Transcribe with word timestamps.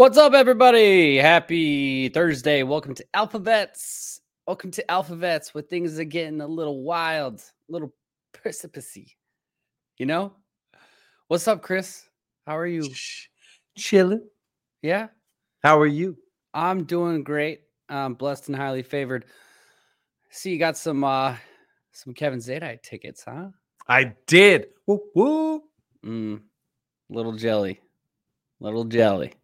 What's 0.00 0.16
up, 0.16 0.32
everybody? 0.32 1.18
Happy 1.18 2.08
Thursday. 2.08 2.62
Welcome 2.62 2.94
to 2.94 3.04
Alphavets. 3.14 4.20
Welcome 4.46 4.70
to 4.70 4.84
Alphavets 4.88 5.52
where 5.52 5.60
things 5.60 6.00
are 6.00 6.04
getting 6.04 6.40
a 6.40 6.46
little 6.46 6.82
wild, 6.82 7.40
a 7.40 7.70
little 7.70 7.92
precipicey. 8.32 9.08
You 9.98 10.06
know? 10.06 10.32
What's 11.28 11.46
up, 11.46 11.60
Chris? 11.60 12.08
How 12.46 12.56
are 12.56 12.66
you? 12.66 12.88
Chilling. 13.76 14.26
Yeah, 14.80 15.08
How 15.62 15.78
are 15.78 15.86
you? 15.86 16.16
I'm 16.54 16.84
doing 16.84 17.22
great. 17.22 17.64
I'm 17.90 18.14
blessed 18.14 18.48
and 18.48 18.56
highly 18.56 18.82
favored. 18.82 19.26
See, 20.30 20.52
you 20.52 20.58
got 20.58 20.78
some 20.78 21.04
uh 21.04 21.36
some 21.92 22.14
Kevin 22.14 22.38
Zadai 22.38 22.82
tickets, 22.82 23.24
huh? 23.28 23.48
I 23.86 24.14
did. 24.26 24.68
Woo 24.86 25.02
woo. 25.14 25.62
Mm, 26.02 26.40
little 27.10 27.32
jelly. 27.34 27.82
Little 28.60 28.84
jelly. 28.84 29.34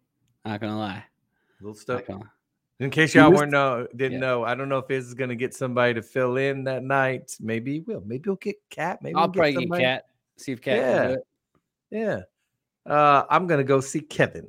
Not 0.47 0.61
gonna 0.61 0.77
lie. 0.79 1.03
Little 1.59 1.73
Not 1.73 1.77
stuff. 1.77 2.05
gonna 2.07 2.19
lie. 2.21 2.29
In 2.79 2.89
case 2.89 3.13
You 3.15 3.21
y'all 3.21 3.31
missed- 3.31 3.39
weren't 3.41 3.51
know, 3.51 3.87
didn't 3.95 4.13
Yeah. 4.13 4.19
know, 4.19 4.43
I 4.43 4.55
don't 4.55 4.69
know 4.69 4.77
if 4.77 4.89
Iz 4.91 5.07
is 5.07 5.13
gonna 5.13 5.35
get 5.35 5.53
somebody 5.53 5.93
to 5.95 6.01
fill 6.01 6.37
in 6.37 6.63
that 6.65 6.83
night. 6.83 7.35
Maybe 7.39 7.73
he 7.73 7.79
will. 7.81 8.01
Maybe 8.05 8.23
he'll 8.25 8.35
get 8.35 8.55
Cat. 8.69 9.01
Maybe 9.01 9.15
I'll 9.15 9.23
he'll 9.23 9.31
probably 9.33 9.65
get 9.65 9.79
Cat. 9.79 10.05
See 10.37 10.51
if 10.51 10.61
Cat 10.61 10.77
Yeah. 10.77 10.97
can 10.97 11.07
do 11.07 11.13
it. 11.13 11.27
Yeah. 11.89 12.21
Uh, 12.91 13.25
I'm 13.29 13.47
gonna 13.47 13.63
go 13.63 13.81
see 13.81 13.99
Kevin. 13.99 14.47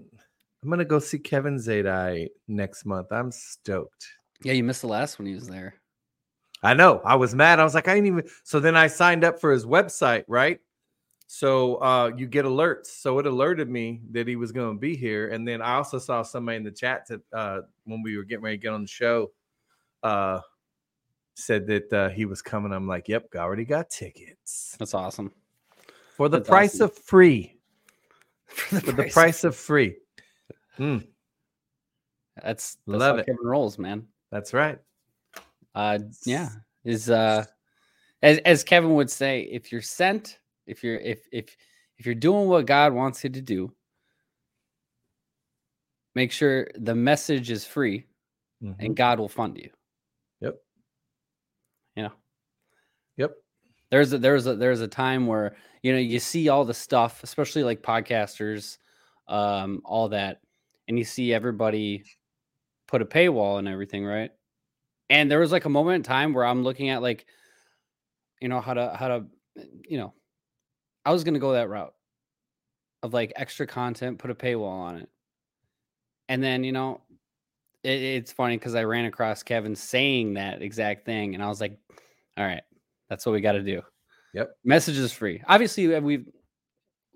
I'm 0.63 0.71
gonna 0.71 0.85
go 0.85 0.99
see 0.99 1.19
Kevin 1.19 1.57
Zadai 1.57 2.29
next 2.47 2.85
month. 2.85 3.11
I'm 3.11 3.33
stoked. 3.33 4.07
Yeah, 4.43 4.53
you 4.53 4.63
missed 4.63 4.83
the 4.83 4.89
last 4.89 5.19
one 5.19 5.27
he 5.27 5.35
was 5.35 5.49
there. 5.49 5.75
I 6.63 6.75
know. 6.75 7.01
I 7.05 7.15
was 7.17 7.35
mad. 7.35 7.59
I 7.61 7.65
was 7.65 7.75
like, 7.75 7.89
I 7.89 7.95
didn't 7.95 8.07
even. 8.07 8.29
So 8.45 8.61
then 8.61 8.77
I 8.77 8.87
signed 8.89 9.25
up 9.25 9.41
for 9.41 9.51
his 9.53 9.65
website, 9.65 10.25
right? 10.29 10.61
So 11.31 11.75
uh, 11.77 12.11
you 12.17 12.27
get 12.27 12.47
alerts. 12.47 12.87
So 12.87 13.19
it 13.19 13.27
alerted 13.27 13.69
me 13.69 14.01
that 14.13 14.27
he 14.27 14.35
was 14.37 14.51
going 14.51 14.75
to 14.75 14.81
be 14.81 14.97
here, 14.97 15.29
and 15.29 15.47
then 15.47 15.61
I 15.61 15.75
also 15.75 15.99
saw 15.99 16.23
somebody 16.23 16.57
in 16.57 16.65
the 16.65 16.71
chat 16.71 17.07
that 17.09 17.21
uh, 17.35 17.61
when 17.85 18.03
we 18.03 18.17
were 18.17 18.25
getting 18.25 18.43
ready 18.45 18.57
to 18.57 18.63
get 18.63 18.73
on 18.73 18.81
the 18.83 18.89
show, 18.89 19.31
uh, 20.03 20.41
said 21.35 21.67
that 21.67 21.93
uh, 21.93 22.09
he 22.09 22.25
was 22.25 22.41
coming. 22.41 22.73
I'm 22.73 22.89
like, 22.89 23.09
yep, 23.09 23.29
I 23.35 23.39
already 23.41 23.67
got 23.67 23.91
tickets 23.91 24.75
That's 24.79 24.95
awesome. 24.95 25.31
for 26.17 26.31
the 26.31 26.39
That's 26.39 26.49
price 26.49 26.75
awesome. 26.77 26.85
of 26.87 26.97
free. 26.97 27.55
For 28.49 28.81
For 28.81 28.93
the 28.93 29.05
price 29.05 29.45
of 29.45 29.55
free. 29.55 29.97
Mm, 30.79 31.07
That's, 32.37 32.77
that's 32.77 32.81
Love 32.87 33.19
it. 33.19 33.27
Kevin 33.27 33.45
rolls, 33.47 33.79
man. 33.79 34.07
that's 34.33 34.55
right. 34.55 34.79
Uh 35.75 35.99
yeah. 36.25 36.49
Is 36.85 37.11
uh 37.11 37.45
as 38.23 38.39
as 38.39 38.65
Kevin 38.65 38.95
would 38.95 39.11
say, 39.11 39.43
if 39.43 39.71
you're 39.71 39.83
sent, 39.83 40.38
if 40.69 40.85
you're 40.85 40.99
if 40.99 41.27
if 41.33 41.57
if 41.99 42.07
you're 42.07 42.15
doing 42.15 42.49
what 42.49 42.67
God 42.67 42.93
wants 42.93 43.25
you 43.25 43.31
to 43.31 43.41
do, 43.43 43.73
make 46.15 46.31
sure 46.33 46.69
the 46.77 46.95
message 46.95 47.51
is 47.51 47.65
free 47.65 48.07
Mhm. 48.63 48.77
and 48.81 48.97
God 48.97 49.19
will 49.21 49.29
fund 49.29 49.57
you. 49.57 49.71
Yep. 50.41 50.57
You 51.97 52.03
know. 52.05 52.13
Yep. 53.17 53.33
There's 53.91 54.13
a 54.13 54.19
there's 54.19 54.47
a 54.47 54.57
there's 54.57 54.81
a 54.81 54.89
time 54.89 55.27
where 55.27 55.57
you 55.83 55.93
know 55.93 55.99
you 55.99 56.19
see 56.21 56.49
all 56.49 56.65
the 56.65 56.75
stuff, 56.75 57.23
especially 57.23 57.63
like 57.65 57.83
podcasters, 57.83 58.79
um, 59.29 59.81
all 59.85 60.09
that, 60.11 60.41
and 60.89 60.99
you 60.99 61.05
see 61.05 61.33
everybody 61.33 62.05
put 62.87 63.03
a 63.03 63.07
paywall 63.07 63.59
and 63.59 63.69
everything, 63.69 64.05
right? 64.05 64.31
And 65.11 65.31
there 65.31 65.41
was 65.41 65.53
like 65.53 65.65
a 65.65 65.71
moment 65.71 65.97
in 65.97 66.03
time 66.03 66.33
where 66.35 66.45
I'm 66.45 66.63
looking 66.65 66.91
at 66.91 67.01
like, 67.03 67.27
you 68.41 68.49
know, 68.49 68.61
how 68.61 68.75
to 68.75 68.95
how 68.95 69.09
to, 69.09 69.27
you 69.89 69.99
know, 69.99 70.15
I 71.05 71.13
was 71.13 71.25
gonna 71.25 71.39
go 71.39 71.53
that 71.53 71.69
route 71.69 71.95
of 73.03 73.13
like 73.13 73.33
extra 73.37 73.67
content, 73.67 74.19
put 74.19 74.31
a 74.31 74.35
paywall 74.35 74.81
on 74.81 74.97
it, 74.97 75.09
and 76.29 76.43
then 76.43 76.65
you 76.65 76.73
know, 76.73 77.01
it, 77.85 78.03
it's 78.03 78.33
funny 78.33 78.57
because 78.57 78.75
I 78.75 78.85
ran 78.85 79.05
across 79.05 79.43
Kevin 79.43 79.75
saying 79.77 80.35
that 80.35 80.63
exact 80.63 81.05
thing, 81.05 81.35
and 81.35 81.43
I 81.43 81.49
was 81.49 81.61
like, 81.61 81.79
all 82.37 82.45
right, 82.45 82.63
that's 83.09 83.25
what 83.25 83.33
we 83.33 83.41
got 83.41 83.53
to 83.53 83.63
do. 83.63 83.83
Yep. 84.35 84.51
Message 84.65 84.99
is 84.99 85.13
free. 85.13 85.43
Obviously, 85.47 85.99
we've 86.01 86.27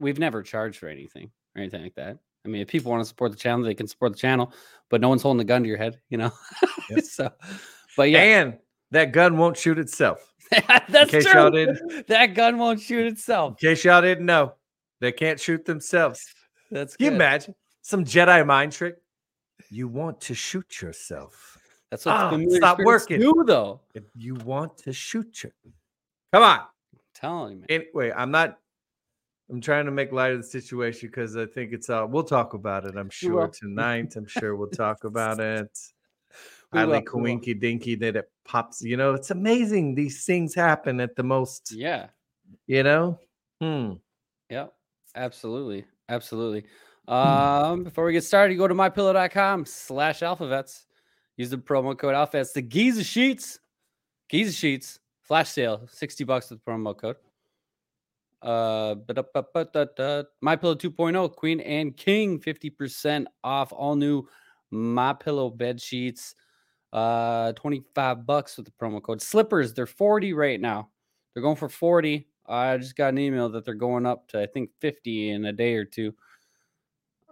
we've 0.00 0.18
never 0.18 0.42
charged 0.42 0.78
for 0.78 0.88
anything 0.88 1.30
or 1.54 1.62
anything 1.62 1.82
like 1.82 1.94
that. 1.94 2.18
I 2.44 2.48
mean, 2.48 2.62
if 2.62 2.68
people 2.68 2.90
want 2.90 3.02
to 3.02 3.08
support 3.08 3.30
the 3.30 3.38
channel, 3.38 3.64
they 3.64 3.74
can 3.74 3.86
support 3.86 4.12
the 4.12 4.18
channel, 4.18 4.52
but 4.90 5.00
no 5.00 5.08
one's 5.08 5.22
holding 5.22 5.40
a 5.40 5.44
gun 5.44 5.62
to 5.62 5.68
your 5.68 5.78
head, 5.78 6.00
you 6.08 6.18
know. 6.18 6.32
Yep. 6.90 7.00
so, 7.04 7.30
but 7.96 8.10
yeah, 8.10 8.40
And 8.40 8.58
that 8.90 9.12
gun 9.12 9.38
won't 9.38 9.56
shoot 9.56 9.78
itself. 9.78 10.31
that's 10.88 11.10
true. 11.10 12.04
That 12.08 12.34
gun 12.34 12.58
won't 12.58 12.80
shoot 12.80 13.06
itself. 13.06 13.56
In 13.62 13.68
case 13.70 13.84
y'all 13.84 14.02
didn't 14.02 14.26
know, 14.26 14.54
they 15.00 15.12
can't 15.12 15.40
shoot 15.40 15.64
themselves. 15.64 16.34
That's 16.70 16.96
Can 16.96 17.04
you 17.04 17.10
good. 17.10 17.16
imagine 17.16 17.54
some 17.82 18.04
Jedi 18.04 18.46
mind 18.46 18.72
trick? 18.72 18.96
You 19.70 19.88
want 19.88 20.20
to 20.22 20.34
shoot 20.34 20.82
yourself. 20.82 21.58
That's 21.90 22.06
what 22.06 22.30
familiar 22.30 22.56
stop 22.56 22.78
working. 22.78 23.20
do, 23.20 23.44
though. 23.46 23.80
If 23.94 24.04
you 24.16 24.34
want 24.34 24.78
to 24.78 24.92
shoot 24.92 25.44
you, 25.44 25.50
come 26.32 26.42
on. 26.42 26.60
I'm 26.60 26.98
telling 27.14 27.60
man. 27.60 27.66
Anyway, 27.68 28.12
I'm 28.16 28.30
not 28.30 28.58
I'm 29.50 29.60
trying 29.60 29.84
to 29.84 29.90
make 29.90 30.12
light 30.12 30.32
of 30.32 30.38
the 30.38 30.46
situation 30.46 31.08
because 31.08 31.36
I 31.36 31.44
think 31.44 31.72
it's 31.72 31.90
uh 31.90 32.06
we'll 32.08 32.24
talk 32.24 32.54
about 32.54 32.86
it, 32.86 32.96
I'm 32.96 33.10
sure 33.10 33.48
tonight. 33.48 34.16
I'm 34.16 34.26
sure 34.26 34.56
we'll 34.56 34.70
talk 34.70 35.04
about 35.04 35.40
it. 35.40 35.78
We 36.72 36.80
I 36.80 36.84
like 36.84 37.12
we. 37.12 37.34
Coinky 37.34 37.60
Dinky 37.60 37.96
did 37.96 38.16
it 38.16 38.31
pops. 38.44 38.82
You 38.82 38.96
know, 38.96 39.14
it's 39.14 39.30
amazing. 39.30 39.94
These 39.94 40.24
things 40.24 40.54
happen 40.54 41.00
at 41.00 41.16
the 41.16 41.22
most, 41.22 41.72
Yeah. 41.72 42.08
you 42.66 42.82
know. 42.82 43.18
Hmm. 43.60 43.94
Yep. 44.50 44.72
Absolutely. 45.14 45.84
Absolutely. 46.08 46.64
Um, 47.08 47.84
before 47.84 48.04
we 48.04 48.12
get 48.12 48.24
started, 48.24 48.54
go 48.56 48.68
to 48.68 48.74
mypillow.com 48.74 49.64
slash 49.66 50.20
alphavets. 50.20 50.84
Use 51.36 51.50
the 51.50 51.56
promo 51.58 51.96
code 51.96 52.14
alphavets. 52.14 52.52
The 52.52 52.62
Giza 52.62 53.02
Sheets. 53.04 53.58
Giza 54.28 54.52
Sheets. 54.52 54.98
Flash 55.22 55.50
sale. 55.50 55.86
60 55.90 56.24
bucks 56.24 56.50
with 56.50 56.62
the 56.64 56.70
promo 56.70 56.96
code. 56.96 57.16
Uh, 58.42 58.96
but 58.96 59.18
up, 59.18 59.30
up, 59.36 59.50
up, 59.54 59.76
up, 59.76 59.98
up, 60.00 60.28
My 60.40 60.56
Pillow 60.56 60.74
2.0, 60.74 61.34
Queen 61.36 61.60
and 61.60 61.96
King, 61.96 62.40
50% 62.40 63.26
off 63.44 63.72
all 63.72 63.94
new 63.94 64.26
My 64.72 65.12
Pillow 65.12 65.48
bed 65.48 65.80
sheets. 65.80 66.34
Uh, 66.92 67.52
25 67.54 68.26
bucks 68.26 68.56
with 68.56 68.66
the 68.66 68.72
promo 68.72 69.02
code. 69.02 69.22
Slippers, 69.22 69.72
they're 69.72 69.86
40 69.86 70.34
right 70.34 70.60
now. 70.60 70.90
They're 71.32 71.42
going 71.42 71.56
for 71.56 71.68
40. 71.68 72.28
I 72.46 72.76
just 72.76 72.96
got 72.96 73.08
an 73.08 73.18
email 73.18 73.48
that 73.50 73.64
they're 73.64 73.74
going 73.74 74.04
up 74.04 74.28
to 74.28 74.40
I 74.42 74.46
think 74.46 74.70
50 74.80 75.30
in 75.30 75.46
a 75.46 75.52
day 75.52 75.74
or 75.74 75.84
two. 75.84 76.12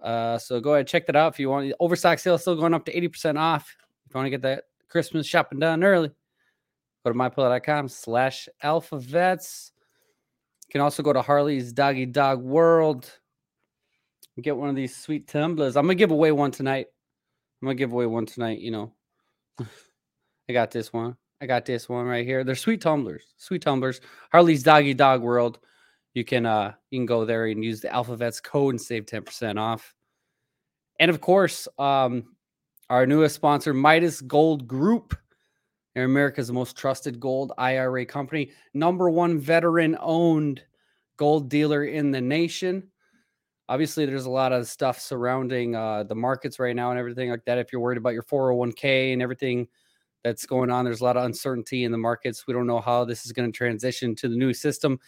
Uh, 0.03 0.39
so 0.39 0.61
go 0.61 0.75
ahead 0.75 0.87
check 0.87 1.07
that 1.07 1.17
out 1.17 1.35
if 1.35 1.39
you 1.39 1.51
want. 1.51 1.73
Overstock 1.79 2.19
sale 2.19 2.39
still 2.39 2.57
going 2.57 2.73
up 2.73 2.87
to 2.87 2.95
80% 2.95 3.39
off. 3.39 3.77
If 4.07 4.15
you 4.15 4.19
want 4.19 4.27
to 4.27 4.31
get 4.31 4.43
that 4.43 4.65
Christmas 4.89 5.27
shopping 5.27 5.59
done 5.59 5.85
early, 5.85 6.11
go 7.05 7.13
to 7.13 7.19
mypillow.com 7.19 7.89
slash 7.89 8.49
alphavets. 8.65 9.73
You 10.69 10.73
can 10.73 10.81
also 10.81 11.03
go 11.03 11.13
to 11.13 11.21
Harley's 11.21 11.73
Doggy 11.73 12.07
Dog 12.07 12.41
World 12.41 13.11
and 14.37 14.45
get 14.45 14.57
one 14.57 14.71
of 14.71 14.77
these 14.77 14.97
sweet 14.97 15.29
tumblers. 15.29 15.77
I'm 15.77 15.85
gonna 15.85 15.97
give 15.97 16.13
away 16.13 16.33
one 16.33 16.51
tonight. 16.51 16.87
I'm 17.61 17.67
gonna 17.67 17.75
give 17.75 17.93
away 17.93 18.07
one 18.07 18.25
tonight, 18.25 18.61
you 18.61 18.71
know. 18.71 18.95
I 20.49 20.53
got 20.53 20.71
this 20.71 20.93
one. 20.93 21.17
I 21.41 21.47
got 21.47 21.65
this 21.65 21.89
one 21.89 22.07
right 22.07 22.27
here. 22.27 22.45
They're 22.45 22.55
sweet 22.55 22.81
tumblers. 22.81 23.35
Sweet 23.39 23.63
tumblers. 23.63 24.01
Harley's 24.31 24.63
Doggy 24.63 24.95
Dog 24.95 25.23
World. 25.23 25.59
You 26.15 26.25
can 26.25 26.45
uh 26.45 26.73
you 26.91 26.99
can 26.99 27.07
go 27.07 27.25
there 27.25 27.47
and 27.47 27.65
use 27.65 27.81
the 27.81 27.89
Alphavets 27.89 28.43
code 28.43 28.75
and 28.75 28.81
save 28.81 29.07
10% 29.07 29.59
off. 29.59 29.95
And 30.99 31.11
of 31.11 31.21
course, 31.21 31.69
um 31.79 32.25
our 32.91 33.07
newest 33.07 33.37
sponsor, 33.37 33.73
Midas 33.73 34.21
Gold 34.21 34.67
Group. 34.67 35.17
They're 35.95 36.05
America's 36.05 36.51
most 36.53 36.77
trusted 36.77 37.21
gold 37.21 37.53
IRA 37.57 38.05
company, 38.05 38.51
number 38.75 39.09
one 39.09 39.39
veteran 39.39 39.97
owned 40.01 40.63
gold 41.17 41.49
dealer 41.49 41.85
in 41.85 42.11
the 42.11 42.21
nation. 42.21 42.91
Obviously, 43.71 44.05
there's 44.05 44.27
a 44.27 44.31
lot 44.31 44.53
of 44.53 44.67
stuff 44.67 44.99
surrounding 44.99 45.77
uh, 45.77 46.03
the 46.03 46.15
markets 46.15 46.59
right 46.59 46.75
now 46.75 46.91
and 46.91 46.99
everything 46.99 47.31
like 47.31 47.45
that. 47.45 47.57
If 47.57 47.73
you're 47.73 47.81
worried 47.81 47.99
about 47.99 48.15
your 48.15 48.25
401k 48.25 49.13
and 49.13 49.23
everything 49.23 49.69
that's 50.25 50.45
going 50.45 50.71
on, 50.73 50.85
there's 50.85 51.01
a 51.01 51.05
lot 51.05 51.17
of 51.17 51.25
uncertainty 51.25 51.85
in 51.85 51.93
the 51.93 51.97
markets. 51.97 52.49
We 52.49 52.53
don't 52.53 52.67
know 52.67 52.81
how 52.81 53.05
this 53.05 53.25
is 53.25 53.31
going 53.31 53.51
to 53.51 53.57
transition 53.57 54.17
to 54.17 54.29
the 54.29 54.35
new 54.35 54.53
system. 54.53 54.99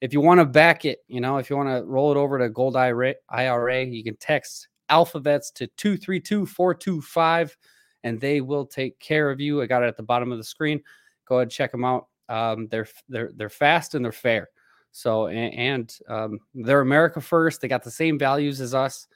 If 0.00 0.14
you 0.14 0.22
want 0.22 0.40
to 0.40 0.46
back 0.46 0.86
it, 0.86 1.00
you 1.06 1.20
know, 1.20 1.36
if 1.36 1.50
you 1.50 1.56
want 1.58 1.68
to 1.68 1.84
roll 1.84 2.10
it 2.10 2.16
over 2.16 2.38
to 2.38 2.48
Gold 2.48 2.76
IRA, 2.76 3.84
you 3.84 4.02
can 4.02 4.16
text 4.16 4.68
alphavets 4.90 5.52
to 5.56 5.66
232 5.76 6.46
425 6.46 7.58
and 8.04 8.18
they 8.18 8.40
will 8.40 8.64
take 8.64 8.98
care 9.00 9.30
of 9.30 9.38
you. 9.38 9.60
I 9.60 9.66
got 9.66 9.82
it 9.82 9.86
at 9.86 9.98
the 9.98 10.02
bottom 10.02 10.32
of 10.32 10.38
the 10.38 10.44
screen. 10.44 10.80
Go 11.26 11.36
ahead, 11.40 11.50
check 11.50 11.72
them 11.72 11.84
out. 11.84 12.06
Um, 12.30 12.68
they're 12.68 12.88
they're 13.10 13.32
they're 13.36 13.50
fast 13.50 13.94
and 13.94 14.02
they're 14.02 14.12
fair. 14.12 14.48
So 14.92 15.26
and, 15.26 15.54
and 15.54 15.98
um, 16.08 16.38
they're 16.54 16.80
America 16.80 17.20
first. 17.20 17.60
They 17.60 17.68
got 17.68 17.84
the 17.84 17.90
same 17.90 18.18
values 18.18 18.60
as 18.60 18.74
us, 18.74 19.06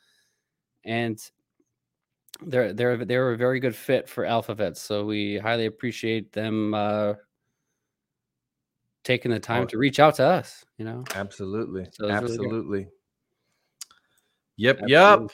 and 0.84 1.18
they're 2.44 2.72
they're 2.72 3.04
they're 3.04 3.32
a 3.32 3.36
very 3.36 3.60
good 3.60 3.74
fit 3.74 4.08
for 4.08 4.24
Alphavets. 4.24 4.78
So 4.78 5.04
we 5.04 5.38
highly 5.38 5.66
appreciate 5.66 6.32
them 6.32 6.74
uh, 6.74 7.14
taking 9.04 9.30
the 9.30 9.40
time 9.40 9.62
Oh. 9.62 9.66
to 9.66 9.78
reach 9.78 9.98
out 10.00 10.14
to 10.16 10.24
us. 10.26 10.64
You 10.78 10.84
know, 10.84 11.04
Absolutely. 11.14 11.84
So 11.92 12.06
it's 12.06 12.12
really. 12.12 12.16
Absolutely. 12.16 12.88
Yep. 14.56 14.80
Absolutely. 14.82 14.92
Yep. 14.92 15.30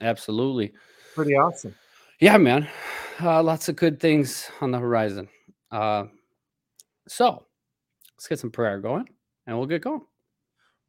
Absolutely. 0.00 0.72
pretty 1.14 1.34
awesome. 1.34 1.74
Yeah, 2.20 2.36
man. 2.36 2.68
Uh, 3.20 3.42
lots 3.42 3.68
of 3.68 3.76
good 3.76 3.98
things 3.98 4.50
on 4.60 4.70
the 4.70 4.78
horizon. 4.78 5.28
Uh, 5.70 6.04
so 7.08 7.44
let's 8.16 8.28
get 8.28 8.38
some 8.38 8.50
prayer 8.50 8.78
going 8.80 9.08
and 9.48 9.58
we'll 9.58 9.66
get 9.66 9.82
going. 9.82 10.02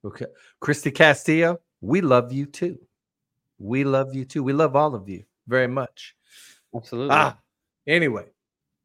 Okay. 0.05 0.25
Christy 0.59 0.91
Castillo, 0.91 1.59
we 1.81 2.01
love 2.01 2.31
you 2.31 2.45
too. 2.45 2.77
We 3.57 3.83
love 3.83 4.13
you 4.13 4.25
too. 4.25 4.43
We 4.43 4.53
love 4.53 4.75
all 4.75 4.93
of 4.93 5.09
you 5.09 5.23
very 5.47 5.67
much. 5.67 6.15
Absolutely. 6.75 7.15
Ah, 7.15 7.39
anyway, 7.87 8.25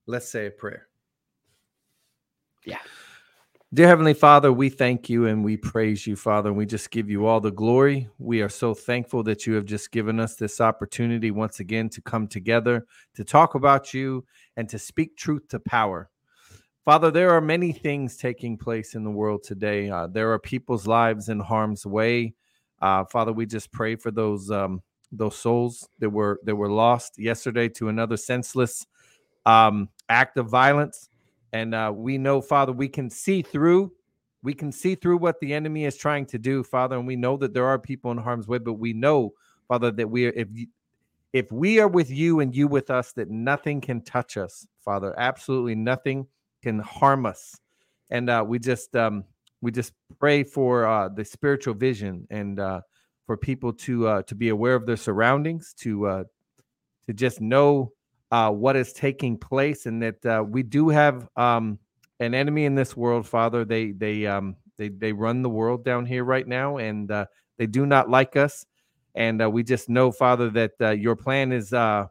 let's 0.06 0.28
say 0.28 0.46
a 0.46 0.50
prayer. 0.50 0.86
Yeah. 2.64 2.78
Dear 3.72 3.88
Heavenly 3.88 4.14
Father, 4.14 4.52
we 4.52 4.68
thank 4.68 5.10
you 5.10 5.26
and 5.26 5.44
we 5.44 5.56
praise 5.56 6.06
you, 6.06 6.14
Father, 6.14 6.50
and 6.50 6.56
we 6.56 6.64
just 6.64 6.92
give 6.92 7.10
you 7.10 7.26
all 7.26 7.40
the 7.40 7.50
glory. 7.50 8.08
We 8.18 8.40
are 8.40 8.48
so 8.48 8.72
thankful 8.72 9.24
that 9.24 9.46
you 9.46 9.54
have 9.54 9.64
just 9.64 9.90
given 9.90 10.20
us 10.20 10.36
this 10.36 10.60
opportunity 10.60 11.32
once 11.32 11.58
again 11.58 11.88
to 11.90 12.00
come 12.00 12.28
together, 12.28 12.86
to 13.14 13.24
talk 13.24 13.56
about 13.56 13.92
you, 13.92 14.24
and 14.56 14.68
to 14.68 14.78
speak 14.78 15.16
truth 15.16 15.48
to 15.48 15.58
power. 15.58 16.08
Father, 16.84 17.10
there 17.10 17.30
are 17.30 17.40
many 17.40 17.72
things 17.72 18.16
taking 18.18 18.58
place 18.58 18.94
in 18.94 19.04
the 19.04 19.10
world 19.10 19.42
today. 19.42 19.88
Uh, 19.88 20.06
there 20.06 20.30
are 20.32 20.38
people's 20.38 20.86
lives 20.86 21.30
in 21.30 21.40
harm's 21.40 21.86
way. 21.86 22.34
Uh, 22.82 23.04
Father, 23.06 23.32
we 23.32 23.46
just 23.46 23.72
pray 23.72 23.96
for 23.96 24.10
those 24.10 24.50
um, 24.50 24.82
those 25.10 25.34
souls 25.34 25.88
that 26.00 26.10
were 26.10 26.40
that 26.44 26.54
were 26.54 26.70
lost 26.70 27.18
yesterday 27.18 27.70
to 27.70 27.88
another 27.88 28.18
senseless 28.18 28.86
um, 29.46 29.88
act 30.10 30.36
of 30.36 30.50
violence. 30.50 31.08
And 31.54 31.74
uh, 31.74 31.90
we 31.94 32.18
know, 32.18 32.42
Father, 32.42 32.72
we 32.72 32.88
can 32.88 33.08
see 33.08 33.40
through. 33.40 33.92
We 34.42 34.52
can 34.52 34.70
see 34.70 34.94
through 34.94 35.16
what 35.16 35.40
the 35.40 35.54
enemy 35.54 35.86
is 35.86 35.96
trying 35.96 36.26
to 36.26 36.38
do, 36.38 36.62
Father, 36.62 36.98
and 36.98 37.06
we 37.06 37.16
know 37.16 37.38
that 37.38 37.54
there 37.54 37.64
are 37.64 37.78
people 37.78 38.10
in 38.10 38.18
harm's 38.18 38.46
way. 38.46 38.58
But 38.58 38.74
we 38.74 38.92
know, 38.92 39.32
Father, 39.68 39.90
that 39.92 40.10
we 40.10 40.26
are 40.26 40.32
if 40.36 40.48
if 41.32 41.50
we 41.50 41.80
are 41.80 41.88
with 41.88 42.10
you 42.10 42.40
and 42.40 42.54
you 42.54 42.68
with 42.68 42.90
us, 42.90 43.12
that 43.12 43.30
nothing 43.30 43.80
can 43.80 44.02
touch 44.02 44.36
us, 44.36 44.66
Father. 44.84 45.14
Absolutely 45.18 45.76
nothing 45.76 46.26
can 46.64 46.80
harm 46.80 47.26
us. 47.26 47.56
And 48.10 48.28
uh, 48.28 48.44
we 48.46 48.58
just 48.58 48.96
um, 48.96 49.24
we 49.60 49.70
just 49.70 49.92
pray 50.18 50.42
for 50.44 50.86
uh, 50.86 51.08
the 51.08 51.24
spiritual 51.24 51.74
vision 51.74 52.26
and 52.30 52.58
uh, 52.58 52.80
for 53.26 53.36
people 53.36 53.72
to 53.72 54.08
uh, 54.08 54.22
to 54.22 54.34
be 54.34 54.48
aware 54.48 54.74
of 54.74 54.86
their 54.86 54.96
surroundings, 54.96 55.74
to 55.78 56.06
uh, 56.06 56.24
to 57.06 57.12
just 57.12 57.40
know 57.40 57.92
uh, 58.30 58.50
what 58.50 58.76
is 58.76 58.92
taking 58.92 59.38
place, 59.38 59.86
and 59.86 60.02
that 60.02 60.26
uh, 60.26 60.42
we 60.42 60.62
do 60.62 60.88
have 60.88 61.28
um, 61.36 61.78
an 62.20 62.34
enemy 62.34 62.64
in 62.64 62.74
this 62.74 62.96
world, 62.96 63.26
Father. 63.26 63.64
They 63.64 63.92
they 63.92 64.26
um, 64.26 64.56
they 64.76 64.88
they 64.88 65.12
run 65.12 65.42
the 65.42 65.50
world 65.50 65.84
down 65.84 66.06
here 66.06 66.24
right 66.24 66.46
now, 66.46 66.78
and 66.78 67.10
uh, 67.10 67.26
they 67.58 67.66
do 67.66 67.86
not 67.86 68.10
like 68.10 68.36
us. 68.36 68.66
And 69.14 69.40
uh, 69.40 69.48
we 69.48 69.62
just 69.62 69.88
know, 69.88 70.10
Father, 70.10 70.50
that 70.50 70.72
uh, 70.80 70.90
your 70.90 71.16
plan 71.16 71.52
is 71.52 71.72
uh, 71.72 72.06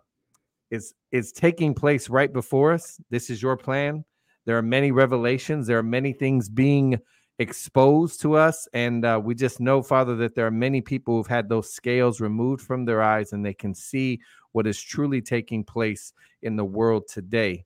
is 0.72 0.94
is 1.12 1.32
taking 1.32 1.74
place 1.74 2.10
right 2.10 2.32
before 2.32 2.74
us. 2.74 3.00
This 3.10 3.30
is 3.30 3.42
your 3.42 3.58
plan. 3.58 4.06
There 4.46 4.58
are 4.58 4.64
many 4.64 4.92
revelations. 4.92 5.68
There 5.68 5.78
are 5.78 5.84
many 5.84 6.14
things 6.14 6.50
being 6.50 7.00
exposed 7.40 8.22
to 8.22 8.36
us. 8.36 8.68
And 8.74 9.06
uh, 9.06 9.20
we 9.24 9.36
just 9.36 9.60
know, 9.60 9.82
Father, 9.82 10.16
that 10.18 10.36
there 10.36 10.46
are 10.46 10.52
many 10.52 10.82
people 10.82 11.16
who've 11.16 11.28
had 11.28 11.50
those 11.50 11.74
scales 11.74 12.22
removed 12.22 12.62
from 12.62 12.86
their 12.86 13.02
eyes 13.02 13.34
and 13.34 13.46
they 13.46 13.54
can 13.54 13.74
see 13.74 14.20
what 14.52 14.68
is 14.68 14.82
truly 14.82 15.22
taking 15.22 15.64
place 15.64 16.14
in 16.42 16.56
the 16.56 16.66
world 16.66 17.08
today. 17.08 17.66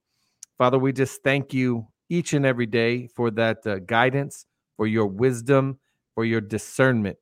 Father, 0.57 0.79
we 0.79 0.93
just 0.93 1.22
thank 1.24 1.53
you 1.53 1.88
each 2.10 2.34
and 2.34 2.46
every 2.46 2.65
day 2.65 3.07
for 3.07 3.29
that 3.31 3.65
uh, 3.67 3.79
guidance, 3.79 4.46
for 4.77 4.88
your 4.88 5.07
wisdom, 5.07 5.77
for 6.15 6.24
your 6.25 6.41
discernment. 6.41 7.17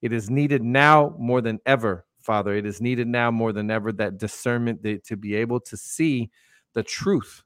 It 0.00 0.12
is 0.12 0.30
needed 0.30 0.62
now 0.62 1.14
more 1.18 1.40
than 1.40 1.58
ever, 1.66 2.06
Father. 2.22 2.54
It 2.54 2.64
is 2.64 2.80
needed 2.80 3.08
now 3.08 3.30
more 3.30 3.52
than 3.52 3.70
ever 3.70 3.92
that 3.92 4.18
discernment 4.18 4.82
that, 4.84 5.04
to 5.04 5.16
be 5.16 5.34
able 5.34 5.60
to 5.60 5.76
see 5.76 6.30
the 6.72 6.82
truth. 6.82 7.42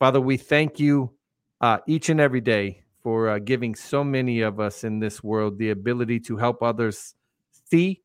Father, 0.00 0.18
we 0.18 0.38
thank 0.38 0.80
you 0.80 1.12
uh, 1.60 1.76
each 1.86 2.08
and 2.08 2.20
every 2.20 2.40
day 2.40 2.84
for 3.02 3.28
uh, 3.28 3.38
giving 3.38 3.74
so 3.74 4.02
many 4.02 4.40
of 4.40 4.58
us 4.58 4.82
in 4.82 4.98
this 4.98 5.22
world 5.22 5.58
the 5.58 5.70
ability 5.70 6.18
to 6.20 6.38
help 6.38 6.62
others 6.62 7.14
see, 7.70 8.00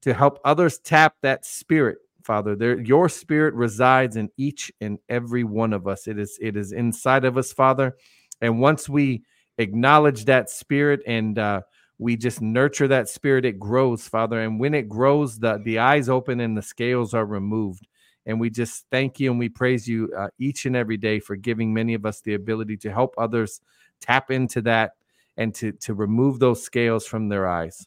to 0.00 0.14
help 0.14 0.40
others 0.46 0.78
tap 0.78 1.14
that 1.20 1.44
spirit. 1.44 1.98
Father, 2.24 2.56
there 2.56 2.80
your 2.80 3.10
spirit 3.10 3.52
resides 3.52 4.16
in 4.16 4.30
each 4.38 4.72
and 4.80 4.98
every 5.10 5.44
one 5.44 5.74
of 5.74 5.86
us. 5.86 6.08
It 6.08 6.18
is 6.18 6.38
it 6.40 6.56
is 6.56 6.72
inside 6.72 7.26
of 7.26 7.36
us, 7.36 7.52
Father. 7.52 7.96
And 8.40 8.58
once 8.58 8.88
we 8.88 9.22
acknowledge 9.58 10.24
that 10.24 10.48
spirit 10.48 11.02
and 11.06 11.38
uh, 11.38 11.60
we 11.98 12.16
just 12.16 12.40
nurture 12.40 12.88
that 12.88 13.10
spirit, 13.10 13.44
it 13.44 13.60
grows, 13.60 14.08
Father. 14.08 14.40
And 14.40 14.58
when 14.58 14.72
it 14.72 14.88
grows, 14.88 15.38
the 15.38 15.60
the 15.62 15.80
eyes 15.80 16.08
open 16.08 16.40
and 16.40 16.56
the 16.56 16.62
scales 16.62 17.12
are 17.12 17.26
removed. 17.26 17.86
And 18.26 18.40
we 18.40 18.50
just 18.50 18.86
thank 18.90 19.20
you 19.20 19.30
and 19.30 19.38
we 19.38 19.48
praise 19.48 19.86
you 19.86 20.12
uh, 20.16 20.28
each 20.38 20.66
and 20.66 20.74
every 20.74 20.96
day 20.96 21.20
for 21.20 21.36
giving 21.36 21.72
many 21.72 21.94
of 21.94 22.04
us 22.04 22.20
the 22.20 22.34
ability 22.34 22.76
to 22.78 22.92
help 22.92 23.14
others 23.16 23.60
tap 24.00 24.30
into 24.30 24.60
that 24.62 24.92
and 25.36 25.54
to, 25.54 25.72
to 25.72 25.94
remove 25.94 26.38
those 26.38 26.62
scales 26.62 27.06
from 27.06 27.28
their 27.28 27.46
eyes. 27.46 27.86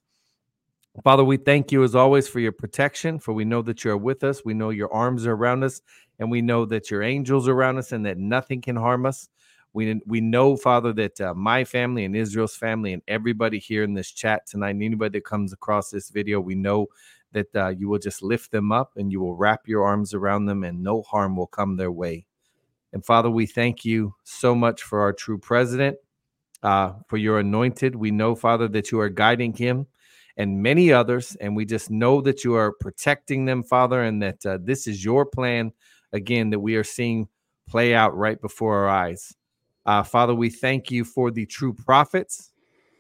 Father, 1.04 1.24
we 1.24 1.38
thank 1.38 1.72
you 1.72 1.84
as 1.84 1.96
always 1.96 2.28
for 2.28 2.40
your 2.40 2.52
protection, 2.52 3.20
for 3.20 3.34
we 3.34 3.46
know 3.46 3.62
that 3.62 3.84
you're 3.84 3.98
with 3.98 4.24
us. 4.24 4.44
We 4.44 4.54
know 4.54 4.70
your 4.70 4.92
arms 4.94 5.26
are 5.26 5.34
around 5.34 5.64
us, 5.64 5.82
and 6.20 6.30
we 6.30 6.42
know 6.42 6.66
that 6.66 6.92
your 6.92 7.04
angels 7.04 7.48
are 7.48 7.54
around 7.54 7.78
us 7.78 7.92
and 7.92 8.06
that 8.06 8.18
nothing 8.18 8.62
can 8.62 8.76
harm 8.76 9.06
us. 9.06 9.30
We, 9.72 10.02
we 10.08 10.20
know, 10.20 10.58
Father, 10.58 10.92
that 10.94 11.22
uh, 11.22 11.34
my 11.36 11.64
family 11.64 12.04
and 12.04 12.16
Israel's 12.16 12.56
family 12.56 12.94
and 12.94 13.04
everybody 13.08 13.60
here 13.60 13.84
in 13.84 13.94
this 13.94 14.12
chat 14.12 14.48
tonight, 14.48 14.72
and 14.72 14.84
anybody 14.84 15.20
that 15.20 15.26
comes 15.26 15.54
across 15.54 15.90
this 15.90 16.10
video, 16.10 16.40
we 16.40 16.56
know 16.56 16.88
that 17.34 17.56
uh, 17.56 17.70
you 17.70 17.90
will 17.90 18.00
just 18.00 18.24
lift 18.24 18.52
them 18.52 18.72
up 18.72 18.92
and 18.96 19.12
you 19.12 19.20
will 19.20 19.36
wrap 19.36 19.68
your 19.68 19.84
arms 19.84 20.14
around 20.14 20.46
them 20.46 20.64
and 20.64 20.84
no 20.84 21.02
harm 21.04 21.36
will 21.36 21.48
come 21.48 21.76
their 21.76 21.92
way. 21.92 22.26
And 22.94 23.06
Father, 23.06 23.30
we 23.30 23.46
thank 23.46 23.86
you 23.86 24.16
so 24.24 24.56
much 24.56 24.82
for 24.82 25.02
our 25.02 25.14
true 25.14 25.38
president, 25.38 25.98
uh, 26.64 26.94
for 27.08 27.18
your 27.18 27.40
anointed. 27.40 27.96
We 27.96 28.12
know, 28.12 28.36
Father, 28.36 28.68
that 28.70 28.92
you 28.92 29.00
are 29.00 29.10
guiding 29.10 29.54
him 29.54 29.88
and 30.38 30.64
many 30.64 30.92
others. 30.92 31.36
And 31.40 31.56
we 31.56 31.66
just 31.66 31.92
know 31.92 32.22
that 32.22 32.44
you 32.44 32.56
are 32.56 32.72
protecting 32.72 33.46
them, 33.46 33.62
Father, 33.64 34.02
and 34.02 34.22
that 34.24 34.46
uh, 34.46 34.58
this 34.62 34.88
is 34.88 35.04
your 35.06 35.26
plan, 35.26 35.72
again, 36.14 36.50
that 36.50 36.60
we 36.60 36.76
are 36.76 36.84
seeing 36.84 37.28
play 37.68 37.94
out 37.94 38.18
right 38.18 38.42
before 38.42 38.78
our 38.78 38.90
eyes. 38.90 39.36
Uh, 39.86 40.02
Father, 40.04 40.34
we 40.34 40.50
thank 40.50 40.90
you 40.90 41.04
for 41.06 41.30
the 41.30 41.46
true 41.46 41.74
prophets. 41.74 42.52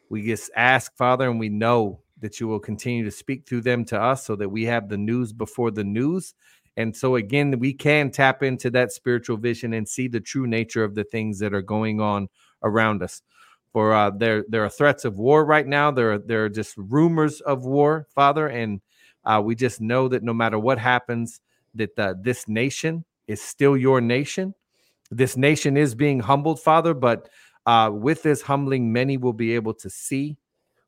We 0.09 0.25
just 0.25 0.51
ask, 0.55 0.95
Father, 0.95 1.29
and 1.29 1.39
we 1.39 1.49
know 1.49 2.01
that 2.21 2.39
you 2.39 2.47
will 2.47 2.59
continue 2.59 3.03
to 3.03 3.11
speak 3.11 3.47
through 3.47 3.61
them 3.61 3.85
to 3.85 3.99
us 3.99 4.25
so 4.25 4.35
that 4.35 4.49
we 4.49 4.65
have 4.65 4.89
the 4.89 4.97
news 4.97 5.31
before 5.31 5.71
the 5.71 5.83
news 5.83 6.33
and 6.79 6.95
so, 6.95 7.15
again, 7.15 7.59
we 7.59 7.73
can 7.73 8.09
tap 8.09 8.41
into 8.41 8.69
that 8.71 8.93
spiritual 8.93 9.35
vision 9.35 9.73
and 9.73 9.85
see 9.85 10.07
the 10.07 10.21
true 10.21 10.47
nature 10.47 10.81
of 10.81 10.95
the 10.95 11.03
things 11.03 11.37
that 11.39 11.53
are 11.53 11.61
going 11.61 11.99
on 11.99 12.29
around 12.63 13.03
us. 13.03 13.21
For 13.73 13.93
uh, 13.93 14.11
there, 14.11 14.45
there 14.47 14.63
are 14.63 14.69
threats 14.69 15.03
of 15.03 15.19
war 15.19 15.43
right 15.43 15.67
now. 15.67 15.91
There, 15.91 16.13
are, 16.13 16.17
there 16.17 16.45
are 16.45 16.49
just 16.49 16.75
rumors 16.77 17.41
of 17.41 17.65
war, 17.65 18.07
Father, 18.15 18.47
and 18.47 18.79
uh, 19.25 19.41
we 19.43 19.55
just 19.55 19.81
know 19.81 20.07
that 20.07 20.23
no 20.23 20.33
matter 20.33 20.57
what 20.57 20.79
happens, 20.79 21.41
that 21.75 21.99
uh, 21.99 22.13
this 22.17 22.47
nation 22.47 23.03
is 23.27 23.41
still 23.41 23.75
your 23.75 23.99
nation. 23.99 24.55
This 25.11 25.35
nation 25.35 25.75
is 25.75 25.95
being 25.95 26.21
humbled, 26.21 26.61
Father, 26.61 26.93
but 26.93 27.27
uh, 27.65 27.91
with 27.91 28.23
this 28.23 28.41
humbling, 28.41 28.93
many 28.93 29.17
will 29.17 29.33
be 29.33 29.53
able 29.53 29.73
to 29.73 29.89
see. 29.89 30.37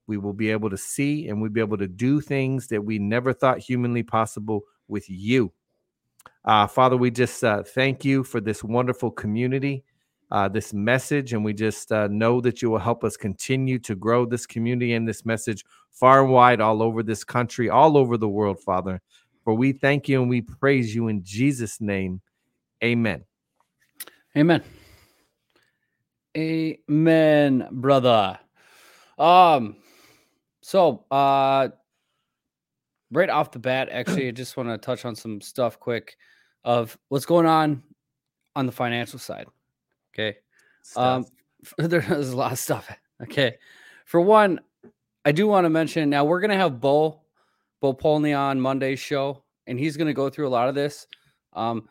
We 0.07 0.17
will 0.17 0.33
be 0.33 0.51
able 0.51 0.69
to 0.69 0.77
see, 0.77 1.27
and 1.27 1.41
we'll 1.41 1.51
be 1.51 1.61
able 1.61 1.77
to 1.77 1.87
do 1.87 2.21
things 2.21 2.67
that 2.67 2.83
we 2.83 2.99
never 2.99 3.33
thought 3.33 3.59
humanly 3.59 4.03
possible 4.03 4.61
with 4.87 5.09
you. 5.09 5.51
Uh, 6.43 6.67
Father, 6.67 6.97
we 6.97 7.11
just 7.11 7.43
uh, 7.43 7.63
thank 7.63 8.03
you 8.03 8.23
for 8.23 8.41
this 8.41 8.63
wonderful 8.63 9.11
community, 9.11 9.83
uh, 10.31 10.47
this 10.47 10.73
message, 10.73 11.33
and 11.33 11.45
we 11.45 11.53
just 11.53 11.91
uh, 11.91 12.07
know 12.07 12.41
that 12.41 12.61
you 12.61 12.69
will 12.69 12.79
help 12.79 13.03
us 13.03 13.15
continue 13.15 13.77
to 13.79 13.95
grow 13.95 14.25
this 14.25 14.45
community 14.45 14.93
and 14.93 15.07
this 15.07 15.25
message 15.25 15.63
far 15.91 16.23
and 16.23 16.31
wide 16.31 16.61
all 16.61 16.81
over 16.81 17.03
this 17.03 17.23
country, 17.23 17.69
all 17.69 17.95
over 17.95 18.17
the 18.17 18.29
world, 18.29 18.59
Father. 18.59 19.01
For 19.43 19.53
we 19.53 19.71
thank 19.71 20.07
you 20.07 20.21
and 20.21 20.29
we 20.29 20.41
praise 20.41 20.93
you 20.95 21.07
in 21.07 21.23
Jesus' 21.23 21.79
name. 21.79 22.21
Amen. 22.83 23.23
Amen. 24.35 24.63
Amen, 26.37 27.67
brother. 27.71 28.39
Um, 29.19 29.75
so 30.61 31.05
uh 31.11 31.69
right 33.11 33.29
off 33.29 33.51
the 33.51 33.59
bat, 33.59 33.89
actually, 33.91 34.27
I 34.27 34.31
just 34.31 34.57
want 34.57 34.69
to 34.69 34.77
touch 34.77 35.05
on 35.05 35.15
some 35.15 35.41
stuff 35.41 35.79
quick 35.79 36.17
of 36.63 36.97
what's 37.09 37.25
going 37.25 37.45
on 37.45 37.83
on 38.55 38.65
the 38.65 38.71
financial 38.71 39.19
side. 39.19 39.47
Okay. 40.13 40.37
Um, 40.95 41.25
there's 41.77 42.29
a 42.29 42.37
lot 42.37 42.51
of 42.51 42.59
stuff. 42.59 42.89
Okay. 43.21 43.57
For 44.05 44.21
one, 44.21 44.59
I 45.25 45.31
do 45.31 45.47
want 45.47 45.65
to 45.65 45.69
mention 45.69 46.09
now 46.09 46.25
we're 46.25 46.39
going 46.39 46.51
to 46.51 46.57
have 46.57 46.79
Bo, 46.79 47.21
Bo 47.81 47.93
Polney 47.93 48.37
on 48.37 48.59
Monday's 48.59 48.99
show, 48.99 49.43
and 49.67 49.77
he's 49.77 49.97
going 49.97 50.07
to 50.07 50.13
go 50.13 50.29
through 50.29 50.47
a 50.47 50.49
lot 50.49 50.69
of 50.69 50.75
this, 50.75 51.07
um, 51.53 51.87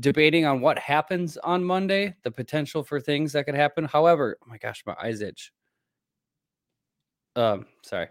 debating 0.00 0.44
on 0.44 0.60
what 0.60 0.78
happens 0.78 1.36
on 1.38 1.62
Monday, 1.62 2.16
the 2.24 2.30
potential 2.30 2.82
for 2.82 3.00
things 3.00 3.32
that 3.32 3.44
could 3.44 3.54
happen. 3.54 3.84
However, 3.84 4.36
oh 4.42 4.46
my 4.48 4.58
gosh, 4.58 4.82
my 4.86 4.96
eyes 5.00 5.20
itch. 5.20 5.52
Um, 7.36 7.66
sorry. 7.82 8.08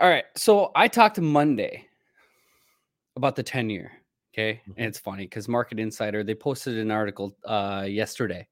All 0.00 0.08
right. 0.08 0.24
So 0.36 0.70
I 0.74 0.88
talked 0.88 1.20
Monday 1.20 1.86
about 3.16 3.36
the 3.36 3.42
10 3.42 3.68
year. 3.70 3.92
Okay. 4.32 4.60
Mhm. 4.68 4.74
And 4.76 4.86
it's 4.86 4.98
funny 4.98 5.24
because 5.24 5.48
Market 5.48 5.80
Insider, 5.80 6.22
they 6.22 6.34
posted 6.34 6.78
an 6.78 6.90
article 6.90 7.36
uh 7.44 7.84
yesterday. 7.88 8.46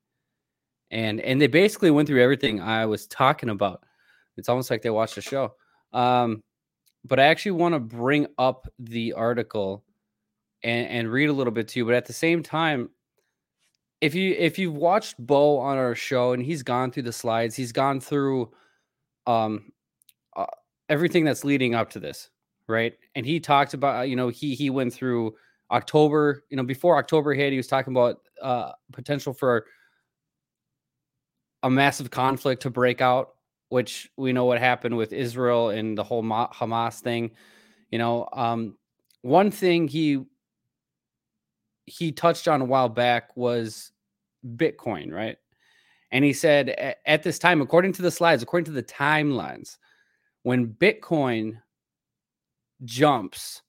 And 0.90 1.20
and 1.20 1.40
they 1.40 1.46
basically 1.46 1.90
went 1.90 2.08
through 2.08 2.22
everything 2.22 2.60
I 2.60 2.86
was 2.86 3.06
talking 3.06 3.48
about. 3.50 3.84
It's 4.36 4.48
almost 4.48 4.70
like 4.70 4.82
they 4.82 4.90
watched 4.90 5.14
the 5.16 5.22
show. 5.22 5.54
Um, 5.92 6.42
but 7.04 7.20
I 7.20 7.24
actually 7.24 7.52
want 7.52 7.74
to 7.74 7.80
bring 7.80 8.26
up 8.38 8.68
the 8.78 9.12
article 9.12 9.84
and, 10.62 10.88
and 10.88 11.10
read 11.12 11.28
a 11.28 11.32
little 11.32 11.52
bit 11.52 11.68
to 11.68 11.78
you. 11.80 11.84
But 11.84 11.94
at 11.94 12.06
the 12.06 12.12
same 12.12 12.42
time, 12.42 12.90
if 14.00 14.14
you 14.14 14.34
if 14.38 14.58
you've 14.58 14.74
watched 14.76 15.16
Bo 15.18 15.58
on 15.58 15.78
our 15.78 15.94
show 15.94 16.32
and 16.32 16.42
he's 16.42 16.62
gone 16.62 16.90
through 16.90 17.04
the 17.04 17.12
slides, 17.12 17.54
he's 17.56 17.72
gone 17.72 18.00
through 18.00 18.50
um 19.26 19.72
uh, 20.36 20.46
everything 20.88 21.24
that's 21.24 21.44
leading 21.44 21.74
up 21.74 21.90
to 21.90 22.00
this, 22.00 22.30
right? 22.68 22.94
And 23.14 23.26
he 23.26 23.40
talked 23.40 23.74
about 23.74 24.00
uh, 24.00 24.02
you 24.02 24.16
know 24.16 24.28
he 24.28 24.54
he 24.54 24.70
went 24.70 24.92
through 24.92 25.34
October, 25.70 26.44
you 26.50 26.56
know 26.56 26.62
before 26.62 26.98
October 26.98 27.34
hit, 27.34 27.52
he 27.52 27.56
was 27.56 27.66
talking 27.66 27.92
about 27.92 28.20
uh 28.42 28.72
potential 28.92 29.32
for 29.32 29.66
a 31.62 31.70
massive 31.70 32.10
conflict 32.10 32.62
to 32.62 32.70
break 32.70 33.00
out, 33.00 33.34
which 33.70 34.08
we 34.16 34.32
know 34.32 34.44
what 34.44 34.58
happened 34.58 34.96
with 34.96 35.12
Israel 35.12 35.70
and 35.70 35.96
the 35.96 36.04
whole 36.04 36.22
Hamas 36.22 37.00
thing. 37.00 37.32
You 37.90 37.98
know, 37.98 38.28
um, 38.32 38.76
one 39.22 39.50
thing 39.50 39.88
he 39.88 40.24
he 41.86 42.12
touched 42.12 42.48
on 42.48 42.60
a 42.60 42.64
while 42.64 42.88
back 42.88 43.36
was 43.36 43.92
Bitcoin, 44.56 45.12
right? 45.12 45.38
And 46.12 46.24
he 46.24 46.32
said 46.32 46.96
at 47.06 47.22
this 47.22 47.38
time, 47.38 47.60
according 47.60 47.92
to 47.94 48.02
the 48.02 48.10
slides, 48.10 48.42
according 48.42 48.66
to 48.66 48.70
the 48.72 48.82
timelines, 48.82 49.78
when 50.42 50.68
Bitcoin 50.68 51.60
jumps, 52.84 53.62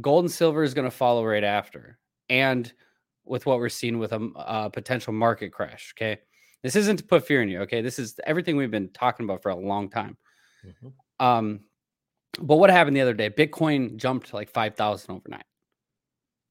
gold 0.00 0.24
and 0.24 0.32
silver 0.32 0.62
is 0.62 0.74
going 0.74 0.84
to 0.84 0.90
follow 0.90 1.24
right 1.24 1.44
after. 1.44 1.98
And 2.28 2.72
with 3.24 3.46
what 3.46 3.58
we're 3.58 3.68
seeing 3.68 3.98
with 3.98 4.12
a 4.12 4.70
potential 4.72 5.12
market 5.12 5.52
crash, 5.52 5.94
okay? 5.96 6.20
This 6.62 6.76
isn't 6.76 6.96
to 6.96 7.04
put 7.04 7.26
fear 7.26 7.42
in 7.42 7.48
you, 7.48 7.60
okay? 7.60 7.82
This 7.82 7.98
is 7.98 8.18
everything 8.24 8.56
we've 8.56 8.70
been 8.70 8.90
talking 8.90 9.24
about 9.24 9.42
for 9.42 9.50
a 9.50 9.56
long 9.56 9.88
time. 9.88 10.16
Mhm. 10.64 10.92
Um, 11.20 11.60
but 12.40 12.56
what 12.56 12.70
happened 12.70 12.96
the 12.96 13.00
other 13.00 13.14
day? 13.14 13.30
Bitcoin 13.30 13.96
jumped 13.96 14.34
like 14.34 14.50
five 14.50 14.74
thousand 14.74 15.14
overnight. 15.14 15.46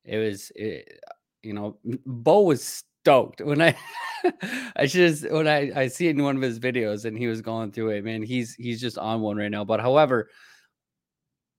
It 0.05 0.17
was, 0.17 0.51
it, 0.55 0.99
you 1.43 1.53
know, 1.53 1.77
Bo 2.05 2.41
was 2.41 2.83
stoked 3.05 3.39
when 3.41 3.61
I, 3.61 3.75
I 4.75 4.87
just 4.87 5.29
when 5.29 5.47
I 5.47 5.71
I 5.75 5.87
see 5.87 6.07
it 6.07 6.15
in 6.15 6.23
one 6.23 6.35
of 6.35 6.41
his 6.41 6.59
videos 6.59 7.05
and 7.05 7.15
he 7.15 7.27
was 7.27 7.41
going 7.41 7.71
through 7.71 7.91
it. 7.91 8.03
Man, 8.03 8.23
he's 8.23 8.55
he's 8.55 8.81
just 8.81 8.97
on 8.97 9.21
one 9.21 9.37
right 9.37 9.51
now. 9.51 9.63
But 9.63 9.79
however, 9.79 10.29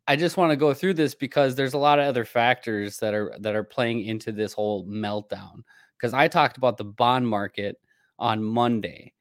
I 0.08 0.16
just 0.16 0.36
want 0.36 0.50
to 0.50 0.56
go 0.56 0.74
through 0.74 0.94
this 0.94 1.14
because 1.14 1.54
there's 1.54 1.74
a 1.74 1.78
lot 1.78 2.00
of 2.00 2.06
other 2.06 2.24
factors 2.24 2.98
that 2.98 3.14
are 3.14 3.32
that 3.38 3.54
are 3.54 3.62
playing 3.62 4.04
into 4.04 4.32
this 4.32 4.52
whole 4.52 4.84
meltdown. 4.86 5.62
Because 5.96 6.12
I 6.14 6.26
talked 6.26 6.56
about 6.56 6.76
the 6.76 6.84
bond 6.84 7.28
market 7.28 7.76
on 8.18 8.42
Monday. 8.42 9.12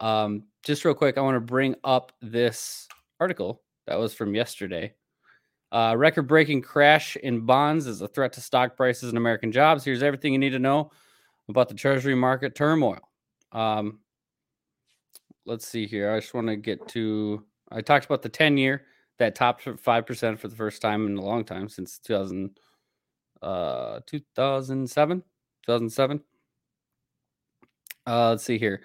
Um, 0.00 0.42
just 0.64 0.84
real 0.84 0.94
quick, 0.94 1.16
I 1.16 1.20
want 1.20 1.36
to 1.36 1.40
bring 1.40 1.76
up 1.84 2.12
this 2.20 2.88
article 3.20 3.62
that 3.86 3.98
was 3.98 4.14
from 4.14 4.34
yesterday. 4.34 4.94
Uh, 5.70 5.94
record 5.96 6.24
breaking 6.24 6.60
crash 6.60 7.16
in 7.16 7.46
bonds 7.46 7.86
is 7.86 8.02
a 8.02 8.08
threat 8.08 8.32
to 8.32 8.40
stock 8.40 8.76
prices 8.76 9.08
and 9.08 9.16
American 9.16 9.52
jobs. 9.52 9.84
Here's 9.84 10.02
everything 10.02 10.32
you 10.32 10.38
need 10.38 10.50
to 10.50 10.58
know 10.58 10.90
about 11.48 11.68
the 11.68 11.74
Treasury 11.74 12.14
market 12.14 12.54
turmoil. 12.54 13.00
Um, 13.52 14.00
let's 15.44 15.66
see 15.66 15.86
here. 15.86 16.12
I 16.12 16.20
just 16.20 16.34
want 16.34 16.48
to 16.48 16.56
get 16.56 16.86
to. 16.88 17.44
I 17.70 17.80
talked 17.80 18.04
about 18.04 18.22
the 18.22 18.28
10 18.28 18.56
year 18.58 18.84
that 19.18 19.34
topped 19.34 19.64
5% 19.64 20.38
for 20.38 20.48
the 20.48 20.56
first 20.56 20.82
time 20.82 21.06
in 21.06 21.16
a 21.16 21.22
long 21.22 21.44
time 21.44 21.68
since 21.68 21.98
2000, 21.98 22.58
uh, 23.40 24.00
2007. 24.06 25.22
2007. 25.66 26.20
Uh, 28.06 28.30
let's 28.30 28.44
see 28.44 28.58
here. 28.58 28.82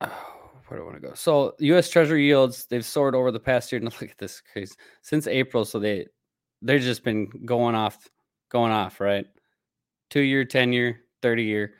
Oh, 0.00 0.08
where 0.68 0.78
do 0.78 0.84
I 0.84 0.86
want 0.86 1.02
to 1.02 1.08
go? 1.08 1.14
So 1.14 1.54
U.S. 1.58 1.90
Treasury 1.90 2.26
yields 2.26 2.66
they've 2.66 2.84
soared 2.84 3.14
over 3.14 3.30
the 3.30 3.40
past 3.40 3.72
year. 3.72 3.80
And 3.80 3.92
look 4.00 4.10
at 4.10 4.18
this 4.18 4.40
crazy 4.52 4.74
since 5.02 5.26
April. 5.26 5.64
So 5.64 5.78
they 5.78 6.06
they've 6.62 6.80
just 6.80 7.04
been 7.04 7.26
going 7.44 7.74
off, 7.74 8.08
going 8.50 8.72
off, 8.72 9.00
right? 9.00 9.26
Two 10.12 10.20
year, 10.20 10.44
ten 10.44 10.74
year, 10.74 11.00
thirty 11.22 11.44
year. 11.44 11.72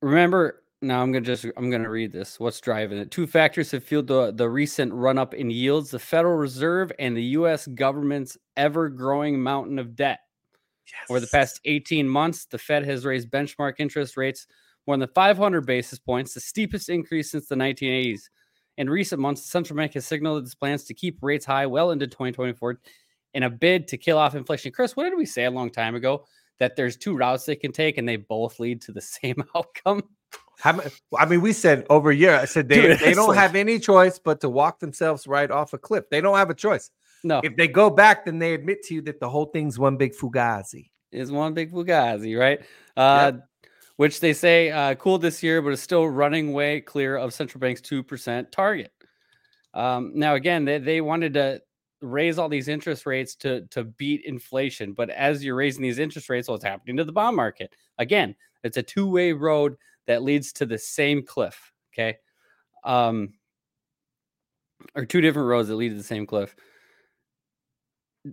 Remember, 0.00 0.62
now 0.80 1.02
I'm 1.02 1.12
gonna 1.12 1.20
just 1.20 1.44
I'm 1.54 1.68
gonna 1.68 1.90
read 1.90 2.12
this. 2.12 2.40
What's 2.40 2.58
driving 2.62 2.96
it? 2.96 3.10
Two 3.10 3.26
factors 3.26 3.70
have 3.72 3.84
fueled 3.84 4.06
the 4.06 4.32
the 4.32 4.48
recent 4.48 4.90
run 4.90 5.18
up 5.18 5.34
in 5.34 5.50
yields: 5.50 5.90
the 5.90 5.98
Federal 5.98 6.38
Reserve 6.38 6.90
and 6.98 7.14
the 7.14 7.22
U.S. 7.22 7.66
government's 7.66 8.38
ever 8.56 8.88
growing 8.88 9.38
mountain 9.38 9.78
of 9.78 9.94
debt. 9.94 10.20
Yes. 10.86 11.10
Over 11.10 11.20
the 11.20 11.26
past 11.26 11.60
18 11.66 12.08
months, 12.08 12.46
the 12.46 12.56
Fed 12.56 12.86
has 12.86 13.04
raised 13.04 13.30
benchmark 13.30 13.74
interest 13.80 14.16
rates 14.16 14.46
more 14.86 14.96
than 14.96 15.06
500 15.14 15.66
basis 15.66 15.98
points, 15.98 16.32
the 16.32 16.40
steepest 16.40 16.88
increase 16.88 17.30
since 17.30 17.48
the 17.48 17.54
1980s. 17.54 18.30
In 18.78 18.88
recent 18.88 19.20
months, 19.20 19.42
the 19.42 19.48
central 19.48 19.76
bank 19.76 19.92
has 19.92 20.06
signaled 20.06 20.42
its 20.42 20.54
plans 20.54 20.84
to 20.84 20.94
keep 20.94 21.18
rates 21.20 21.44
high 21.44 21.66
well 21.66 21.90
into 21.90 22.06
2024 22.06 22.80
in 23.34 23.42
a 23.42 23.50
bid 23.50 23.88
to 23.88 23.98
kill 23.98 24.16
off 24.16 24.34
inflation. 24.34 24.72
Chris, 24.72 24.96
what 24.96 25.04
did 25.04 25.18
we 25.18 25.26
say 25.26 25.44
a 25.44 25.50
long 25.50 25.68
time 25.68 25.94
ago? 25.94 26.24
That 26.60 26.76
there's 26.76 26.96
two 26.96 27.16
routes 27.16 27.44
they 27.46 27.56
can 27.56 27.72
take 27.72 27.98
and 27.98 28.08
they 28.08 28.16
both 28.16 28.60
lead 28.60 28.80
to 28.82 28.92
the 28.92 29.00
same 29.20 29.42
outcome. 29.56 30.02
How 30.60 30.80
I 31.18 31.26
mean, 31.26 31.40
we 31.40 31.52
said 31.52 31.84
over 31.90 32.10
a 32.10 32.14
year. 32.14 32.34
I 32.36 32.44
said 32.44 32.68
they, 32.68 32.80
Dude, 32.80 32.98
they 33.00 33.12
don't 33.14 33.28
like- 33.30 33.38
have 33.38 33.56
any 33.56 33.78
choice 33.80 34.18
but 34.18 34.40
to 34.42 34.48
walk 34.48 34.78
themselves 34.78 35.26
right 35.26 35.50
off 35.50 35.72
a 35.72 35.78
cliff. 35.78 36.04
They 36.10 36.20
don't 36.20 36.36
have 36.36 36.50
a 36.50 36.54
choice. 36.54 36.90
No, 37.24 37.40
If 37.42 37.56
they 37.56 37.66
go 37.68 37.88
back, 37.90 38.24
then 38.26 38.38
they 38.38 38.52
admit 38.54 38.82
to 38.84 38.94
you 38.94 39.02
that 39.02 39.18
the 39.18 39.28
whole 39.28 39.46
thing's 39.46 39.78
one 39.78 39.96
big 39.96 40.14
fugazi. 40.14 40.90
is 41.10 41.32
one 41.32 41.54
big 41.54 41.72
Fugazi, 41.72 42.38
right? 42.38 42.60
Uh, 42.96 43.32
Which 43.96 44.20
they 44.20 44.32
say 44.34 44.70
uh, 44.70 44.94
cooled 44.96 45.22
this 45.22 45.42
year, 45.42 45.62
but 45.62 45.72
is 45.72 45.80
still 45.80 46.06
running 46.08 46.52
way 46.52 46.80
clear 46.82 47.16
of 47.16 47.32
central 47.32 47.60
bank's 47.60 47.80
two 47.80 48.02
percent 48.02 48.52
target. 48.52 48.92
Um, 49.72 50.12
now, 50.14 50.34
again, 50.34 50.64
they, 50.66 50.78
they 50.78 51.00
wanted 51.00 51.34
to 51.34 51.62
raise 52.04 52.38
all 52.38 52.48
these 52.48 52.68
interest 52.68 53.06
rates 53.06 53.34
to 53.36 53.66
to 53.68 53.84
beat 53.84 54.24
inflation, 54.24 54.92
but 54.92 55.10
as 55.10 55.44
you're 55.44 55.56
raising 55.56 55.82
these 55.82 55.98
interest 55.98 56.28
rates, 56.28 56.48
what's 56.48 56.64
happening 56.64 56.96
to 56.96 57.04
the 57.04 57.12
bond 57.12 57.36
market? 57.36 57.74
Again, 57.98 58.34
it's 58.62 58.76
a 58.76 58.82
two 58.82 59.06
way 59.06 59.32
road 59.32 59.76
that 60.06 60.22
leads 60.22 60.52
to 60.54 60.66
the 60.66 60.78
same 60.78 61.22
cliff. 61.22 61.72
Okay, 61.92 62.16
um, 62.84 63.34
or 64.94 65.04
two 65.04 65.20
different 65.20 65.48
roads 65.48 65.68
that 65.68 65.76
lead 65.76 65.90
to 65.90 65.94
the 65.94 66.02
same 66.02 66.26
cliff. 66.26 66.54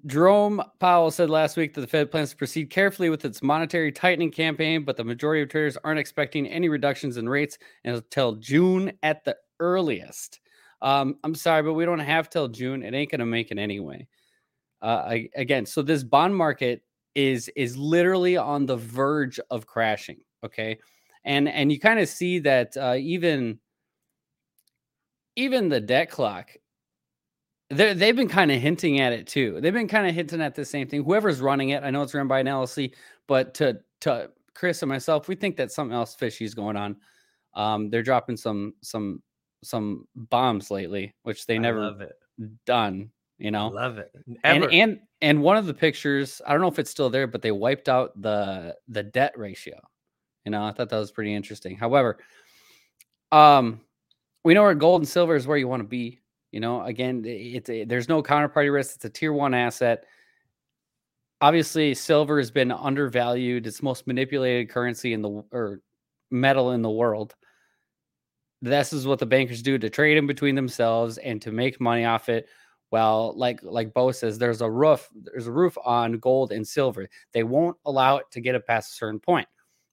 Jerome 0.05 0.63
Powell 0.79 1.11
said 1.11 1.29
last 1.29 1.57
week 1.57 1.73
that 1.73 1.81
the 1.81 1.87
Fed 1.87 2.11
plans 2.11 2.29
to 2.29 2.37
proceed 2.37 2.69
carefully 2.69 3.09
with 3.09 3.25
its 3.25 3.43
monetary 3.43 3.91
tightening 3.91 4.31
campaign, 4.31 4.85
but 4.85 4.95
the 4.95 5.03
majority 5.03 5.41
of 5.41 5.49
traders 5.49 5.77
aren't 5.83 5.99
expecting 5.99 6.47
any 6.47 6.69
reductions 6.69 7.17
in 7.17 7.27
rates 7.27 7.57
until 7.83 8.35
June 8.35 8.93
at 9.03 9.25
the 9.25 9.35
earliest. 9.59 10.39
Um, 10.81 11.17
I'm 11.23 11.35
sorry, 11.35 11.63
but 11.63 11.73
we 11.73 11.85
don't 11.85 11.99
have 11.99 12.29
till 12.29 12.47
June. 12.47 12.83
It 12.83 12.93
ain't 12.93 13.11
gonna 13.11 13.25
make 13.25 13.51
it 13.51 13.57
anyway. 13.57 14.07
Uh, 14.81 15.03
I, 15.07 15.29
again, 15.35 15.65
so 15.65 15.81
this 15.81 16.03
bond 16.03 16.35
market 16.35 16.83
is 17.15 17.49
is 17.55 17.77
literally 17.77 18.37
on 18.37 18.65
the 18.65 18.77
verge 18.77 19.39
of 19.49 19.67
crashing. 19.67 20.21
Okay, 20.43 20.79
and 21.23 21.47
and 21.47 21.71
you 21.71 21.79
kind 21.79 21.99
of 21.99 22.09
see 22.09 22.39
that 22.39 22.75
uh, 22.77 22.95
even 22.97 23.59
even 25.35 25.69
the 25.69 25.79
debt 25.79 26.09
clock 26.09 26.51
they 27.71 27.93
they've 27.93 28.15
been 28.15 28.27
kind 28.27 28.51
of 28.51 28.59
hinting 28.59 28.99
at 28.99 29.13
it 29.13 29.27
too. 29.27 29.59
They've 29.61 29.73
been 29.73 29.87
kind 29.87 30.07
of 30.07 30.13
hinting 30.13 30.41
at 30.41 30.55
the 30.55 30.65
same 30.65 30.87
thing. 30.87 31.03
Whoever's 31.03 31.39
running 31.39 31.69
it, 31.69 31.83
I 31.83 31.89
know 31.89 32.03
it's 32.03 32.13
run 32.13 32.27
by 32.27 32.39
an 32.39 32.47
LLC, 32.47 32.93
but 33.27 33.53
to 33.55 33.79
to 34.01 34.29
Chris 34.53 34.81
and 34.81 34.89
myself, 34.89 35.27
we 35.27 35.35
think 35.35 35.55
that 35.57 35.71
something 35.71 35.95
else 35.95 36.13
fishy 36.13 36.43
is 36.43 36.53
going 36.53 36.75
on. 36.75 36.97
Um, 37.53 37.89
they're 37.89 38.03
dropping 38.03 38.37
some 38.37 38.73
some 38.81 39.21
some 39.63 40.07
bombs 40.15 40.71
lately, 40.71 41.13
which 41.23 41.45
they 41.45 41.55
I 41.55 41.59
never 41.59 41.95
it. 41.99 42.13
done. 42.65 43.11
You 43.37 43.49
know, 43.49 43.69
love 43.69 43.97
it. 43.97 44.11
and 44.43 44.63
Ever. 44.63 44.69
and 44.71 44.99
and 45.21 45.41
one 45.41 45.57
of 45.57 45.65
the 45.65 45.73
pictures, 45.73 46.41
I 46.45 46.51
don't 46.51 46.61
know 46.61 46.67
if 46.67 46.77
it's 46.77 46.91
still 46.91 47.09
there, 47.09 47.25
but 47.25 47.41
they 47.41 47.51
wiped 47.51 47.89
out 47.89 48.19
the 48.21 48.75
the 48.87 49.01
debt 49.03 49.33
ratio. 49.35 49.79
You 50.45 50.51
know, 50.51 50.63
I 50.63 50.71
thought 50.71 50.89
that 50.89 50.97
was 50.97 51.11
pretty 51.11 51.33
interesting. 51.33 51.75
However, 51.75 52.19
um, 53.31 53.81
we 54.43 54.53
know 54.53 54.61
where 54.63 54.75
gold 54.75 55.01
and 55.01 55.07
silver 55.07 55.35
is 55.35 55.47
where 55.47 55.57
you 55.57 55.67
want 55.67 55.81
to 55.81 55.87
be. 55.87 56.19
You 56.51 56.59
know, 56.59 56.83
again, 56.83 57.23
it's 57.25 57.69
a, 57.69 57.85
there's 57.85 58.09
no 58.09 58.21
counterparty 58.21 58.71
risk. 58.73 58.95
It's 58.95 59.05
a 59.05 59.09
tier 59.09 59.33
one 59.33 59.53
asset. 59.53 60.03
Obviously, 61.39 61.93
silver 61.95 62.37
has 62.37 62.51
been 62.51 62.71
undervalued. 62.71 63.65
It's 63.65 63.81
most 63.81 64.05
manipulated 64.05 64.69
currency 64.69 65.13
in 65.13 65.21
the 65.21 65.43
or 65.51 65.81
metal 66.29 66.71
in 66.71 66.81
the 66.81 66.89
world. 66.89 67.35
This 68.61 68.93
is 68.93 69.07
what 69.07 69.19
the 69.19 69.25
bankers 69.25 69.61
do 69.61 69.77
to 69.77 69.89
trade 69.89 70.17
in 70.17 70.27
between 70.27 70.55
themselves 70.55 71.17
and 71.17 71.41
to 71.41 71.51
make 71.51 71.81
money 71.81 72.05
off 72.05 72.29
it. 72.29 72.47
Well, 72.91 73.33
like 73.37 73.59
like 73.63 73.93
Bo 73.93 74.11
says, 74.11 74.37
there's 74.37 74.61
a 74.61 74.69
roof. 74.69 75.09
There's 75.15 75.47
a 75.47 75.51
roof 75.51 75.77
on 75.83 76.19
gold 76.19 76.51
and 76.51 76.67
silver. 76.67 77.07
They 77.33 77.43
won't 77.43 77.77
allow 77.85 78.17
it 78.17 78.25
to 78.31 78.41
get 78.41 78.55
it 78.55 78.67
past 78.67 78.91
a 78.91 78.95
certain 78.95 79.19
point, 79.19 79.47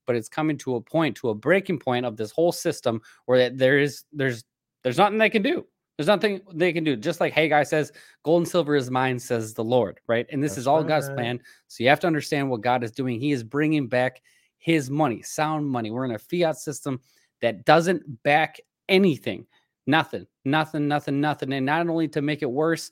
but 0.07 0.17
it's 0.17 0.29
coming 0.29 0.59
to 0.59 0.75
a 0.75 0.81
point, 0.81 1.17
to 1.19 1.31
a 1.31 1.35
breaking 1.35 1.79
point 1.79 2.05
of 2.05 2.17
this 2.17 2.33
whole 2.33 2.53
system 2.53 3.01
where 3.27 3.39
that 3.39 3.57
there 3.57 3.79
is 3.79 4.05
there's 4.13 4.45
there's 4.83 4.99
nothing 4.99 5.19
they 5.19 5.31
can 5.31 5.43
do. 5.43 5.65
There's 5.97 6.09
nothing 6.09 6.41
they 6.55 6.73
can 6.73 6.85
do. 6.85 6.95
Just 6.95 7.21
like 7.21 7.33
Haggai 7.33 7.65
says, 7.65 7.91
gold 8.23 8.43
and 8.43 8.49
silver 8.49 8.77
is 8.77 8.91
mine, 8.91 9.19
says 9.19 9.55
the 9.55 9.65
Lord, 9.65 10.01
right? 10.07 10.27
And 10.31 10.43
this 10.43 10.53
That's 10.53 10.61
is 10.61 10.67
all 10.69 10.85
God's 10.85 11.09
plan. 11.11 11.41
So 11.67 11.83
you 11.83 11.89
have 11.89 11.99
to 12.01 12.07
understand 12.07 12.49
what 12.49 12.61
God 12.61 12.85
is 12.85 12.93
doing. 12.93 13.19
He 13.19 13.33
is 13.33 13.43
bringing 13.43 13.89
back 13.89 14.23
his 14.59 14.91
money, 14.91 15.23
sound 15.23 15.69
money. 15.69 15.91
We're 15.91 16.05
in 16.05 16.13
a 16.13 16.19
fiat 16.19 16.57
system 16.57 17.01
that 17.41 17.65
doesn't 17.65 18.23
back 18.23 18.61
anything. 18.89 19.47
Nothing, 19.87 20.27
nothing, 20.45 20.89
nothing, 20.89 21.21
nothing. 21.21 21.53
And 21.53 21.67
not 21.67 21.89
only 21.89 22.09
to 22.09 22.23
make 22.23 22.43
it 22.43 22.51
worse, 22.51 22.91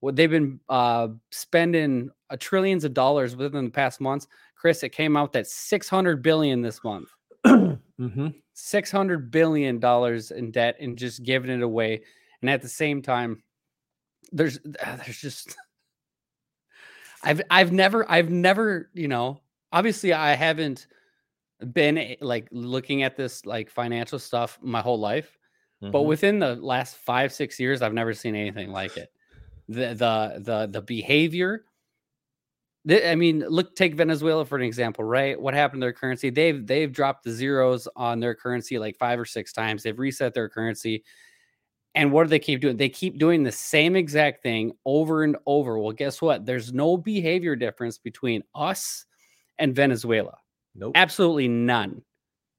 what 0.00 0.16
they've 0.16 0.30
been 0.30 0.60
uh, 0.68 1.08
spending 1.30 2.10
uh, 2.28 2.36
trillions 2.38 2.84
of 2.84 2.92
dollars 2.92 3.36
within 3.36 3.64
the 3.64 3.70
past 3.70 4.00
months. 4.00 4.28
Chris, 4.54 4.82
it 4.82 4.90
came 4.90 5.16
out 5.16 5.32
that 5.32 5.46
600 5.46 6.22
billion 6.22 6.60
this 6.60 6.82
month. 6.84 7.08
hmm 7.46 8.28
600 8.54 9.30
billion 9.30 9.78
dollars 9.78 10.30
in 10.30 10.50
debt 10.50 10.76
and 10.80 10.96
just 10.96 11.22
giving 11.24 11.50
it 11.50 11.62
away 11.62 12.00
and 12.40 12.48
at 12.48 12.62
the 12.62 12.68
same 12.68 13.02
time 13.02 13.42
there's 14.32 14.58
there's 14.62 15.20
just 15.20 15.56
i've 17.24 17.42
i've 17.50 17.72
never 17.72 18.08
i've 18.10 18.30
never 18.30 18.90
you 18.94 19.08
know 19.08 19.40
obviously 19.72 20.12
i 20.12 20.34
haven't 20.34 20.86
been 21.72 21.98
eh, 21.98 22.16
like 22.20 22.48
looking 22.50 23.02
at 23.02 23.16
this 23.16 23.44
like 23.46 23.70
financial 23.70 24.18
stuff 24.18 24.58
my 24.62 24.80
whole 24.80 24.98
life 24.98 25.38
but 25.90 26.00
Mhm. 26.00 26.06
within 26.06 26.38
the 26.38 26.56
last 26.56 26.96
five 26.96 27.32
six 27.32 27.58
years 27.60 27.82
i've 27.82 27.94
never 27.94 28.12
seen 28.14 28.34
anything 28.34 28.70
like 28.70 28.96
it 28.96 29.12
the 29.68 29.94
the 29.94 30.40
the 30.44 30.68
the 30.70 30.82
behavior 30.82 31.64
the- 32.86 33.08
I 33.10 33.14
mean, 33.14 33.40
look, 33.48 33.76
take 33.76 33.94
Venezuela 33.94 34.44
for 34.44 34.56
an 34.56 34.62
example, 34.62 35.04
right? 35.04 35.40
What 35.40 35.54
happened 35.54 35.80
to 35.80 35.86
their 35.86 35.92
currency? 35.94 36.28
They've 36.30 36.66
they've 36.66 36.92
dropped 36.92 37.24
the 37.24 37.30
zeros 37.32 37.88
on 37.96 38.20
their 38.20 38.34
currency 38.34 38.78
like 38.78 38.96
five 38.98 39.18
or 39.18 39.24
six 39.24 39.52
times. 39.52 39.82
They've 39.82 39.98
reset 39.98 40.34
their 40.34 40.48
currency. 40.50 41.02
And 41.94 42.12
what 42.12 42.24
do 42.24 42.28
they 42.28 42.38
keep 42.40 42.60
doing? 42.60 42.76
They 42.76 42.88
keep 42.90 43.18
doing 43.18 43.42
the 43.42 43.52
same 43.52 43.96
exact 43.96 44.42
thing 44.42 44.72
over 44.84 45.22
and 45.24 45.36
over. 45.46 45.78
Well, 45.78 45.92
guess 45.92 46.20
what? 46.20 46.44
There's 46.44 46.72
no 46.74 46.96
behavior 46.96 47.56
difference 47.56 47.98
between 47.98 48.42
us 48.54 49.06
and 49.58 49.74
Venezuela. 49.74 50.36
Nope. 50.74 50.92
Absolutely 50.94 51.48
none. 51.48 52.02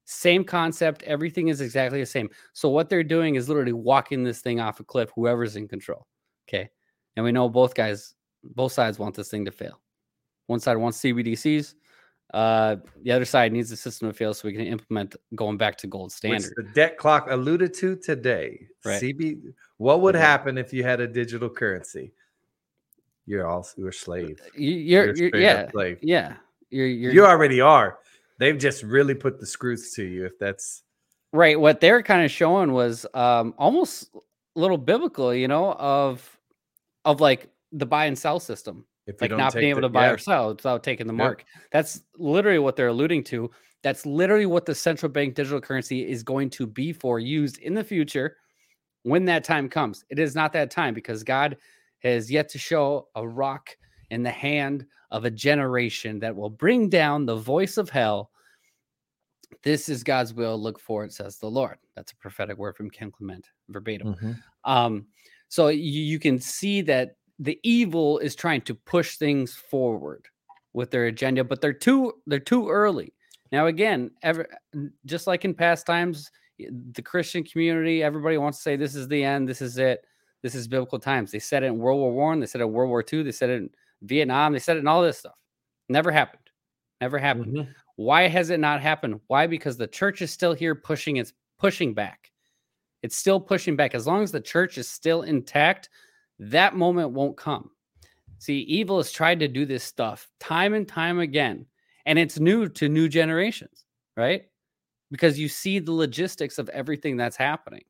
Same 0.06 0.44
concept. 0.44 1.02
Everything 1.04 1.48
is 1.48 1.62
exactly 1.62 2.00
the 2.00 2.06
same. 2.06 2.30
So 2.54 2.70
what 2.70 2.90
they're 2.90 3.04
doing 3.04 3.36
is 3.36 3.50
literally 3.50 3.74
walking 3.74 4.24
this 4.24 4.42
thing 4.42 4.60
off 4.60 4.80
a 4.80 4.84
cliff, 4.84 5.10
whoever's 5.16 5.56
in 5.56 5.68
control. 5.68 6.06
Okay. 6.48 6.70
And 7.16 7.26
we 7.26 7.32
know 7.32 7.50
both 7.50 7.74
guys, 7.74 8.14
both 8.44 8.72
sides 8.72 9.00
want 9.00 9.16
this 9.16 9.30
thing 9.30 9.46
to 9.46 9.52
fail. 9.52 9.82
One 10.48 10.60
side 10.60 10.78
wants 10.78 11.00
CBDCs. 11.02 11.74
Uh, 12.34 12.76
the 13.04 13.12
other 13.12 13.26
side 13.26 13.52
needs 13.54 13.70
the 13.70 13.78
system 13.78 14.08
to 14.10 14.14
fail 14.14 14.34
so 14.34 14.48
we 14.48 14.54
can 14.54 14.66
implement 14.66 15.16
going 15.36 15.58
back 15.58 15.78
to 15.78 15.88
gold 15.88 16.08
Which 16.08 16.14
standard. 16.14 16.54
the 16.58 16.64
debt 16.74 16.98
clock 16.98 17.28
alluded 17.30 17.74
to 17.76 17.96
today. 17.96 18.68
Right. 18.84 19.02
CB, 19.02 19.54
what 19.78 20.02
would 20.02 20.16
happen 20.16 20.58
if 20.58 20.74
you 20.74 20.84
had 20.84 21.00
a 21.00 21.08
digital 21.08 21.50
currency? 21.50 22.12
You're 23.26 23.48
also 23.48 23.74
you're 23.78 23.90
a 23.90 23.94
slave. 23.94 24.40
You, 24.56 24.72
you're, 24.72 25.16
You're 25.16 25.30
you're 25.30 25.38
yeah, 25.40 25.72
slave. 25.72 25.98
yeah. 26.02 26.36
You're, 26.70 26.88
you're 26.88 27.14
You 27.14 27.26
already 27.26 27.62
are. 27.62 28.00
They've 28.40 28.58
just 28.58 28.84
really 28.84 29.16
put 29.16 29.40
the 29.40 29.46
screws 29.46 29.92
to 29.94 30.04
you. 30.04 30.26
If 30.26 30.38
that's 30.40 30.84
right 31.34 31.60
what 31.60 31.82
they're 31.82 32.02
kind 32.02 32.24
of 32.24 32.32
showing 32.32 32.72
was 32.72 33.06
um 33.14 33.54
almost 33.58 34.10
a 34.16 34.60
little 34.60 34.78
biblical 34.78 35.34
you 35.34 35.48
know 35.50 35.74
of 35.74 36.40
of 37.04 37.20
like 37.20 37.50
the 37.74 37.86
buy 37.86 38.06
and 38.06 38.18
sell 38.18 38.40
system 38.40 38.86
if 39.06 39.20
like 39.20 39.30
don't 39.32 39.54
being 39.54 39.70
able 39.70 39.82
the- 39.82 39.88
to 39.88 39.92
buy 39.92 40.06
yeah. 40.06 40.12
or 40.14 40.18
sell 40.18 40.50
without 40.50 40.82
taking 40.82 41.08
the 41.08 41.14
Yep. 41.14 41.18
mark 41.18 41.46
that's 41.74 42.02
literally 42.18 42.60
what 42.60 42.78
they're 42.78 42.88
alluding 42.88 43.22
to 43.26 43.52
that's 43.84 44.06
literally 44.06 44.46
what 44.46 44.66
the 44.66 44.74
central 44.74 45.12
bank 45.12 45.36
digital 45.36 45.60
currency 45.60 46.10
is 46.10 46.24
going 46.24 46.50
to 46.52 46.66
be 46.66 46.94
for 46.94 47.20
used 47.20 47.58
in 47.60 47.74
the 47.74 47.84
future 47.84 48.38
when 49.04 49.26
that 49.26 49.44
time 49.44 49.68
comes 49.68 50.06
it 50.10 50.20
is 50.20 50.36
not 50.36 50.54
that 50.54 50.72
time 50.72 50.94
because 50.94 51.22
god 51.22 51.58
has 52.00 52.32
yet 52.32 52.48
to 52.50 52.58
show 52.58 53.10
a 53.16 53.28
rock 53.28 53.76
in 54.10 54.24
the 54.24 54.32
hand 54.32 54.86
of 55.12 55.26
a 55.26 55.32
generation 55.32 56.20
that 56.20 56.36
will 56.36 56.50
bring 56.50 56.90
down 56.90 57.26
the 57.26 57.36
voice 57.36 57.78
of 57.78 57.90
hell 57.90 58.32
this 59.64 59.90
is 59.90 60.04
God's 60.04 60.34
will. 60.34 60.62
Look 60.62 60.80
for 60.80 61.04
it, 61.04 61.14
says 61.14 61.38
the 61.38 61.50
Lord. 61.50 61.78
That's 61.96 62.12
a 62.12 62.16
prophetic 62.18 62.58
word 62.58 62.76
from 62.76 62.90
Kim 62.90 63.12
Clement, 63.12 63.50
verbatim. 63.70 64.16
Mhm. 64.16 64.44
Um, 64.64 65.08
so 65.48 65.68
you, 65.70 66.02
you 66.02 66.20
can 66.20 66.40
see 66.40 66.82
that 66.82 67.18
the 67.40 67.60
evil 67.64 68.20
is 68.20 68.36
trying 68.36 68.62
to 68.62 68.76
push 68.76 69.18
things 69.18 69.56
forward 69.56 70.26
with 70.74 70.92
their 70.92 71.06
agenda, 71.06 71.44
but 71.44 71.62
they're 71.62 71.74
too 71.74 72.14
they're 72.28 72.40
too 72.40 72.70
early. 72.70 73.14
Now, 73.52 73.68
again, 73.68 74.12
ever 74.24 74.48
just 75.06 75.28
like 75.28 75.46
in 75.46 75.54
past 75.54 75.86
times, 75.86 76.32
the 76.58 77.02
Christian 77.02 77.44
community, 77.44 78.04
everybody 78.04 78.38
wants 78.38 78.60
to 78.60 78.62
say 78.64 78.76
this 78.76 78.96
is 78.96 79.08
the 79.08 79.24
end, 79.24 79.48
this 79.48 79.62
is 79.62 79.78
it, 79.78 80.06
this 80.42 80.56
is 80.56 80.68
biblical 80.68 81.00
times. 81.00 81.32
They 81.32 81.40
said 81.40 81.64
it 81.64 81.68
in 81.68 81.78
World 81.78 82.00
War 82.00 82.14
One, 82.14 82.40
they 82.40 82.46
said 82.46 82.62
it 82.62 82.66
in 82.66 82.74
World 82.74 82.90
War 82.90 83.04
Two, 83.04 83.24
they 83.24 83.32
said 83.32 83.50
it 83.50 83.62
in 83.62 83.70
Vietnam, 84.06 84.54
they 84.54 84.60
said 84.60 84.78
it 84.78 84.82
in 84.82 84.88
all 84.88 85.02
this 85.02 85.20
stuff. 85.20 85.38
Never 85.90 86.12
happened. 86.12 86.50
Never 87.02 87.18
happened. 87.18 87.56
Mhm. 87.56 87.76
Why 87.98 88.28
has 88.28 88.50
it 88.50 88.60
not 88.60 88.82
happened? 88.82 89.22
Why? 89.28 89.48
Because 89.48 89.78
the 89.78 89.88
church 89.88 90.22
is 90.22 90.32
still 90.32 90.54
here 90.54 90.76
pushing 90.76 91.18
its 91.18 91.34
pushing 91.58 91.94
back. 91.94 92.32
It's 93.02 93.16
still 93.16 93.40
pushing 93.40 93.76
back. 93.76 93.94
As 93.96 94.08
long 94.08 94.24
as 94.24 94.32
the 94.32 94.42
church 94.42 94.78
is 94.78 94.88
still 94.90 95.22
intact, 95.22 95.90
that 96.40 96.76
moment 96.76 97.12
won't 97.12 97.38
come. 97.38 97.72
See, 98.40 98.62
evil 98.62 98.98
has 98.98 99.12
tried 99.12 99.40
to 99.40 99.48
do 99.48 99.66
this 99.66 99.84
stuff 99.84 100.30
time 100.40 100.74
and 100.74 100.88
time 100.88 101.20
again, 101.20 101.66
and 102.06 102.20
it's 102.20 102.40
new 102.40 102.68
to 102.70 102.90
new 102.90 103.08
generations, 103.08 103.86
right? 104.18 104.46
Because 105.12 105.40
you 105.40 105.48
see 105.48 105.80
the 105.80 105.94
logistics 105.94 106.58
of 106.58 106.68
everything 106.70 107.16
that's 107.16 107.38
happening. 107.38 107.86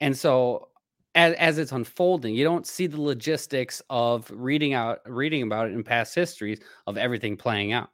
And 0.00 0.16
so 0.16 0.70
as, 1.14 1.34
as 1.34 1.58
it's 1.58 1.72
unfolding, 1.72 2.34
you 2.34 2.44
don't 2.44 2.66
see 2.66 2.86
the 2.86 3.00
logistics 3.00 3.82
of 3.90 4.30
reading 4.34 4.72
out 4.72 5.00
reading 5.06 5.42
about 5.42 5.68
it 5.68 5.72
in 5.72 5.84
past 5.84 6.14
histories 6.14 6.60
of 6.86 6.96
everything 6.96 7.36
playing 7.36 7.72
out. 7.72 7.90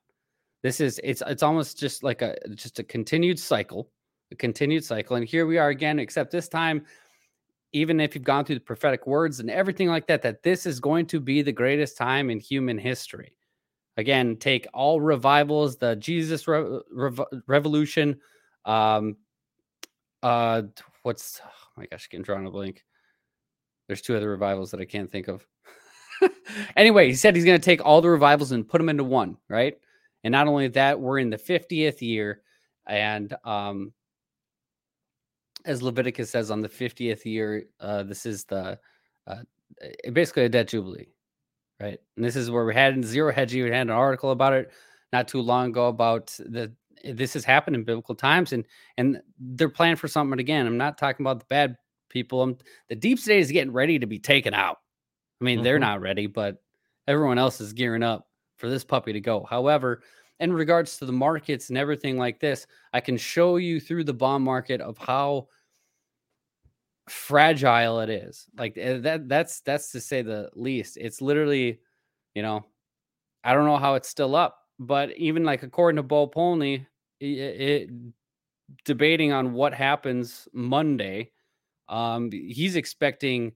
This 0.62 0.81
is 0.81 1.00
it's 1.02 1.22
it's 1.26 1.42
almost 1.42 1.78
just 1.78 2.02
like 2.02 2.22
a 2.22 2.37
just 2.54 2.78
a 2.78 2.85
continued 2.85 3.38
cycle, 3.38 3.90
a 4.31 4.37
continued 4.37 4.85
cycle. 4.85 5.16
And 5.16 5.26
here 5.26 5.46
we 5.46 5.59
are 5.59 5.68
again, 5.68 5.98
except 5.98 6.31
this 6.31 6.48
time, 6.48 6.85
even 7.72 8.00
if 8.00 8.14
you've 8.14 8.24
gone 8.24 8.44
through 8.44 8.57
the 8.57 8.61
prophetic 8.61 9.07
words 9.07 9.40
and 9.40 9.50
everything 9.50 9.88
like 9.88 10.07
that, 10.07 10.22
that 10.22 10.42
this 10.42 10.64
is 10.66 10.81
going 10.81 11.07
to 11.07 11.20
be 11.20 11.42
the 11.42 11.52
greatest 11.52 11.96
time 11.96 12.31
in 12.31 12.38
human 12.38 12.78
history. 12.78 13.35
Again, 13.96 14.37
take 14.37 14.68
all 14.72 15.00
revivals, 15.00 15.76
the 15.76 15.96
Jesus 15.96 16.46
re- 16.46 16.81
rev- 16.92 17.20
revolution, 17.48 18.20
um, 18.64 19.16
uh, 20.22 20.62
what's 21.02 21.40
oh 21.44 21.50
my 21.76 21.87
gosh, 21.87 22.09
getting 22.09 22.22
drawn 22.22 22.46
a 22.46 22.50
blank. 22.50 22.85
There's 23.88 24.03
two 24.03 24.16
other 24.16 24.31
revivals 24.31 24.70
that 24.70 24.81
I 24.81 24.85
can't 24.85 25.11
think 25.11 25.29
of. 25.29 25.44
anyway, 26.77 27.09
he 27.09 27.14
said 27.14 27.35
he's 27.35 27.44
going 27.44 27.61
to 27.61 27.64
take 27.64 27.85
all 27.85 28.01
the 28.01 28.11
revivals 28.11 28.53
and 28.53 28.68
put 28.68 28.79
them 28.79 28.88
into 28.88 29.03
one, 29.03 29.37
right? 29.48 29.74
And 30.22 30.33
not 30.33 30.46
only 30.46 30.68
that, 30.68 31.01
we're 31.01 31.18
in 31.18 31.31
the 31.31 31.38
50th 31.38 32.01
year. 32.01 32.42
And 32.87 33.35
um, 33.44 33.92
as 35.64 35.83
Leviticus 35.83 36.31
says, 36.31 36.51
on 36.51 36.61
the 36.61 36.68
50th 36.68 37.24
year, 37.24 37.64
uh, 37.81 38.03
this 38.03 38.27
is 38.27 38.44
the 38.44 38.79
uh, 39.27 39.42
eh, 39.81 40.11
basically 40.11 40.44
a 40.44 40.48
debt 40.48 40.68
jubilee, 40.68 41.09
right? 41.81 41.98
And 42.16 42.24
this 42.24 42.37
is 42.37 42.51
where 42.51 42.64
we 42.64 42.74
had 42.74 42.94
in 42.94 43.03
Zero 43.03 43.33
Hedge, 43.33 43.55
we 43.55 43.62
had 43.62 43.72
an 43.72 43.90
article 43.90 44.31
about 44.31 44.53
it 44.53 44.70
not 45.12 45.29
too 45.29 45.40
long 45.40 45.70
ago 45.70 45.88
about 45.88 46.27
the 46.38 46.72
this 47.05 47.33
has 47.33 47.44
happened 47.44 47.77
in 47.77 47.85
biblical 47.85 48.14
times 48.14 48.53
and 48.53 48.64
and 48.96 49.22
they're 49.38 49.68
planning 49.68 49.96
for 49.96 50.09
something 50.09 50.40
again. 50.40 50.66
I'm 50.66 50.77
not 50.77 50.98
talking 50.98 51.24
about 51.24 51.38
the 51.38 51.46
bad 51.48 51.77
people. 52.09 52.42
I'm, 52.42 52.57
the 52.88 52.97
deep 52.97 53.18
state 53.18 53.40
is 53.40 53.51
getting 53.53 53.73
ready 53.73 53.99
to 53.99 54.07
be 54.07 54.18
taken 54.18 54.55
out. 54.55 54.79
I 55.40 55.44
mean, 55.44 55.62
they're 55.62 55.79
Mhm. 55.79 55.81
not 55.81 56.01
ready, 56.01 56.27
but 56.27 56.62
everyone 57.07 57.38
else 57.38 57.61
is 57.61 57.73
gearing 57.73 58.03
up 58.03 58.29
for 58.57 58.68
this 58.68 58.85
puppy 58.85 59.12
to 59.12 59.21
go. 59.21 59.44
However, 59.44 60.03
in 60.40 60.53
regards 60.53 60.99
to 60.99 61.07
the 61.07 61.12
markets 61.12 61.68
and 61.68 61.79
everything 61.79 62.16
like 62.16 62.40
this, 62.40 62.66
I 62.92 63.01
can 63.01 63.16
show 63.16 63.57
you 63.57 63.81
through 63.81 64.05
the 64.05 64.14
bond 64.14 64.44
market 64.44 64.81
of 64.81 64.99
how 64.99 65.49
fragile 67.09 68.01
it 68.01 68.11
is. 68.11 68.47
Like 68.57 68.77
eh, 68.77 68.99
that 68.99 69.29
that's 69.29 69.61
that's 69.62 69.92
to 69.92 70.01
say 70.01 70.23
the 70.23 70.51
least. 70.55 70.97
It's 70.97 71.21
literally, 71.21 71.81
you 72.35 72.42
know, 72.42 72.64
I 73.44 73.55
don't 73.55 73.66
know 73.66 73.79
how 73.79 73.94
it's 73.94 74.09
still 74.09 74.37
up, 74.37 74.59
but 74.79 75.16
even 75.16 75.44
like 75.44 75.62
according 75.62 75.97
to 75.97 76.03
Bo 76.03 76.29
Polney, 76.29 76.87
it, 77.21 77.27
it 77.27 77.90
debating 78.85 79.33
on 79.33 79.53
what 79.53 79.75
happens 79.75 80.49
Monday, 80.53 81.33
um, 81.88 82.31
he's 82.31 82.77
expecting 82.77 83.53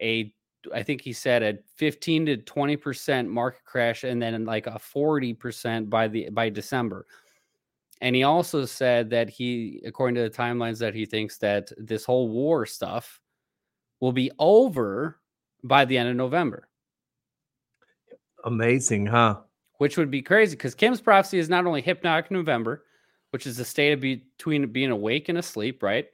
a 0.00 0.32
I 0.72 0.82
think 0.82 1.02
he 1.02 1.12
said 1.12 1.42
a 1.42 1.58
15 1.76 2.26
to 2.26 2.36
20 2.38 2.76
percent 2.76 3.28
market 3.28 3.64
crash 3.64 4.04
and 4.04 4.20
then 4.20 4.44
like 4.44 4.66
a 4.66 4.78
40 4.78 5.34
percent 5.34 5.90
by 5.90 6.08
the 6.08 6.30
by 6.30 6.48
December. 6.48 7.06
And 8.00 8.14
he 8.14 8.22
also 8.22 8.64
said 8.64 9.08
that 9.10 9.30
he, 9.30 9.80
according 9.86 10.16
to 10.16 10.22
the 10.22 10.30
timelines, 10.30 10.78
that 10.80 10.94
he 10.94 11.06
thinks 11.06 11.38
that 11.38 11.70
this 11.78 12.04
whole 12.04 12.28
war 12.28 12.66
stuff 12.66 13.20
will 14.00 14.12
be 14.12 14.30
over 14.38 15.20
by 15.62 15.84
the 15.84 15.96
end 15.96 16.08
of 16.08 16.16
November, 16.16 16.68
Amazing, 18.44 19.06
huh? 19.06 19.40
which 19.78 19.96
would 19.96 20.10
be 20.10 20.22
crazy 20.22 20.56
because 20.56 20.74
Kim's 20.74 21.00
prophecy 21.00 21.38
is 21.38 21.48
not 21.48 21.66
only 21.66 21.80
hypnotic 21.80 22.30
November, 22.30 22.84
which 23.30 23.46
is 23.46 23.56
the 23.56 23.64
state 23.64 23.92
of 23.92 24.00
between 24.00 24.70
being 24.70 24.90
awake 24.90 25.28
and 25.28 25.38
asleep, 25.38 25.82
right? 25.82 26.06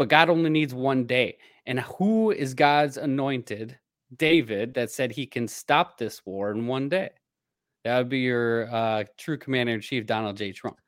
But 0.00 0.08
God 0.08 0.30
only 0.30 0.48
needs 0.48 0.72
one 0.72 1.04
day. 1.04 1.36
And 1.66 1.78
who 1.80 2.30
is 2.30 2.54
God's 2.54 2.96
anointed? 2.96 3.78
David, 4.16 4.72
that 4.72 4.90
said 4.90 5.12
he 5.12 5.26
can 5.26 5.46
stop 5.46 5.98
this 5.98 6.24
war 6.24 6.52
in 6.52 6.66
one 6.66 6.88
day. 6.88 7.10
That 7.84 7.98
would 7.98 8.08
be 8.08 8.20
your 8.20 8.74
uh, 8.74 9.04
true 9.18 9.36
commander 9.36 9.74
in 9.74 9.82
chief, 9.82 10.06
Donald 10.06 10.38
J. 10.38 10.52
Trump. 10.52 10.78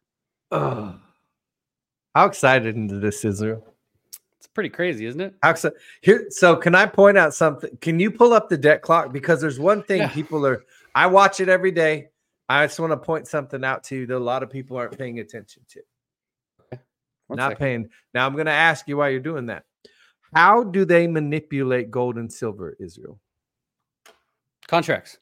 How 0.51 0.99
excited 2.17 2.75
into 2.75 3.01
this, 3.01 3.23
Israel? 3.23 3.63
It's 4.39 4.47
pretty 4.47 4.71
crazy, 4.71 5.05
isn't 5.05 5.21
it? 5.21 5.35
How 5.43 5.51
excited. 5.51 5.77
Here, 6.01 6.25
so 6.31 6.57
can 6.57 6.75
I 6.75 6.87
point 6.87 7.19
out 7.19 7.35
something? 7.35 7.77
Can 7.83 8.01
you 8.01 8.11
pull 8.11 8.33
up 8.33 8.49
the 8.49 8.57
debt 8.57 8.81
clock? 8.81 9.13
Because 9.13 9.43
there's 9.43 9.61
one 9.61 9.83
thing 9.83 9.99
Yeah. 9.99 10.09
people 10.09 10.47
are, 10.47 10.65
I 10.95 11.07
watch 11.07 11.39
it 11.41 11.51
every 11.51 11.71
day. 11.71 12.09
I 12.49 12.65
just 12.67 12.81
want 12.81 12.93
to 12.93 12.97
point 12.97 13.29
something 13.29 13.63
out 13.63 13.85
to 13.85 13.97
you 13.97 14.07
that 14.07 14.17
a 14.17 14.19
lot 14.19 14.43
of 14.43 14.49
people 14.49 14.79
aren't 14.79 14.97
paying 14.97 15.19
attention 15.19 15.65
to. 15.69 15.83
One 17.33 17.37
not 17.39 17.51
second. 17.53 17.59
paying. 17.65 17.91
Now 18.15 18.27
I'm 18.27 18.35
going 18.35 18.47
to 18.47 18.53
ask 18.53 18.87
you 18.89 18.97
why 18.97 19.09
you're 19.11 19.21
doing 19.21 19.47
that. 19.47 19.65
How 20.35 20.63
do 20.63 20.85
they 20.85 21.07
manipulate 21.07 21.91
gold 21.91 22.17
and 22.17 22.33
silver, 22.33 22.77
Israel? 22.81 23.19
Contracts, 24.69 25.19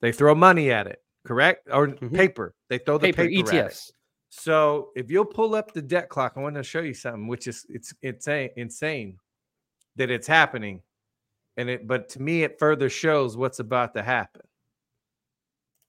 They 0.00 0.12
throw 0.12 0.34
money 0.34 0.70
at 0.70 0.86
it, 0.86 1.02
correct? 1.24 1.68
Or 1.72 1.88
Mhm. 1.88 2.14
paper. 2.14 2.54
They 2.68 2.78
throw 2.78 2.98
the 2.98 3.08
paper, 3.08 3.26
paper, 3.26 3.50
at 3.52 3.66
it. 3.66 3.72
ETFs. 3.72 3.92
So 4.28 4.90
if 4.94 5.10
you'll 5.10 5.24
pull 5.24 5.54
up 5.56 5.72
the 5.72 5.82
debt 5.82 6.08
clock, 6.08 6.34
I 6.36 6.40
want 6.40 6.54
to 6.56 6.62
show 6.62 6.80
you 6.80 6.94
something, 6.94 7.26
which 7.26 7.46
is 7.48 7.66
it's 7.68 7.92
it's 8.02 8.28
a- 8.28 8.52
insane 8.56 9.18
that 9.96 10.10
it's 10.10 10.26
happening, 10.28 10.82
and 11.56 11.68
it. 11.70 11.86
But 11.88 12.08
to 12.10 12.22
me, 12.22 12.42
it 12.44 12.58
further 12.60 12.88
shows 12.90 13.36
what's 13.36 13.58
about 13.58 13.94
to 13.94 14.02
happen. 14.02 14.42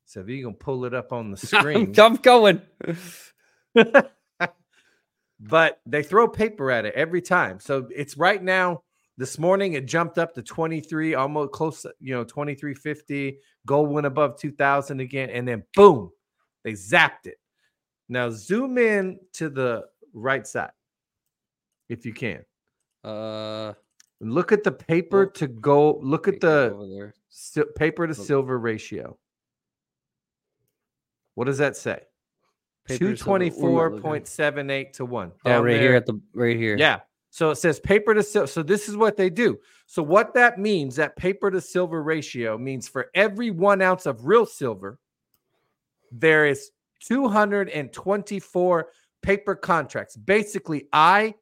So 0.06 0.22
if 0.22 0.30
you 0.30 0.44
can 0.44 0.56
pull 0.56 0.86
it 0.86 0.94
up 0.96 1.12
on 1.14 1.30
the 1.32 1.38
screen, 1.38 1.94
I'm, 2.00 2.14
I'm 2.14 2.16
going. 2.16 2.62
but 5.40 5.80
they 5.86 6.04
throw 6.04 6.28
paper 6.28 6.72
at 6.72 6.86
it 6.86 6.94
every 6.96 7.22
time. 7.22 7.60
So 7.60 7.88
it's 7.96 8.18
right 8.18 8.42
now. 8.42 8.84
This 9.18 9.38
morning 9.38 9.74
it 9.74 9.86
jumped 9.86 10.18
up 10.18 10.34
to 10.36 10.42
23, 10.42 11.14
almost 11.16 11.52
close, 11.52 11.86
you 12.00 12.14
know, 12.14 12.24
2350. 12.24 13.38
Gold 13.66 13.90
went 13.90 14.08
above 14.08 14.40
2000 14.40 15.02
again, 15.02 15.30
and 15.30 15.46
then 15.46 15.64
boom, 15.76 16.10
they 16.64 16.72
zapped 16.72 17.26
it. 17.26 17.36
Now 18.08 18.30
zoom 18.30 18.78
in 18.78 19.20
to 19.34 19.50
the 19.50 19.84
right 20.14 20.48
side 20.48 20.72
if 21.90 22.06
you 22.06 22.14
can. 22.14 22.46
Uh, 23.04 23.74
look 24.22 24.52
at 24.52 24.64
the 24.64 24.72
paper 24.72 25.26
Well, 25.26 25.32
to 25.32 25.48
gold. 25.48 26.04
Look 26.04 26.28
at 26.28 26.40
the 26.40 27.12
paper 27.76 28.08
to 28.08 28.16
silver 28.16 28.58
ratio. 28.58 29.18
What 31.36 31.46
does 31.46 31.58
that 31.58 31.76
say? 31.76 32.02
224.78 32.90 34.94
to 34.94 35.06
1. 35.06 35.32
Oh, 35.46 35.62
right 35.62 35.74
there. 35.74 35.82
here 35.82 35.96
at 35.96 36.06
the 36.06 36.20
right 36.34 36.58
here. 36.58 36.78
Yeah. 36.78 37.00
So 37.32 37.52
it 37.52 37.58
says 37.58 37.80
paper 37.80 38.14
to 38.14 38.24
silver. 38.24 38.48
So 38.48 38.64
this 38.64 38.90
is 38.90 38.98
what 38.98 39.16
they 39.16 39.30
do. 39.30 39.60
So 39.86 40.02
what 40.02 40.34
that 40.34 40.58
means, 40.58 40.96
that 40.96 41.16
paper 41.16 41.52
to 41.52 41.62
silver 41.62 42.02
ratio 42.02 42.58
means 42.58 42.88
for 42.88 43.10
every 43.14 43.52
one 43.52 43.82
ounce 43.82 44.06
of 44.06 44.26
real 44.26 44.46
silver, 44.46 45.00
there 46.12 46.48
is 46.48 46.72
224 47.06 48.88
paper 49.22 49.56
contracts, 49.56 50.18
basically 50.18 50.88
IOUs 50.94 51.36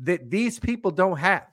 that 0.00 0.30
these 0.30 0.58
people 0.58 0.90
don't 0.90 1.18
have. 1.18 1.46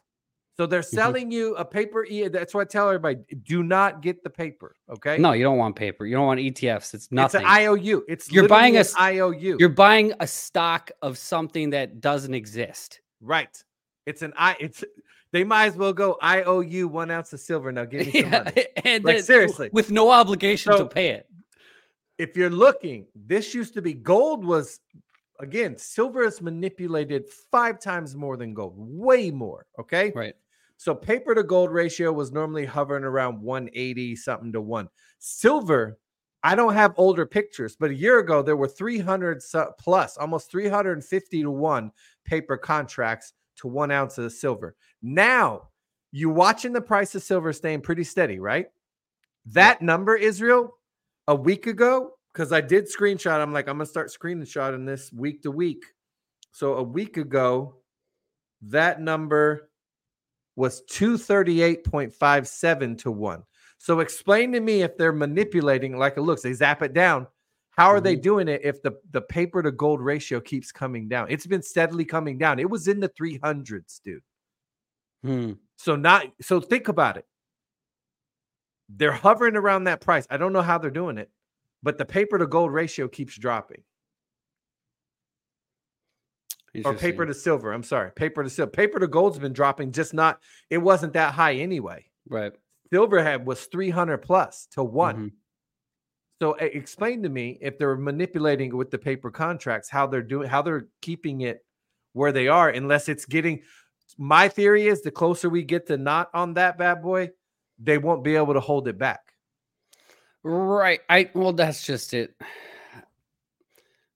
So 0.55 0.67
they're 0.67 0.83
selling 0.83 1.31
you 1.31 1.55
a 1.55 1.65
paper. 1.65 2.05
E- 2.05 2.27
That's 2.27 2.53
why 2.53 2.61
I 2.61 2.65
tell 2.65 2.87
everybody: 2.87 3.17
do 3.43 3.63
not 3.63 4.01
get 4.01 4.23
the 4.23 4.29
paper. 4.29 4.75
Okay. 4.89 5.17
No, 5.17 5.31
you 5.31 5.43
don't 5.43 5.57
want 5.57 5.75
paper. 5.75 6.05
You 6.05 6.15
don't 6.15 6.27
want 6.27 6.39
ETFs. 6.39 6.93
It's 6.93 7.05
it's 7.05 7.11
nothing. 7.11 7.41
an 7.41 7.47
IOU. 7.47 8.05
It's 8.07 8.31
You're 8.31 8.47
buying 8.47 8.77
a 8.77 8.81
an 8.81 8.85
IOU. 8.99 9.57
You're 9.59 9.69
buying 9.69 10.13
a 10.19 10.27
stock 10.27 10.91
of 11.01 11.17
something 11.17 11.71
that 11.71 12.01
doesn't 12.01 12.33
exist. 12.35 13.01
Right. 13.19 13.63
It's 14.05 14.21
an 14.21 14.33
I. 14.37 14.55
It's 14.59 14.83
they 15.31 15.43
might 15.43 15.65
as 15.65 15.75
well 15.75 15.93
go. 15.93 16.17
I 16.21 16.43
owe 16.43 16.59
you 16.59 16.87
one 16.87 17.09
ounce 17.09 17.33
of 17.33 17.39
silver. 17.39 17.71
Now 17.71 17.85
give 17.85 18.05
me 18.05 18.11
some 18.21 18.31
Yeah, 18.31 18.43
money. 18.43 18.65
and 18.85 19.03
Like, 19.03 19.21
seriously. 19.23 19.69
with 19.73 19.89
no 19.89 20.11
obligation 20.11 20.71
So- 20.73 20.79
to 20.79 20.85
pay 20.85 21.09
it. 21.09 21.27
If 22.19 22.37
you're 22.37 22.51
looking, 22.51 23.07
this 23.15 23.55
used 23.55 23.73
to 23.73 23.81
be 23.81 23.93
gold. 23.95 24.45
Was 24.45 24.79
again 25.39 25.77
silver 25.77 26.23
is 26.25 26.43
manipulated 26.43 27.25
five 27.51 27.79
times 27.79 28.15
more 28.15 28.37
than 28.37 28.53
gold, 28.53 28.75
way 28.77 29.31
more. 29.31 29.65
Okay. 29.79 30.11
Right. 30.13 30.35
So 30.77 30.93
paper 30.93 31.33
to 31.35 31.43
gold 31.43 31.71
ratio 31.71 32.11
was 32.11 32.31
normally 32.31 32.65
hovering 32.65 33.03
around 33.03 33.41
180 33.41 34.15
something 34.15 34.51
to 34.53 34.61
one. 34.61 34.89
Silver, 35.19 35.97
I 36.43 36.55
don't 36.55 36.73
have 36.73 36.93
older 36.97 37.25
pictures, 37.25 37.77
but 37.79 37.91
a 37.91 37.95
year 37.95 38.19
ago 38.19 38.41
there 38.41 38.57
were 38.57 38.67
300 38.67 39.41
plus, 39.79 40.17
almost 40.17 40.51
350 40.51 41.41
to 41.41 41.51
one 41.51 41.91
paper 42.25 42.57
contracts 42.57 43.33
to 43.57 43.67
one 43.67 43.91
ounce 43.91 44.17
of 44.17 44.31
silver. 44.33 44.75
Now 45.01 45.69
you 46.11 46.29
watching 46.29 46.73
the 46.73 46.81
price 46.81 47.15
of 47.15 47.23
silver 47.23 47.53
staying 47.53 47.81
pretty 47.81 48.03
steady, 48.03 48.39
right? 48.39 48.67
That 49.47 49.81
number, 49.81 50.15
Israel, 50.15 50.77
a 51.27 51.35
week 51.35 51.67
ago, 51.67 52.11
because 52.33 52.51
I 52.51 52.61
did 52.61 52.85
screenshot. 52.85 53.41
I'm 53.41 53.53
like, 53.53 53.67
I'm 53.67 53.77
gonna 53.77 53.85
start 53.85 54.11
screenshotting 54.11 54.85
this 54.85 55.11
week 55.11 55.43
to 55.43 55.51
week. 55.51 55.83
So 56.51 56.75
a 56.75 56.83
week 56.83 57.17
ago, 57.17 57.77
that 58.63 59.01
number 59.01 59.69
was 60.55 60.83
238.57 60.89 62.97
to 62.99 63.11
1. 63.11 63.43
So 63.77 63.99
explain 63.99 64.51
to 64.53 64.59
me 64.59 64.81
if 64.81 64.97
they're 64.97 65.11
manipulating 65.11 65.95
like 65.97 66.17
it 66.17 66.21
looks, 66.21 66.41
they 66.43 66.53
zap 66.53 66.81
it 66.81 66.93
down. 66.93 67.27
How 67.71 67.89
are 67.89 67.99
they 67.99 68.15
doing 68.15 68.47
it 68.47 68.61
if 68.63 68.81
the, 68.83 68.93
the 69.11 69.21
paper 69.21 69.63
to 69.63 69.71
gold 69.71 69.99
ratio 69.99 70.39
keeps 70.39 70.71
coming 70.71 71.09
down? 71.09 71.25
It's 71.29 71.47
been 71.47 71.63
steadily 71.63 72.05
coming 72.05 72.37
down. 72.37 72.59
It 72.59 72.69
was 72.69 72.87
in 72.87 72.99
the 72.99 73.09
300s, 73.09 73.99
dude. 74.03 74.21
Hmm. 75.23 75.53
So 75.77 75.95
not 75.95 76.27
so 76.39 76.59
think 76.59 76.87
about 76.87 77.17
it. 77.17 77.25
They're 78.89 79.11
hovering 79.11 79.55
around 79.55 79.85
that 79.85 80.01
price. 80.01 80.27
I 80.29 80.37
don't 80.37 80.53
know 80.53 80.61
how 80.61 80.77
they're 80.77 80.91
doing 80.91 81.17
it, 81.17 81.31
but 81.81 81.97
the 81.97 82.05
paper 82.05 82.37
to 82.37 82.45
gold 82.45 82.71
ratio 82.71 83.07
keeps 83.07 83.35
dropping. 83.37 83.81
Or 86.85 86.93
paper 86.95 87.25
to 87.25 87.33
silver. 87.33 87.71
I'm 87.71 87.83
sorry. 87.83 88.11
Paper 88.11 88.43
to 88.43 88.49
silver. 88.49 88.71
Paper 88.71 88.99
to 88.99 89.07
gold's 89.07 89.37
been 89.39 89.53
dropping, 89.53 89.91
just 89.91 90.13
not 90.13 90.39
it 90.69 90.79
wasn't 90.79 91.13
that 91.13 91.33
high 91.33 91.55
anyway. 91.55 92.05
right. 92.27 92.53
Silver 92.91 93.23
had 93.23 93.45
was 93.47 93.65
300 93.65 94.19
plus 94.19 94.67
to 94.71 94.83
one. 94.83 95.15
Mhm. 95.15 95.31
So 96.39 96.55
e- 96.61 96.65
explain 96.77 97.23
to 97.23 97.29
me 97.29 97.57
if 97.61 97.77
they're 97.79 97.95
manipulating 97.95 98.75
with 98.75 98.91
the 98.91 98.99
paper 98.99 99.31
contracts, 99.31 99.89
how 99.89 100.05
they're 100.07 100.21
doing, 100.21 100.47
how 100.47 100.61
they're 100.61 100.87
keeping 101.01 101.41
it 101.41 101.65
where 102.13 102.31
they 102.31 102.47
are, 102.47 102.69
unless 102.69 103.09
it's 103.09 103.25
getting. 103.25 103.63
My 104.17 104.47
theory 104.47 104.85
is 104.87 105.01
the 105.01 105.09
closer 105.09 105.49
we 105.49 105.63
get 105.63 105.87
to 105.87 105.97
not 105.97 106.29
on 106.35 106.53
that 106.55 106.77
bad 106.77 107.01
boy, 107.01 107.31
they 107.79 107.97
won't 107.97 108.23
be 108.23 108.35
able 108.35 108.53
to 108.53 108.59
hold 108.59 108.87
it 108.87 108.97
back. 108.99 109.21
Right. 110.43 110.99
I 111.09 111.31
well, 111.33 111.53
that's 111.53 111.83
just 111.85 112.13
it. 112.13 112.35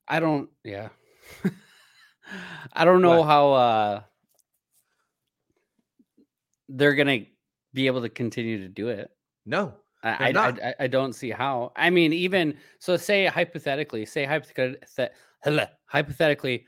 I 0.08 0.20
don't. 0.20 0.50
Yeah. 0.64 0.90
I 2.74 2.86
don't 2.86 3.02
know 3.02 3.20
What? 3.20 3.26
how 3.28 3.52
uh 3.54 4.02
they're 6.70 6.96
gonna 6.96 7.26
be 7.74 7.88
able 7.88 8.02
to 8.02 8.10
continue 8.10 8.60
to 8.60 8.68
do 8.68 8.90
it. 8.90 9.10
No, 9.46 9.74
I, 10.04 10.34
I. 10.34 10.50
I, 10.50 10.76
I 10.82 10.88
don't 10.88 11.14
see 11.14 11.30
how. 11.30 11.72
I 11.76 11.90
mean, 11.90 12.12
even 12.14 12.58
so, 12.80 12.98
say 12.98 13.26
hypothetically, 13.26 14.06
say 14.06 14.26
hypothetically, 14.26 14.80
hypothetically, 15.86 16.66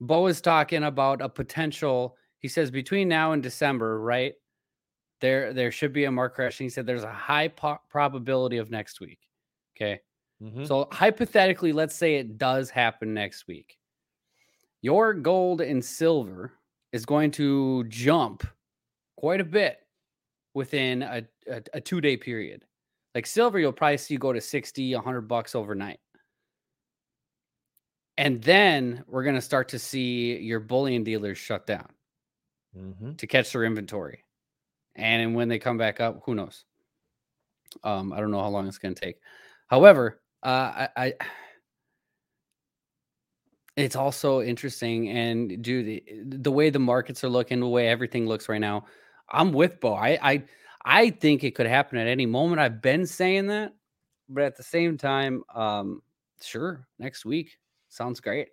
Bo 0.00 0.26
is 0.26 0.40
talking 0.40 0.84
about 0.84 1.22
a 1.22 1.28
potential. 1.28 2.16
He 2.38 2.48
says 2.48 2.70
between 2.70 3.08
now 3.08 3.32
and 3.32 3.42
December, 3.42 4.00
right? 4.00 4.34
There, 5.20 5.52
there 5.52 5.70
should 5.70 5.92
be 5.92 6.04
a 6.04 6.10
mark 6.10 6.34
crash. 6.34 6.58
And 6.58 6.64
he 6.64 6.70
said 6.70 6.86
there's 6.86 7.04
a 7.04 7.12
high 7.12 7.48
po- 7.48 7.80
probability 7.90 8.56
of 8.56 8.70
next 8.70 9.00
week. 9.00 9.18
Okay, 9.76 10.00
Mhm. 10.42 10.66
so 10.66 10.88
hypothetically, 10.90 11.72
let's 11.72 11.94
say 11.94 12.16
it 12.16 12.38
does 12.38 12.70
happen 12.70 13.12
next 13.14 13.46
week. 13.46 13.76
Your 14.82 15.14
gold 15.14 15.60
and 15.60 15.84
silver 15.84 16.52
is 16.92 17.04
going 17.04 17.30
to 17.32 17.84
jump 17.84 18.46
quite 19.16 19.40
a 19.40 19.44
bit 19.44 19.78
within 20.54 21.02
a, 21.02 21.22
a, 21.48 21.62
a 21.74 21.80
two 21.80 22.00
day 22.00 22.16
period. 22.16 22.64
Like 23.14 23.26
silver, 23.26 23.58
you'll 23.58 23.72
probably 23.72 23.98
see 23.98 24.16
go 24.16 24.32
to 24.32 24.40
60, 24.40 24.94
100 24.94 25.22
bucks 25.22 25.54
overnight. 25.54 26.00
And 28.16 28.42
then 28.42 29.04
we're 29.06 29.22
going 29.22 29.34
to 29.36 29.40
start 29.40 29.68
to 29.70 29.78
see 29.78 30.36
your 30.38 30.60
bullion 30.60 31.02
dealers 31.04 31.38
shut 31.38 31.66
down 31.66 31.88
Mhm. 32.76 33.16
to 33.18 33.26
catch 33.26 33.52
their 33.52 33.64
inventory. 33.64 34.24
And 34.96 35.34
when 35.34 35.48
they 35.48 35.58
come 35.58 35.78
back 35.78 36.00
up, 36.00 36.22
who 36.24 36.34
knows? 36.34 36.64
Um, 37.84 38.12
I 38.12 38.20
don't 38.20 38.30
know 38.30 38.40
how 38.40 38.48
long 38.48 38.66
it's 38.68 38.78
going 38.78 38.94
to 38.94 39.00
take. 39.00 39.16
However, 39.68 40.20
uh, 40.42 40.88
I, 40.96 41.08
I 41.08 41.14
it's 43.80 43.96
also 43.96 44.42
interesting 44.42 45.08
and 45.08 45.62
dude, 45.62 46.02
the, 46.42 46.50
way 46.50 46.70
the 46.70 46.78
markets 46.78 47.24
are 47.24 47.28
looking, 47.28 47.60
the 47.60 47.68
way 47.68 47.88
everything 47.88 48.26
looks 48.26 48.48
right 48.48 48.60
now, 48.60 48.86
I'm 49.30 49.52
with 49.52 49.80
Bo. 49.80 49.94
I, 49.94 50.18
I 50.22 50.44
I 50.84 51.10
think 51.10 51.44
it 51.44 51.54
could 51.54 51.66
happen 51.66 51.98
at 51.98 52.06
any 52.06 52.26
moment. 52.26 52.60
I've 52.60 52.80
been 52.80 53.06
saying 53.06 53.48
that, 53.48 53.74
but 54.28 54.44
at 54.44 54.56
the 54.56 54.62
same 54.62 54.96
time, 54.96 55.42
um, 55.54 56.02
sure, 56.42 56.86
next 56.98 57.24
week 57.24 57.58
sounds 57.88 58.20
great. 58.20 58.48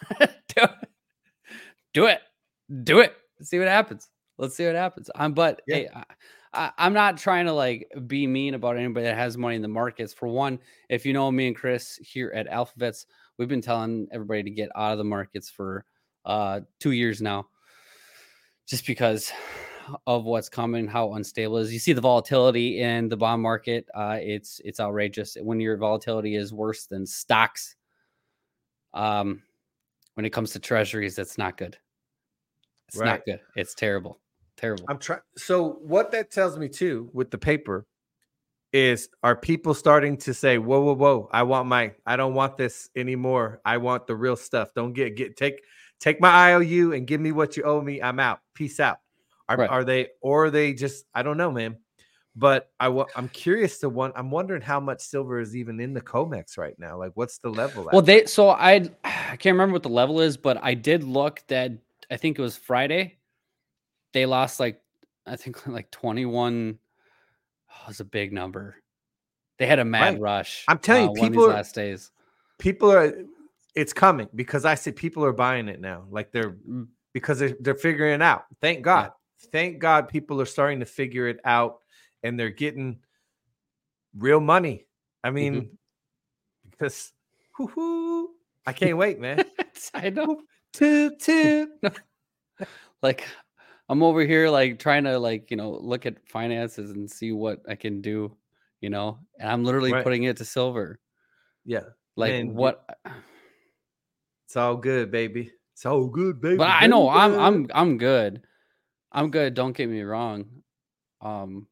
do 0.18 0.26
it. 0.56 0.70
do 1.92 2.06
it, 2.06 2.20
do 2.84 3.00
it. 3.00 3.14
See 3.42 3.58
what 3.58 3.68
happens. 3.68 4.08
Let's 4.38 4.56
see 4.56 4.66
what 4.66 4.74
happens. 4.74 5.10
I'm, 5.14 5.34
but 5.34 5.60
Yeah. 5.66 5.76
hey, 5.76 5.88
I, 5.94 6.04
I, 6.54 6.70
I'm 6.78 6.92
not 6.92 7.18
trying 7.18 7.46
to 7.46 7.52
like 7.52 7.90
be 8.06 8.26
mean 8.26 8.54
about 8.54 8.76
anybody 8.76 9.06
that 9.06 9.16
has 9.16 9.36
money 9.36 9.56
in 9.56 9.62
the 9.62 9.68
markets. 9.68 10.12
For 10.12 10.28
one, 10.28 10.58
if 10.88 11.04
you 11.06 11.12
know 11.12 11.30
me 11.30 11.48
and 11.48 11.56
Chris 11.56 11.96
here 12.02 12.32
at 12.34 12.48
Alphavets, 12.48 13.06
we've 13.38 13.48
been 13.48 13.60
telling 13.62 14.08
everybody 14.12 14.42
to 14.44 14.50
get 14.50 14.70
out 14.76 14.92
of 14.92 14.98
the 14.98 15.04
markets 15.04 15.48
for 15.50 15.84
uh 16.24 16.60
two 16.78 16.92
years 16.92 17.20
now, 17.20 17.48
just 18.66 18.86
because 18.86 19.32
of 20.06 20.24
what's 20.24 20.48
coming, 20.48 20.86
how 20.86 21.14
unstable 21.14 21.58
it 21.58 21.62
is. 21.62 21.72
You 21.72 21.78
see 21.78 21.92
the 21.92 22.00
volatility 22.00 22.80
in 22.80 23.08
the 23.08 23.16
bond 23.16 23.42
market. 23.42 23.86
Uh, 23.94 24.18
it's 24.20 24.60
it's 24.64 24.78
outrageous 24.80 25.36
when 25.40 25.58
your 25.60 25.76
volatility 25.76 26.36
is 26.36 26.52
worse 26.52 26.86
than 26.86 27.06
stocks. 27.06 27.74
Um, 28.94 29.42
when 30.14 30.26
it 30.26 30.30
comes 30.30 30.52
to 30.52 30.58
treasuries, 30.60 31.16
that's 31.16 31.38
not 31.38 31.56
good. 31.56 31.76
It's 32.88 32.98
Right. 32.98 33.06
not 33.06 33.24
good. 33.24 33.40
It's 33.56 33.74
terrible. 33.74 34.20
Terrible. 34.56 34.84
I'm 34.88 34.98
trying. 34.98 35.20
So 35.36 35.78
what 35.82 36.10
that 36.12 36.30
tells 36.30 36.58
me 36.58 36.68
too 36.68 37.10
with 37.12 37.30
the 37.30 37.38
paper 37.38 37.86
is 38.72 39.08
are 39.22 39.36
people 39.36 39.74
starting 39.74 40.16
to 40.18 40.32
say, 40.34 40.58
"Whoa, 40.58 40.80
whoa, 40.80 40.94
whoa! 40.94 41.28
I 41.32 41.42
want 41.42 41.68
my. 41.68 41.92
I 42.06 42.16
don't 42.16 42.34
want 42.34 42.56
this 42.56 42.88
anymore. 42.96 43.60
I 43.64 43.76
want 43.78 44.06
the 44.06 44.16
real 44.16 44.36
stuff. 44.36 44.70
Don't 44.74 44.92
get 44.94 45.16
get 45.16 45.36
take 45.36 45.62
take 46.00 46.20
my 46.20 46.30
IOU 46.30 46.94
and 46.94 47.06
give 47.06 47.20
me 47.20 47.32
what 47.32 47.56
you 47.56 47.62
owe 47.64 47.80
me. 47.80 48.00
I'm 48.02 48.18
out. 48.20 48.40
Peace 48.54 48.80
out." 48.80 48.98
Are, 49.48 49.56
Right. 49.56 49.68
are 49.68 49.84
they 49.84 50.08
or 50.22 50.46
are 50.46 50.50
they 50.50 50.72
just? 50.72 51.04
I 51.14 51.22
don't 51.22 51.36
know, 51.36 51.50
man. 51.50 51.76
But 52.34 52.70
I 52.80 52.86
I'm 53.14 53.28
curious 53.28 53.78
to 53.80 53.90
one. 53.90 54.12
I'm 54.16 54.30
wondering 54.30 54.62
how 54.62 54.80
much 54.80 55.02
silver 55.02 55.38
is 55.38 55.54
even 55.54 55.78
in 55.80 55.92
the 55.92 56.00
Comex 56.00 56.56
right 56.56 56.78
now. 56.78 56.96
Like, 56.96 57.12
what's 57.14 57.36
the 57.38 57.50
level? 57.50 57.86
at? 57.88 57.92
Well, 57.92 58.00
they 58.00 58.24
so 58.24 58.48
I 58.48 58.88
I 59.04 59.36
can't 59.36 59.54
remember 59.54 59.74
what 59.74 59.82
the 59.82 59.90
level 59.90 60.20
is, 60.20 60.38
but 60.38 60.56
I 60.62 60.72
did 60.72 61.04
look 61.04 61.42
that 61.48 61.72
I 62.10 62.16
think 62.16 62.38
it 62.38 62.42
was 62.42 62.56
Friday. 62.56 63.18
They 64.14 64.24
lost 64.24 64.60
like 64.60 64.80
I 65.26 65.36
think 65.36 65.66
like 65.66 65.90
21. 65.90 66.78
Oh, 67.72 67.84
it 67.84 67.88
was 67.88 68.00
a 68.00 68.04
big 68.04 68.32
number. 68.32 68.76
They 69.58 69.66
had 69.66 69.78
a 69.78 69.84
mad 69.84 70.14
Right. 70.14 70.20
rush. 70.20 70.64
I'm 70.68 70.78
telling 70.78 71.02
you, 71.04 71.08
uh, 71.08 71.26
of 71.26 71.32
people 71.32 71.48
last 71.48 71.74
days. 71.74 72.10
people 72.58 72.90
are 72.92 73.12
it's 73.74 73.92
coming 73.92 74.28
because 74.34 74.64
I 74.66 74.74
see 74.74 74.92
people 74.92 75.24
are 75.24 75.32
buying 75.32 75.68
it 75.68 75.80
now. 75.80 76.04
Like 76.10 76.30
they're 76.32 76.52
Mm. 76.52 76.88
because 77.14 77.38
they're, 77.38 77.56
they're 77.60 77.74
figuring 77.74 78.14
it 78.14 78.22
out. 78.22 78.46
Thank 78.60 78.82
God. 78.82 79.12
Thank 79.50 79.78
God 79.78 80.08
people 80.08 80.40
are 80.40 80.46
starting 80.46 80.80
to 80.80 80.86
figure 80.86 81.26
it 81.28 81.40
out 81.44 81.80
and 82.22 82.38
they're 82.38 82.50
getting 82.50 83.00
real 84.16 84.40
money. 84.40 84.86
I 85.24 85.28
Mm-hmm. 85.28 85.34
mean, 85.34 85.78
because 86.70 87.12
whoo-hoo, 87.58 88.30
I 88.66 88.72
can't 88.74 88.96
wait, 88.96 89.18
man. 89.20 89.44
I 89.94 90.10
know. 90.10 90.42
toot, 90.72 91.18
toot. 91.20 91.68
Like 93.02 93.26
I'm 93.92 94.02
over 94.02 94.22
here 94.24 94.48
like 94.48 94.78
trying 94.78 95.04
to 95.04 95.18
like, 95.18 95.50
you 95.50 95.56
know, 95.58 95.72
look 95.72 96.06
at 96.06 96.26
finances 96.26 96.92
and 96.92 97.10
see 97.10 97.30
what 97.30 97.60
I 97.68 97.74
can 97.74 98.00
do, 98.00 98.34
you 98.80 98.88
know, 98.88 99.18
and 99.38 99.50
I'm 99.50 99.64
literally 99.64 99.92
Right. 99.92 100.02
putting 100.02 100.22
it 100.22 100.38
to 100.38 100.46
silver. 100.46 100.98
Yeah, 101.66 101.82
Like 102.16 102.30
Man, 102.32 102.54
what 102.54 102.86
it's 104.46 104.56
all 104.56 104.78
good, 104.78 105.10
baby. 105.10 105.52
It's 105.74 105.84
all 105.84 106.06
good, 106.06 106.40
baby. 106.40 106.56
but 106.56 106.70
I 106.70 106.86
know 106.86 107.10
I'm. 107.10 107.38
I'm 107.38 107.66
I'm 107.74 107.98
good. 107.98 108.42
I'm 109.12 109.30
good. 109.30 109.52
Don't 109.52 109.76
get 109.76 109.90
me 109.90 110.00
wrong. 110.00 110.46
Um, 111.20 111.66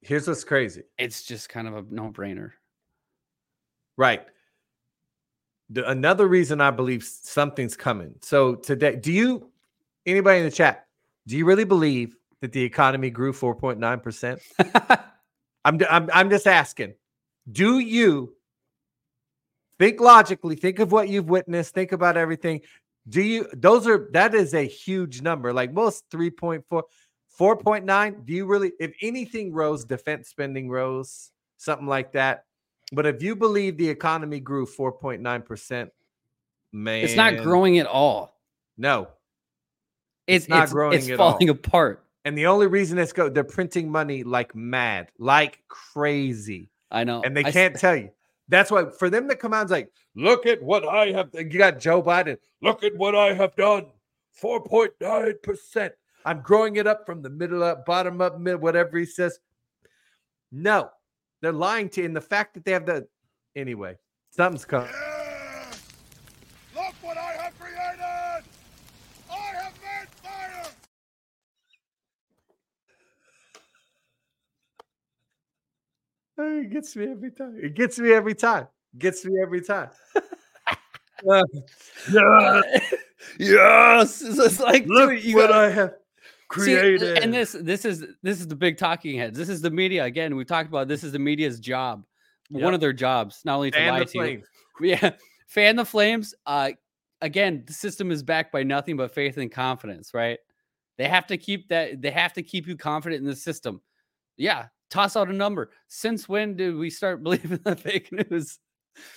Here's 0.00 0.28
what's 0.28 0.44
crazy. 0.44 0.84
it's 0.96 1.24
just 1.24 1.48
kind 1.48 1.66
of 1.66 1.74
a 1.76 1.84
no 1.90 2.12
brainer. 2.12 2.52
Right. 3.96 4.24
The, 5.70 5.90
another 5.90 6.28
reason 6.28 6.60
I 6.60 6.70
believe 6.70 7.02
something's 7.02 7.76
coming. 7.76 8.14
So 8.22 8.54
today, 8.54 8.94
do 8.94 9.10
you 9.12 9.50
anybody 10.06 10.38
in 10.38 10.44
the 10.44 10.50
chat, 10.50 10.86
do 11.26 11.36
you 11.36 11.44
really 11.44 11.64
believe 11.64 12.16
that 12.40 12.52
the 12.52 12.62
economy 12.62 13.10
grew 13.10 13.32
4.9%? 13.32 14.40
I'm 15.64 15.80
I'm 15.90 16.08
I'm 16.14 16.30
just 16.30 16.46
asking. 16.46 16.94
Do 17.50 17.80
you 17.80 18.36
think 19.78 20.00
logically, 20.00 20.56
think 20.56 20.78
of 20.78 20.92
what 20.92 21.08
you've 21.08 21.28
witnessed, 21.28 21.74
think 21.74 21.92
about 21.92 22.16
everything. 22.16 22.60
Do 23.08 23.22
you 23.22 23.48
those 23.52 23.86
are 23.86 24.08
that 24.12 24.34
is 24.34 24.54
a 24.54 24.66
huge 24.66 25.22
number. 25.22 25.52
Like 25.52 25.72
most 25.72 26.08
3.4 26.10 26.82
4.9, 27.38 28.24
do 28.24 28.32
you 28.32 28.46
really 28.46 28.72
if 28.80 28.94
anything 29.02 29.52
rose, 29.52 29.84
defense 29.84 30.28
spending 30.28 30.70
rose, 30.70 31.30
something 31.58 31.86
like 31.86 32.12
that. 32.12 32.44
But 32.92 33.06
if 33.06 33.22
you 33.22 33.36
believe 33.36 33.76
the 33.76 33.88
economy 33.88 34.40
grew 34.40 34.66
4.9%, 34.66 35.90
man, 36.72 37.04
it's 37.04 37.16
not 37.16 37.38
growing 37.38 37.78
at 37.78 37.86
all. 37.86 38.38
No. 38.78 39.08
It's, 40.26 40.44
It's 40.44 40.48
not 40.48 40.64
it's, 40.64 40.72
growing 40.72 40.98
It's 40.98 41.08
at 41.08 41.20
all. 41.20 41.32
falling 41.32 41.48
apart. 41.48 42.02
And 42.24 42.36
the 42.36 42.46
only 42.46 42.66
reason 42.66 42.98
it's 42.98 43.12
go 43.12 43.28
they're 43.28 43.44
printing 43.44 43.90
money 43.90 44.24
like 44.24 44.54
mad, 44.54 45.10
like 45.18 45.60
crazy. 45.68 46.70
I 46.90 47.04
know. 47.04 47.22
and 47.24 47.36
they 47.36 47.44
I 47.44 47.48
s- 47.48 47.52
can't 47.54 47.76
tell 47.76 47.94
you. 47.96 48.10
That's 48.48 48.70
why 48.70 48.86
for 48.98 49.10
them 49.10 49.28
to 49.28 49.36
come 49.36 49.52
out 49.52 49.62
and 49.62 49.70
like, 49.70 49.92
look 50.14 50.46
at 50.46 50.62
what 50.62 50.86
I 50.86 51.06
have. 51.12 51.30
You 51.34 51.44
got 51.44 51.78
Joe 51.78 52.02
Biden. 52.02 52.38
Look 52.62 52.82
at 52.84 52.96
what 52.96 53.14
I 53.14 53.32
have 53.34 53.54
done. 53.56 53.86
Four 54.32 54.62
point 54.62 54.92
nine 55.00 55.34
percent. 55.42 55.94
I'm 56.24 56.40
growing 56.40 56.76
it 56.76 56.86
up 56.88 57.06
from 57.06 57.22
the 57.22 57.30
middle 57.30 57.62
up, 57.62 57.86
bottom 57.86 58.20
up, 58.20 58.38
mid, 58.40 58.60
whatever 58.60 58.98
he 58.98 59.04
says. 59.06 59.38
No, 60.50 60.90
they're 61.42 61.52
lying 61.52 61.88
to 61.90 62.00
you. 62.00 62.06
And 62.06 62.16
the 62.16 62.20
fact 62.20 62.54
that 62.54 62.64
they 62.64 62.72
have 62.72 62.86
the 62.86 63.06
anyway, 63.54 63.96
something's 64.30 64.64
coming. 64.64 64.90
Yeah! 64.92 65.70
Look 66.74 66.94
what 67.02 67.16
I 67.16 67.32
have 67.42 67.58
created! 67.58 68.44
I 69.30 69.36
have 69.36 69.74
made 69.74 70.08
fire! 70.22 70.72
It 76.48 76.70
gets 76.70 76.96
me 76.96 77.06
every 77.10 77.30
time. 77.30 77.58
It 77.62 77.74
gets 77.74 77.98
me 77.98 78.12
every 78.12 78.34
time. 78.34 78.68
Gets 78.98 79.24
me 79.24 79.40
every 79.40 79.60
time. 79.62 79.90
Uh, 81.26 81.42
yes. 83.38 84.20
It's 84.22 84.60
like 84.60 84.84
look 84.86 85.10
dude, 85.10 85.24
you 85.24 85.36
what 85.36 85.48
got- 85.48 85.64
I 85.64 85.70
have 85.70 85.90
See, 86.52 86.74
created. 86.74 87.18
and 87.18 87.32
this 87.32 87.52
this 87.58 87.84
is 87.86 88.04
this 88.22 88.38
is 88.38 88.46
the 88.46 88.54
big 88.54 88.76
talking 88.76 89.18
heads. 89.18 89.36
This 89.36 89.48
is 89.48 89.62
the 89.62 89.70
media 89.70 90.04
again. 90.04 90.36
We 90.36 90.44
talked 90.44 90.68
about 90.68 90.88
this 90.88 91.02
is 91.02 91.12
the 91.12 91.18
media's 91.18 91.58
job. 91.58 92.04
One 92.50 92.74
of 92.74 92.80
their 92.80 92.92
jobs, 92.92 93.40
not 93.44 93.56
only 93.56 93.70
to 93.72 93.78
Fan 93.78 93.88
lie 93.88 94.04
to 94.04 94.30
you. 94.30 94.42
Yeah, 94.80 95.12
fan 95.48 95.74
the 95.76 95.86
flames. 95.86 96.34
Uh, 96.44 96.72
again, 97.22 97.64
the 97.66 97.72
system 97.72 98.10
is 98.10 98.22
backed 98.22 98.52
by 98.52 98.62
nothing 98.62 98.98
but 98.98 99.10
faith 99.14 99.38
and 99.38 99.50
confidence, 99.50 100.12
right? 100.12 100.38
They 100.98 101.08
have 101.08 101.26
to 101.28 101.38
keep 101.38 101.70
that. 101.70 102.02
They 102.02 102.10
have 102.10 102.34
to 102.34 102.42
keep 102.42 102.66
you 102.68 102.76
confident 102.76 103.20
in 103.22 103.26
the 103.26 103.34
system. 103.34 103.80
Yeah, 104.36 104.66
toss 104.90 105.16
out 105.16 105.28
a 105.28 105.32
number. 105.32 105.70
Since 105.88 106.28
when 106.28 106.56
did 106.56 106.74
we 106.76 106.90
start 106.90 107.22
believing 107.22 107.60
the 107.64 107.76
fake 107.76 108.10
news 108.12 108.58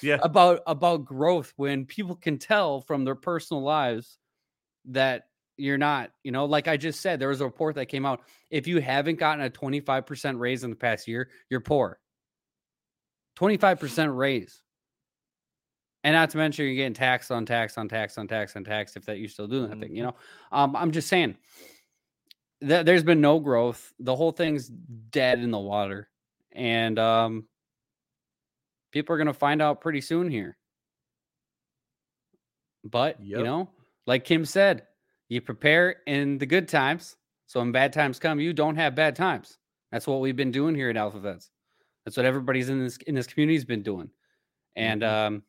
Yeah. 0.02 0.18
about 0.22 0.62
about 0.68 1.06
growth 1.06 1.54
when 1.56 1.86
people 1.86 2.16
can 2.16 2.38
tell 2.38 2.82
from 2.82 3.06
their 3.06 3.16
personal 3.16 3.64
lives 3.64 4.18
that 4.86 5.24
you're 5.58 5.78
not? 5.78 6.12
You 6.24 6.32
know, 6.32 6.46
like 6.46 6.68
I 6.68 6.78
just 6.78 7.02
said, 7.02 7.20
there 7.20 7.30
was 7.30 7.42
a 7.42 7.46
report 7.46 7.76
that 7.76 7.88
came 7.88 8.06
out. 8.06 8.22
If 8.50 8.68
you 8.68 8.80
haven't 8.82 9.20
gotten 9.20 9.46
a 9.46 9.50
25% 9.50 10.40
raise 10.40 10.64
in 10.64 10.70
the 10.70 10.76
past 10.76 11.08
year, 11.08 11.30
you're 11.50 11.60
poor. 11.62 12.00
25% 13.38 14.16
raise. 14.16 14.62
And 16.04 16.14
not 16.14 16.30
to 16.30 16.38
mention 16.38 16.66
you're 16.66 16.76
getting 16.76 16.94
tax 16.94 17.30
on 17.30 17.46
tax 17.46 17.78
on 17.78 17.90
tax 17.90 18.18
on 18.18 18.28
tax 18.28 18.56
on 18.56 18.64
tax 18.64 18.96
if 18.96 19.06
that 19.06 19.20
you're 19.20 19.28
still 19.28 19.48
doing 19.48 19.70
that 19.70 19.80
thing, 19.80 19.96
you 19.96 20.04
know. 20.04 20.16
Um, 20.52 20.76
I'm 20.76 20.92
just 20.92 21.10
saying 21.10 21.36
that 22.62 22.86
there's 22.86 23.04
been 23.04 23.22
no 23.22 23.40
growth. 23.40 23.94
The 24.00 24.16
whole 24.16 24.32
thing's 24.32 24.68
dead 24.68 25.40
in 25.40 25.52
the 25.52 25.60
water. 25.60 26.10
And 26.52 26.98
um 27.00 27.48
people 28.92 29.16
are 29.16 29.18
gonna 29.18 29.34
find 29.34 29.62
out 29.62 29.82
pretty 29.82 30.02
soon 30.02 30.30
here. 30.30 30.58
But 32.84 33.18
you 33.40 33.44
know, 33.46 33.70
like 34.08 34.26
Kim 34.26 34.46
said, 34.46 34.88
you 35.28 35.42
prepare 35.42 35.98
in 36.08 36.38
the 36.38 36.46
good 36.46 36.68
times. 36.68 37.16
So 37.46 37.60
when 37.60 37.72
bad 37.72 37.94
times 37.94 38.20
come, 38.20 38.40
you 38.40 38.54
don't 38.54 38.76
have 38.76 38.96
bad 38.96 39.16
times. 39.16 39.58
That's 39.92 40.08
what 40.08 40.22
we've 40.22 40.36
been 40.36 40.52
doing 40.52 40.76
here 40.76 40.90
at 40.90 40.96
Alphavets. 40.96 41.50
That's 42.06 42.16
what 42.18 42.26
everybody's 42.26 42.70
in 42.70 42.80
this 42.80 42.98
in 43.08 43.16
this 43.16 43.28
community's 43.28 43.66
been 43.66 43.84
doing. 43.84 44.10
And 44.76 45.02
Mhm. 45.02 45.08
um 45.08 45.44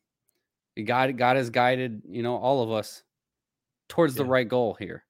God 0.84 1.16
God 1.18 1.36
has 1.36 1.50
guided, 1.50 2.02
you 2.08 2.22
know, 2.22 2.36
all 2.36 2.62
of 2.62 2.70
us 2.70 3.02
towards 3.88 4.14
the 4.14 4.24
right 4.24 4.48
goal 4.48 4.74
here. 4.74 5.04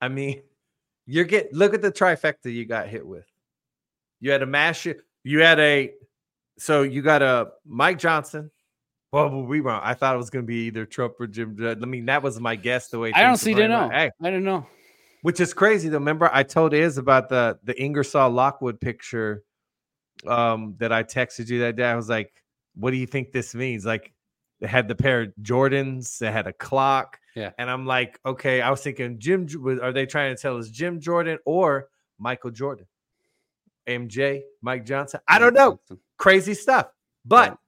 I 0.00 0.08
mean, 0.08 0.42
you're 1.06 1.24
get 1.24 1.52
look 1.52 1.74
at 1.74 1.82
the 1.82 1.92
trifecta 1.92 2.52
you 2.52 2.64
got 2.64 2.88
hit 2.88 3.06
with. 3.06 3.26
You 4.20 4.30
had 4.30 4.42
a 4.42 4.46
mash. 4.46 4.86
You 5.22 5.40
had 5.40 5.60
a 5.60 5.92
so 6.58 6.82
you 6.82 7.02
got 7.02 7.22
a 7.22 7.48
Mike 7.66 7.98
Johnson. 7.98 8.50
Well, 9.12 9.42
we 9.42 9.60
wrong. 9.60 9.80
I 9.84 9.94
thought 9.94 10.14
it 10.14 10.18
was 10.18 10.30
going 10.30 10.44
to 10.44 10.46
be 10.46 10.66
either 10.66 10.86
Trump 10.86 11.14
or 11.20 11.26
Jim. 11.26 11.56
Judd. 11.56 11.80
I 11.82 11.86
mean, 11.86 12.06
that 12.06 12.22
was 12.22 12.40
my 12.40 12.56
guess. 12.56 12.88
The 12.88 12.98
way 12.98 13.12
I 13.12 13.24
honestly 13.24 13.54
were 13.54 13.60
didn't 13.60 13.70
know. 13.70 13.88
Hey, 13.90 14.10
I 14.22 14.30
don't 14.30 14.44
know. 14.44 14.66
which 15.22 15.40
is 15.40 15.54
crazy 15.54 15.88
though. 15.88 15.98
Remember, 15.98 16.30
I 16.32 16.42
told 16.42 16.74
Iz 16.74 16.98
about 16.98 17.28
the 17.28 17.58
the 17.64 17.80
Ingersoll 17.80 18.30
Lockwood 18.30 18.80
picture 18.80 19.44
um, 20.26 20.74
that 20.78 20.92
I 20.92 21.02
texted 21.02 21.48
you 21.48 21.60
that 21.60 21.76
day. 21.76 21.84
I 21.84 21.96
was 21.96 22.08
like, 22.08 22.32
"What 22.74 22.90
do 22.92 22.96
you 22.96 23.06
think 23.06 23.30
this 23.32 23.54
means?" 23.54 23.84
Like, 23.84 24.12
They 24.64 24.68
had 24.68 24.88
the 24.88 24.94
pair 24.94 25.20
of 25.20 25.32
Jordans. 25.42 26.16
They 26.16 26.32
had 26.32 26.46
a 26.46 26.52
clock. 26.54 27.20
Yeah. 27.36 27.50
And 27.58 27.68
I'm 27.68 27.84
like, 27.84 28.18
okay. 28.24 28.62
I 28.62 28.70
was 28.70 28.80
thinking, 28.80 29.18
Jim, 29.18 29.46
are 29.82 29.92
they 29.92 30.06
trying 30.06 30.34
to 30.34 30.40
tell 30.40 30.56
us 30.56 30.70
Jim 30.70 31.00
Jordan 31.00 31.38
or 31.44 31.88
Michael 32.18 32.50
Jordan? 32.50 32.86
MJ, 33.86 34.40
Mike 34.62 34.86
Johnson. 34.86 35.20
I 35.28 35.38
don't 35.38 35.52
know. 35.52 35.80
Crazy 36.16 36.54
stuff. 36.54 36.86
But 37.26 37.58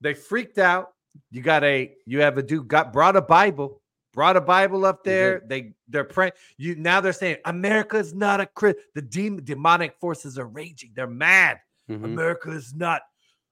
they 0.00 0.14
freaked 0.14 0.58
out. 0.58 0.94
You 1.30 1.42
got 1.42 1.62
a, 1.62 1.94
you 2.06 2.22
have 2.22 2.38
a 2.38 2.42
dude 2.42 2.66
got 2.66 2.92
brought 2.92 3.14
a 3.14 3.22
Bible, 3.22 3.80
brought 4.12 4.36
a 4.36 4.40
Bible 4.40 4.84
up 4.84 5.04
there. 5.04 5.44
They 5.46 5.74
they're 5.86 6.02
praying. 6.02 6.32
You 6.58 6.74
now 6.74 7.00
they're 7.00 7.12
saying 7.12 7.36
America 7.44 7.98
is 7.98 8.14
not 8.14 8.40
a 8.40 8.46
Chris. 8.46 8.74
The 8.96 9.02
demon 9.02 9.44
demonic 9.44 9.94
forces 10.00 10.40
are 10.40 10.48
raging. 10.48 10.90
They're 10.96 11.06
mad. 11.06 11.60
Mhm. 11.88 12.04
America 12.04 12.50
is 12.50 12.74
not 12.74 13.02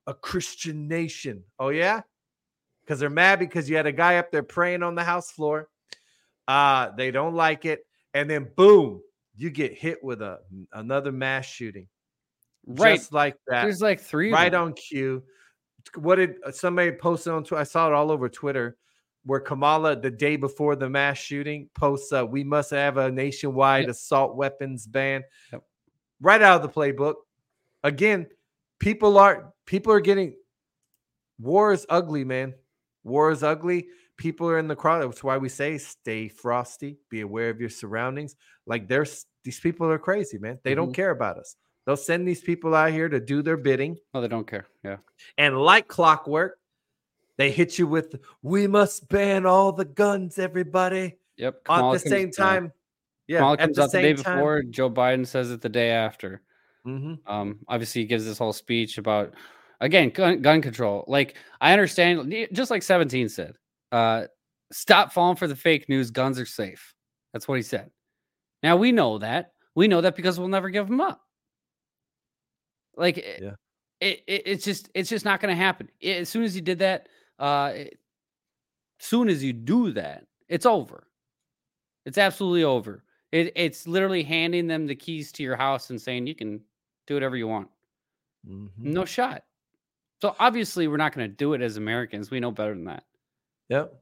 a 0.09 0.15
Christian 0.15 0.89
nation. 0.89 1.45
Oh, 1.61 1.69
yeah? 1.69 2.01
Because 2.85 3.01
they're 3.01 3.11
mad 3.11 3.39
because 3.39 3.69
you 3.69 3.77
had 3.77 3.87
a 3.87 3.93
guy 3.93 4.17
up 4.17 4.31
there 4.31 4.43
praying 4.43 4.83
on 4.83 4.95
the 4.95 5.05
house 5.05 5.31
floor. 5.31 5.69
Uh, 6.47 6.91
they 6.97 7.11
don't 7.11 7.35
like 7.35 7.65
it. 7.65 7.87
And 8.13 8.29
then 8.29 8.49
boom, 8.57 9.01
you 9.37 9.51
get 9.51 9.73
hit 9.73 10.03
with 10.05 10.21
a 10.23 10.41
another 10.73 11.11
mass 11.11 11.47
shooting. 11.47 11.89
Right. 12.67 12.97
Just 12.97 13.13
like 13.13 13.37
that. 13.49 13.63
There's 13.63 13.81
like 13.83 14.01
three. 14.01 14.33
right 14.33 14.53
on 14.53 14.75
cue. 14.75 15.23
What 15.97 16.17
did 16.17 16.37
uh, 16.45 16.53
somebody 16.53 16.93
posted 16.93 17.33
on 17.33 17.45
Twitter? 17.45 17.61
I 17.61 17.65
saw 17.65 17.89
it 17.89 17.93
all 17.93 18.11
over 18.11 18.29
Twitter 18.29 18.77
where 19.25 19.41
Kamala, 19.41 19.97
the 19.97 20.11
day 20.11 20.37
before 20.37 20.77
the 20.77 20.89
mass 20.89 21.19
shooting, 21.19 21.69
posts, 21.75 22.13
uh, 22.13 22.27
We 22.27 22.45
must 22.45 22.71
have 22.71 22.97
a 22.99 23.11
nationwide 23.11 23.85
Yep. 23.85 23.91
assault 23.91 24.37
weapons 24.37 24.87
ban. 24.87 25.25
Yep. 25.53 25.63
Right 26.21 26.43
out 26.43 26.63
of 26.63 26.63
the 26.63 26.69
playbook. 26.69 27.15
Again, 27.83 28.27
people 28.79 29.19
are 29.19 29.53
people 29.67 29.93
are 29.93 30.01
getting 30.01 30.37
war 31.39 31.73
is 31.73 31.87
ugly, 31.89 32.25
man. 32.25 32.55
War 33.05 33.31
is 33.31 33.43
ugly. 33.43 33.89
People 34.17 34.49
are 34.49 34.59
in 34.59 34.69
the 34.69 34.77
crowd. 34.77 35.03
That's 35.03 35.23
why 35.25 35.37
we 35.39 35.49
say 35.49 35.79
stay 35.79 36.29
frosty, 36.29 36.99
be 37.11 37.21
aware 37.21 37.51
of 37.51 37.61
your 37.61 37.71
surroundings. 37.71 38.37
Like 38.67 38.89
there's 38.89 39.27
these 39.45 39.61
people 39.61 39.87
are 39.91 39.99
crazy, 39.99 40.39
man. 40.39 40.59
They 40.65 40.75
don't 40.75 40.91
Mhm. 40.91 40.95
care 40.95 41.11
about 41.11 41.37
us. 41.39 41.57
They'll 41.85 41.97
send 41.97 42.27
these 42.27 42.41
people 42.41 42.75
out 42.75 42.93
here 42.93 43.09
to 43.11 43.21
do 43.21 43.43
their 43.43 43.59
bidding. 43.59 43.99
Oh, 44.15 44.21
they 44.23 44.29
don't 44.29 44.47
care. 44.47 44.67
Yeah. 44.83 44.97
And 45.37 45.59
like 45.61 45.87
clockwork, 45.87 46.59
they 47.37 47.51
hit 47.51 47.79
you 47.79 47.87
with 47.87 48.17
we 48.43 48.67
must 48.67 49.09
ban 49.09 49.45
all 49.45 49.73
the 49.73 49.85
guns, 49.85 50.39
everybody. 50.39 51.19
Yep. 51.37 51.63
At 51.69 51.93
the 51.93 51.99
same 51.99 52.31
time. 52.31 52.73
Yeah, 53.27 53.39
Kamala 53.39 53.53
at 53.55 53.59
comes 53.61 53.77
the 53.77 53.83
out 53.83 53.93
the 53.93 54.01
day 54.03 54.15
time. 54.15 54.37
before. 54.37 54.63
Joe 54.63 54.91
Biden 54.91 55.27
says 55.27 55.51
it 55.51 55.61
the 55.61 55.69
day 55.69 55.91
after. 55.91 56.41
Mhm. 56.87 57.19
Um, 57.27 57.59
obviously, 57.69 58.03
he 58.03 58.07
gives 58.07 58.25
this 58.25 58.39
whole 58.39 58.53
speech 58.53 58.97
about 58.99 59.35
again 59.81 60.11
gun, 60.11 60.41
gun 60.43 60.63
control. 60.63 61.05
Like 61.09 61.37
I 61.61 61.73
understand, 61.73 62.33
just 62.53 62.71
like 62.71 62.83
17 62.83 63.29
said, 63.29 63.57
uh, 63.93 64.25
stop 64.73 65.13
falling 65.13 65.37
for 65.37 65.47
the 65.47 65.57
fake 65.57 65.89
news. 65.89 66.11
Guns 66.11 66.39
are 66.39 66.47
safe. 66.47 66.95
That's 67.33 67.47
what 67.49 67.57
he 67.57 67.63
said. 67.63 67.91
Now 68.63 68.77
we 68.77 68.93
know 68.93 69.19
that. 69.19 69.53
We 69.75 69.89
know 69.89 70.01
that 70.01 70.17
because 70.17 70.39
we'll 70.39 70.49
never 70.49 70.71
give 70.71 70.87
them 70.89 71.01
up. 71.01 71.21
Like, 72.97 73.19
it, 73.19 73.43
Yeah. 73.43 73.55
it, 74.01 74.23
it- 74.27 74.43
it's 74.47 74.65
just 74.65 74.89
it's 74.95 75.11
just 75.11 75.25
not 75.25 75.41
going 75.41 75.55
to 75.55 75.61
happen. 75.61 75.91
I- 76.03 76.07
as 76.21 76.29
soon 76.29 76.45
as 76.45 76.55
you 76.55 76.63
did 76.63 76.79
that, 76.79 77.09
uh, 77.39 77.73
it- 77.75 77.99
soon 79.01 79.29
as 79.29 79.43
you 79.43 79.53
do 79.53 79.91
that, 79.93 80.27
it's 80.49 80.67
over. 80.67 81.07
It's 82.07 82.19
absolutely 82.19 82.65
over. 82.65 83.03
It, 83.33 83.53
it's 83.57 83.87
literally 83.89 84.23
handing 84.23 84.67
them 84.69 84.87
the 84.87 84.95
keys 84.95 85.33
to 85.33 85.43
your 85.43 85.57
house 85.57 85.91
and 85.91 86.01
saying 86.01 86.27
you 86.29 86.35
can 86.37 86.61
do 87.07 87.15
whatever 87.15 87.37
you 87.37 87.49
want. 87.49 87.69
Mhm. 88.47 88.71
No 88.79 89.05
shot. 89.05 89.45
So 90.25 90.35
obviously, 90.39 90.89
we're 90.89 90.97
not 90.97 91.15
going 91.15 91.29
to 91.29 91.37
do 91.37 91.53
it 91.53 91.61
as 91.61 91.77
Americans. 91.77 92.31
We 92.31 92.41
know 92.41 92.51
better 92.51 92.73
than 92.73 92.85
that. 92.85 93.03
Yep. 93.69 93.93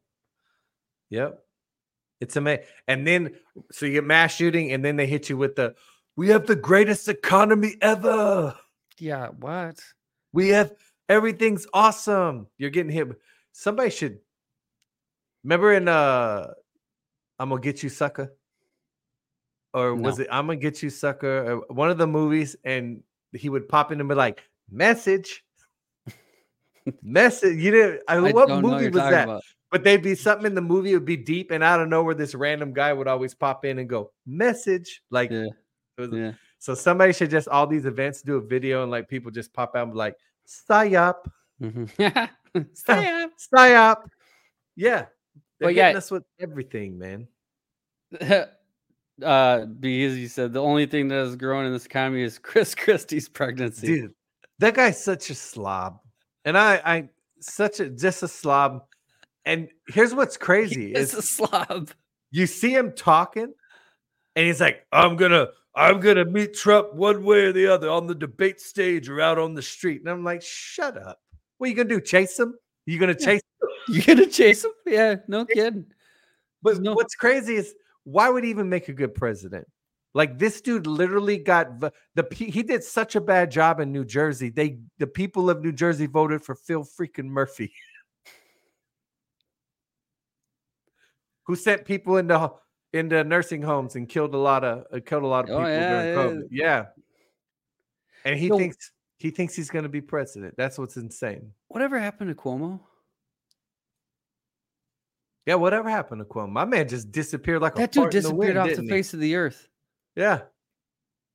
Yep. 1.11 1.41
It's 2.21 2.37
amazing. 2.37 2.65
And 2.87 3.05
then 3.05 3.35
so 3.73 3.87
you 3.87 3.95
get 3.95 4.05
mass 4.05 4.33
shooting, 4.33 4.71
and 4.71 4.85
then 4.85 4.95
they 4.95 5.09
hit 5.09 5.29
you 5.29 5.37
with 5.37 5.57
the 5.57 5.75
we 6.15 6.29
have 6.29 6.47
the 6.47 6.55
greatest 6.55 7.09
economy 7.09 7.75
ever. 7.81 8.55
Yeah. 9.01 9.31
What? 9.31 9.81
We 10.33 10.51
have 10.51 10.71
everything's 11.09 11.67
awesome. 11.75 12.47
You're 12.57 12.71
getting 12.71 12.93
hit. 12.93 13.09
Somebody 13.51 13.91
should 13.91 14.21
remember 15.43 15.73
in 15.73 15.89
uh 15.89 16.53
I'm 17.41 17.49
gonna 17.49 17.61
get 17.61 17.83
you 17.83 17.89
sucker. 17.89 18.33
Or 19.75 19.97
was 19.97 20.19
No. 20.19 20.23
it 20.23 20.29
I'm 20.31 20.47
gonna 20.47 20.55
get 20.61 20.85
you 20.85 20.91
sucker? 20.91 21.65
uh, 21.69 21.75
One 21.75 21.91
of 21.91 21.99
the 21.99 22.07
movies, 22.07 22.55
and 22.65 23.03
he 23.33 23.49
would 23.49 23.69
pop 23.69 23.91
in 23.91 23.99
and 23.99 24.09
be 24.09 24.15
like, 24.15 24.45
message. 24.71 25.43
Message. 27.03 27.59
You 27.59 27.71
didn't 27.71 28.03
I, 28.09 28.17
I 28.17 28.21
what 28.33 28.49
know 28.49 28.55
what 28.57 28.63
movie 28.63 28.87
was 28.89 28.95
that? 28.95 29.25
about. 29.25 29.43
But 29.71 29.85
they'd 29.85 30.03
be 30.03 30.15
something 30.15 30.47
in 30.47 30.55
the 30.55 30.61
movie, 30.61 30.93
would 30.95 31.05
be 31.07 31.17
deep, 31.17 31.51
and 31.51 31.65
out 31.65 31.81
of 31.81 31.89
nowhere, 31.89 32.15
this 32.15 32.35
random 32.35 32.73
guy 32.75 32.93
would 32.93 33.09
always 33.09 33.35
pop 33.35 33.65
in 33.65 33.79
and 33.79 33.89
go, 33.89 34.13
message. 34.27 35.03
Like 35.11 35.31
Yeah. 35.31 35.47
it 35.97 36.01
was- 36.01 36.11
Yeah. 36.13 36.33
so 36.59 36.75
somebody 36.75 37.13
should 37.15 37.31
just 37.31 37.49
all 37.49 37.67
these 37.67 37.87
events 37.87 38.21
do 38.23 38.37
a 38.37 38.41
video 38.41 38.83
and 38.83 38.91
like 38.91 39.09
people 39.09 39.31
just 39.31 39.53
pop 39.55 39.75
out 39.75 39.85
and 39.85 39.93
be 39.93 39.99
like, 39.99 40.17
stay 40.45 40.95
up, 40.95 41.31
Mhm. 41.61 41.89
Stay 42.75 43.09
up. 43.23 43.31
stay 43.37 43.75
up. 43.75 44.11
Yeah. 44.77 45.07
They're 45.59 45.69
But 45.69 45.75
yeah- 45.75 45.97
us 45.97 46.11
with 46.11 46.25
everything, 46.39 46.99
man. 46.99 47.29
uh, 49.23 49.65
because 49.67 50.19
you 50.19 50.29
said 50.29 50.53
the 50.53 50.61
only 50.61 50.85
thing 50.85 51.09
that 51.09 51.15
has 51.15 51.37
grown 51.37 51.65
in 51.65 51.73
this 51.73 51.87
economy 51.87 52.23
is 52.23 52.39
Chris 52.39 52.75
Christie's 52.75 53.27
pregnancy. 53.29 53.87
Dude, 53.87 54.15
that 54.59 54.75
guy's 54.75 55.03
such 55.03 55.31
a 55.31 55.35
slob. 55.35 56.01
And 56.45 56.57
I 56.59 56.81
I 56.85 57.09
such 57.41 57.81
a 57.81 57.89
just 57.91 58.23
a 58.23 58.29
slob. 58.29 58.85
And 59.45 59.69
here's 59.89 60.15
what's 60.15 60.37
crazy 60.49 60.93
it's 60.93 61.13
is 61.13 61.19
a 61.19 61.23
slob. 61.23 61.91
you 62.31 62.47
see 62.47 62.75
him 62.75 62.93
talking, 62.93 63.53
and 64.37 64.47
he's 64.47 64.61
like, 64.61 64.87
I'm 64.93 65.17
gonna, 65.17 65.49
I'm 65.75 66.01
gonna 66.01 66.25
meet 66.25 66.55
Trump 66.55 66.95
one 66.95 67.25
way 67.25 67.45
or 67.47 67.53
the 67.53 67.67
other 67.67 67.91
on 67.91 68.07
the 68.07 68.15
debate 68.15 68.61
stage 68.61 69.09
or 69.09 69.21
out 69.21 69.39
on 69.39 69.55
the 69.55 69.63
street. 69.63 70.01
And 70.01 70.11
I'm 70.11 70.25
like, 70.25 70.43
shut 70.43 70.97
up. 70.97 71.19
What 71.59 71.67
are 71.67 71.71
you 71.71 71.77
gonna 71.77 71.89
do? 71.89 72.01
Chase 72.01 72.39
him? 72.39 72.55
You 72.87 72.99
gonna 72.99 73.17
Yeah. 73.19 73.27
chase 73.27 73.43
You 73.89 74.03
gonna 74.03 74.27
chase 74.27 74.65
him? 74.65 74.71
Yeah. 74.87 75.17
No 75.29 75.45
kidding. 75.45 75.87
But 76.63 76.81
no- 76.81 76.95
what's 76.95 77.15
crazy 77.17 77.57
is 77.57 77.75
why 78.05 78.29
would 78.29 78.45
he 78.45 78.51
even 78.51 78.69
make 78.69 78.89
a 78.89 78.93
good 78.93 79.15
president? 79.15 79.67
Like 80.15 80.39
this 80.39 80.61
dude 80.61 80.87
literally 80.87 81.39
got 81.39 81.81
the 81.81 81.93
he 82.35 82.63
did 82.63 82.85
such 82.85 83.17
a 83.17 83.21
bad 83.21 83.51
job 83.51 83.81
in 83.81 83.93
New 83.93 84.05
Jersey. 84.05 84.51
They 84.51 84.79
the 84.99 85.07
people 85.07 85.49
of 85.49 85.63
New 85.63 85.73
Jersey 85.73 86.07
voted 86.07 86.45
for 86.45 86.55
Phil 86.55 86.85
freaking 86.85 87.27
Murphy, 87.27 87.73
who 91.47 91.57
sent 91.57 91.85
people 91.85 92.17
into 92.19 92.53
into 92.93 93.25
nursing 93.25 93.63
homes 93.63 93.97
and 93.97 94.09
killed 94.09 94.35
a 94.35 94.39
lot 94.39 94.65
of 94.65 94.85
uh, 94.93 95.01
killed 95.05 95.23
a 95.23 95.27
lot 95.27 95.49
of 95.49 95.51
Oh, 95.51 95.59
people 95.61 95.71
yeah, 95.71 96.03
during 96.03 96.09
yeah. 96.09 96.15
COVID. 96.43 96.49
Yeah, 96.51 96.85
and 98.27 98.39
he 98.39 98.49
So- 98.49 98.59
thinks 98.59 98.93
he 99.19 99.31
thinks 99.31 99.55
he's 99.55 99.71
going 99.71 99.85
to 99.85 99.89
be 99.89 100.01
president. 100.01 100.55
That's 100.59 100.79
what's 100.79 100.97
insane. 100.97 101.53
Whatever 101.69 101.99
happened 101.99 102.29
to 102.29 102.35
Cuomo? 102.35 102.81
Yeah, 105.47 105.55
whatever 105.55 105.89
happened 105.89 106.21
to 106.21 106.25
Cuomo? 106.25 106.51
My 106.51 106.65
man 106.65 106.89
just 106.89 107.13
disappeared 107.13 107.63
like 107.63 107.77
a 107.77 107.83
That 107.83 107.93
dude 107.93 108.03
fart 108.03 108.15
in 108.15 108.23
the 108.23 108.29
disappeared 108.29 108.57
wind, 108.57 108.59
off 108.59 108.65
the 108.69 108.75
didn't 108.75 108.85
he? 108.85 108.91
face 108.91 109.15
of 109.15 109.21
the 109.21 109.37
earth. 109.37 109.69
Yeah. 110.17 110.43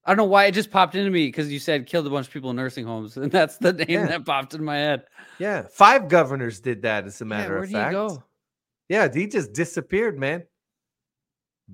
I 0.06 0.12
don't 0.12 0.18
know 0.18 0.24
why 0.26 0.46
it 0.46 0.54
just 0.54 0.72
popped 0.72 0.96
into 0.96 1.12
me 1.12 1.28
because 1.28 1.52
you 1.52 1.60
said 1.60 1.86
killed 1.86 2.08
a 2.08 2.10
bunch 2.10 2.28
of 2.28 2.34
people 2.34 2.50
in 2.52 2.56
nursing 2.56 2.86
homes, 2.86 3.18
and 3.18 3.30
that's 3.32 3.58
the 3.58 3.74
name 3.74 3.86
Yeah. 3.90 4.06
that 4.08 4.26
popped 4.26 4.54
in 4.54 4.64
my 4.64 4.78
head. 4.78 5.04
Yeah, 5.40 5.64
five 5.70 6.08
governors 6.08 6.62
did 6.62 6.82
that. 6.84 7.06
As 7.06 7.20
a 7.20 7.26
matter 7.26 7.58
yeah, 7.58 7.64
of 7.64 7.70
fact, 7.72 7.90
he 7.90 7.94
go? 7.94 8.24
yeah, 8.88 9.14
he 9.14 9.28
just 9.28 9.52
disappeared, 9.54 10.18
man. 10.18 10.44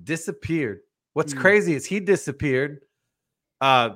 Disappeared. 0.02 0.80
What's 1.12 1.32
Hmm. 1.32 1.38
crazy 1.40 1.74
is 1.74 1.86
he 1.86 2.00
disappeared. 2.00 2.80
Uh, 3.60 3.90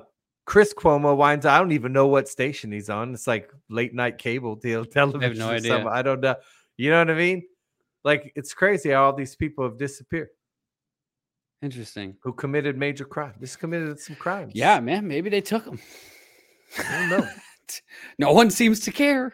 Chris 0.45 0.73
Cuomo 0.73 1.15
winds. 1.17 1.45
I 1.45 1.59
don't 1.59 1.73
even 1.73 1.91
know 1.91 2.07
what 2.07 2.29
station 2.29 2.71
he's 2.71 2.89
on. 2.89 3.13
It's 3.13 3.27
like 3.27 3.51
late 3.69 3.93
night 3.93 4.17
cable 4.17 4.55
deal 4.55 4.85
television. 4.85 5.37
no 5.39 5.49
idea. 5.49 5.71
something. 5.73 5.87
I 5.91 6.01
don't 6.01 6.21
know. 6.21 6.35
You 6.77 6.91
know 6.91 6.99
what 6.99 7.09
I 7.11 7.15
mean? 7.15 7.43
Like 8.05 8.31
it's 8.35 8.53
crazy 8.53 8.91
how 8.91 9.03
all 9.03 9.13
these 9.13 9.35
people 9.35 9.65
have 9.65 9.77
disappeared 9.77 10.29
Interesting. 11.61 12.15
who 12.21 12.31
committed 12.31 12.77
major 12.77 13.05
crime. 13.05 13.33
This 13.39 13.55
committed 13.55 13.99
some 13.99 14.15
crimes. 14.15 14.53
Yeah, 14.55 14.79
man. 14.79 15.07
Maybe 15.07 15.29
they 15.29 15.41
took 15.41 15.65
him. 15.65 15.79
I 16.77 16.99
don't 16.99 17.09
know. 17.09 17.29
no 18.19 18.31
one 18.31 18.49
seems 18.49 18.79
to 18.81 18.91
care. 18.91 19.33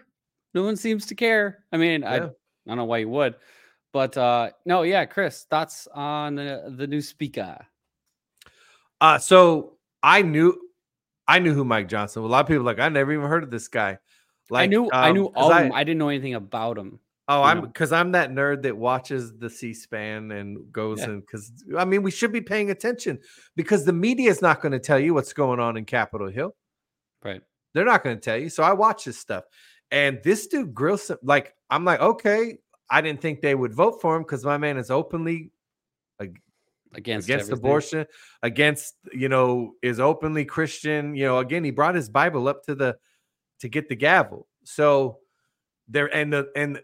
No 0.53 0.63
one 0.63 0.75
seems 0.75 1.05
to 1.07 1.15
care. 1.15 1.63
I 1.71 1.77
mean, 1.77 2.03
I, 2.03 2.15
I 2.15 2.19
don't 2.19 2.77
know 2.77 2.85
why 2.85 2.99
you 2.99 3.09
would, 3.09 3.35
but 3.93 4.17
uh 4.17 4.51
no, 4.65 4.81
yeah, 4.83 5.05
Chris, 5.05 5.45
thoughts 5.49 5.87
on 5.93 6.35
the, 6.35 6.73
the 6.75 6.87
new 6.87 7.01
speaker? 7.01 7.57
Uh, 9.01 9.17
so 9.19 9.77
I 10.01 10.21
knew, 10.21 10.57
I 11.27 11.39
knew 11.39 11.53
who 11.53 11.65
Mike 11.65 11.89
Johnson. 11.89 12.23
A 12.23 12.25
lot 12.25 12.39
of 12.39 12.47
people 12.47 12.63
like 12.63 12.79
I 12.79 12.89
never 12.89 13.11
even 13.11 13.27
heard 13.27 13.43
of 13.43 13.51
this 13.51 13.67
guy. 13.67 13.99
Like 14.49 14.63
I 14.63 14.67
knew, 14.67 14.89
I 14.91 15.11
knew 15.11 15.25
all 15.35 15.51
of 15.51 15.57
I- 15.57 15.63
them. 15.63 15.71
I 15.73 15.83
didn't 15.83 15.99
know 15.99 16.09
anything 16.09 16.35
about 16.35 16.77
him. 16.77 16.99
Oh, 17.27 17.41
I'm 17.41 17.61
because 17.61 17.91
I'm 17.91 18.11
that 18.11 18.29
nerd 18.29 18.61
that 18.63 18.77
watches 18.77 19.33
the 19.37 19.49
C-SPAN 19.49 20.31
and 20.31 20.71
goes 20.71 20.99
Yeah. 20.99 21.05
and 21.05 21.21
because 21.21 21.51
I 21.77 21.83
mean 21.83 22.03
we 22.03 22.11
should 22.11 22.31
be 22.31 22.41
paying 22.41 22.69
attention 22.69 23.19
because 23.55 23.83
the 23.83 23.93
media 23.93 24.29
is 24.29 24.41
not 24.41 24.61
going 24.61 24.73
to 24.73 24.79
tell 24.79 24.99
you 24.99 25.13
what's 25.15 25.33
going 25.33 25.59
on 25.59 25.75
in 25.75 25.85
Capitol 25.85 26.29
Hill. 26.29 26.55
Right. 27.23 27.41
They're 27.73 27.85
not 27.85 28.03
going 28.03 28.15
to 28.15 28.21
tell 28.21 28.37
you. 28.37 28.49
So 28.49 28.63
I 28.63 28.73
watch 28.73 29.05
this 29.05 29.17
stuff, 29.17 29.43
And 29.91 30.19
this 30.23 30.47
dude 30.47 30.73
grills 30.73 31.11
like 31.23 31.55
I'm 31.69 31.83
like, 31.83 31.99
okay, 31.99 32.59
I 32.89 33.01
didn't 33.01 33.21
think 33.21 33.41
they 33.41 33.55
would 33.55 33.73
vote 33.73 34.01
for 34.01 34.15
him 34.15 34.21
because 34.21 34.45
my 34.45 34.57
man 34.57 34.77
is 34.77 34.91
openly 34.91 35.51
against 36.19 37.27
against 37.27 37.29
everything. 37.29 37.53
abortion, 37.57 38.05
against 38.43 38.95
you 39.11 39.29
know, 39.29 39.73
is 39.81 39.99
openly 39.99 40.45
Christian. 40.45 41.15
You 41.15 41.25
know, 41.25 41.39
again, 41.39 41.63
he 41.63 41.71
brought 41.71 41.95
his 41.95 42.09
Bible 42.09 42.47
up 42.47 42.63
to 42.65 42.75
the 42.75 42.97
to 43.59 43.67
get 43.69 43.89
the 43.89 43.95
gavel. 43.95 44.47
So 44.63 45.19
there 45.87 46.13
and 46.15 46.31
the 46.31 46.49
and 46.55 46.79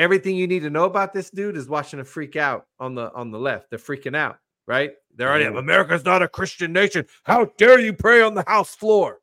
everything 0.00 0.36
you 0.36 0.46
need 0.46 0.60
to 0.60 0.70
know 0.70 0.84
about 0.84 1.12
this 1.12 1.30
dude 1.30 1.56
is 1.56 1.68
watching 1.68 2.00
a 2.00 2.04
freak 2.04 2.36
out 2.36 2.66
on 2.78 2.94
the 2.94 3.12
on 3.12 3.30
the 3.30 3.38
left. 3.38 3.70
They're 3.70 3.78
freaking 3.78 4.16
out, 4.16 4.38
right? 4.66 4.92
They're 5.14 5.28
already. 5.28 5.44
America's 5.44 6.04
not 6.04 6.22
a 6.22 6.28
Christian 6.28 6.72
nation. 6.72 7.06
How 7.24 7.46
dare 7.56 7.78
you 7.78 7.92
pray 7.92 8.22
on 8.22 8.34
the 8.34 8.44
House 8.46 8.74
floor? 8.74 9.20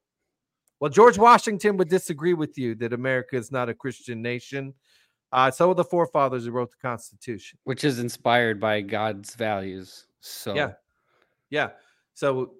Well, 0.79 0.91
George 0.91 1.17
Washington 1.17 1.77
would 1.77 1.89
disagree 1.89 2.35
with 2.35 2.57
you 2.57 2.75
that 2.75 2.93
America 2.93 3.35
is 3.35 3.51
not 3.51 3.69
a 3.69 3.73
Christian 3.73 4.21
nation. 4.21 4.73
Uh, 5.31 5.51
so 5.51 5.71
are 5.71 5.75
the 5.75 5.83
forefathers 5.83 6.45
who 6.45 6.51
wrote 6.51 6.71
the 6.71 6.77
Constitution. 6.77 7.59
which 7.65 7.83
is 7.83 7.99
inspired 7.99 8.59
by 8.59 8.81
God's 8.81 9.35
values. 9.35 10.05
So 10.21 10.53
Yeah. 10.53 10.73
Yeah. 11.49 11.69
So, 12.13 12.53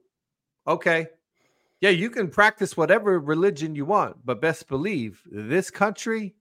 okay. 0.68 1.08
Yeah, 1.80 1.92
you 1.92 2.10
can 2.10 2.28
practice 2.28 2.76
whatever 2.76 3.20
religion 3.20 3.76
you 3.76 3.86
want, 3.86 4.18
but 4.26 4.42
best 4.42 4.68
believe 4.68 5.22
this 5.32 5.70
country 5.70 6.36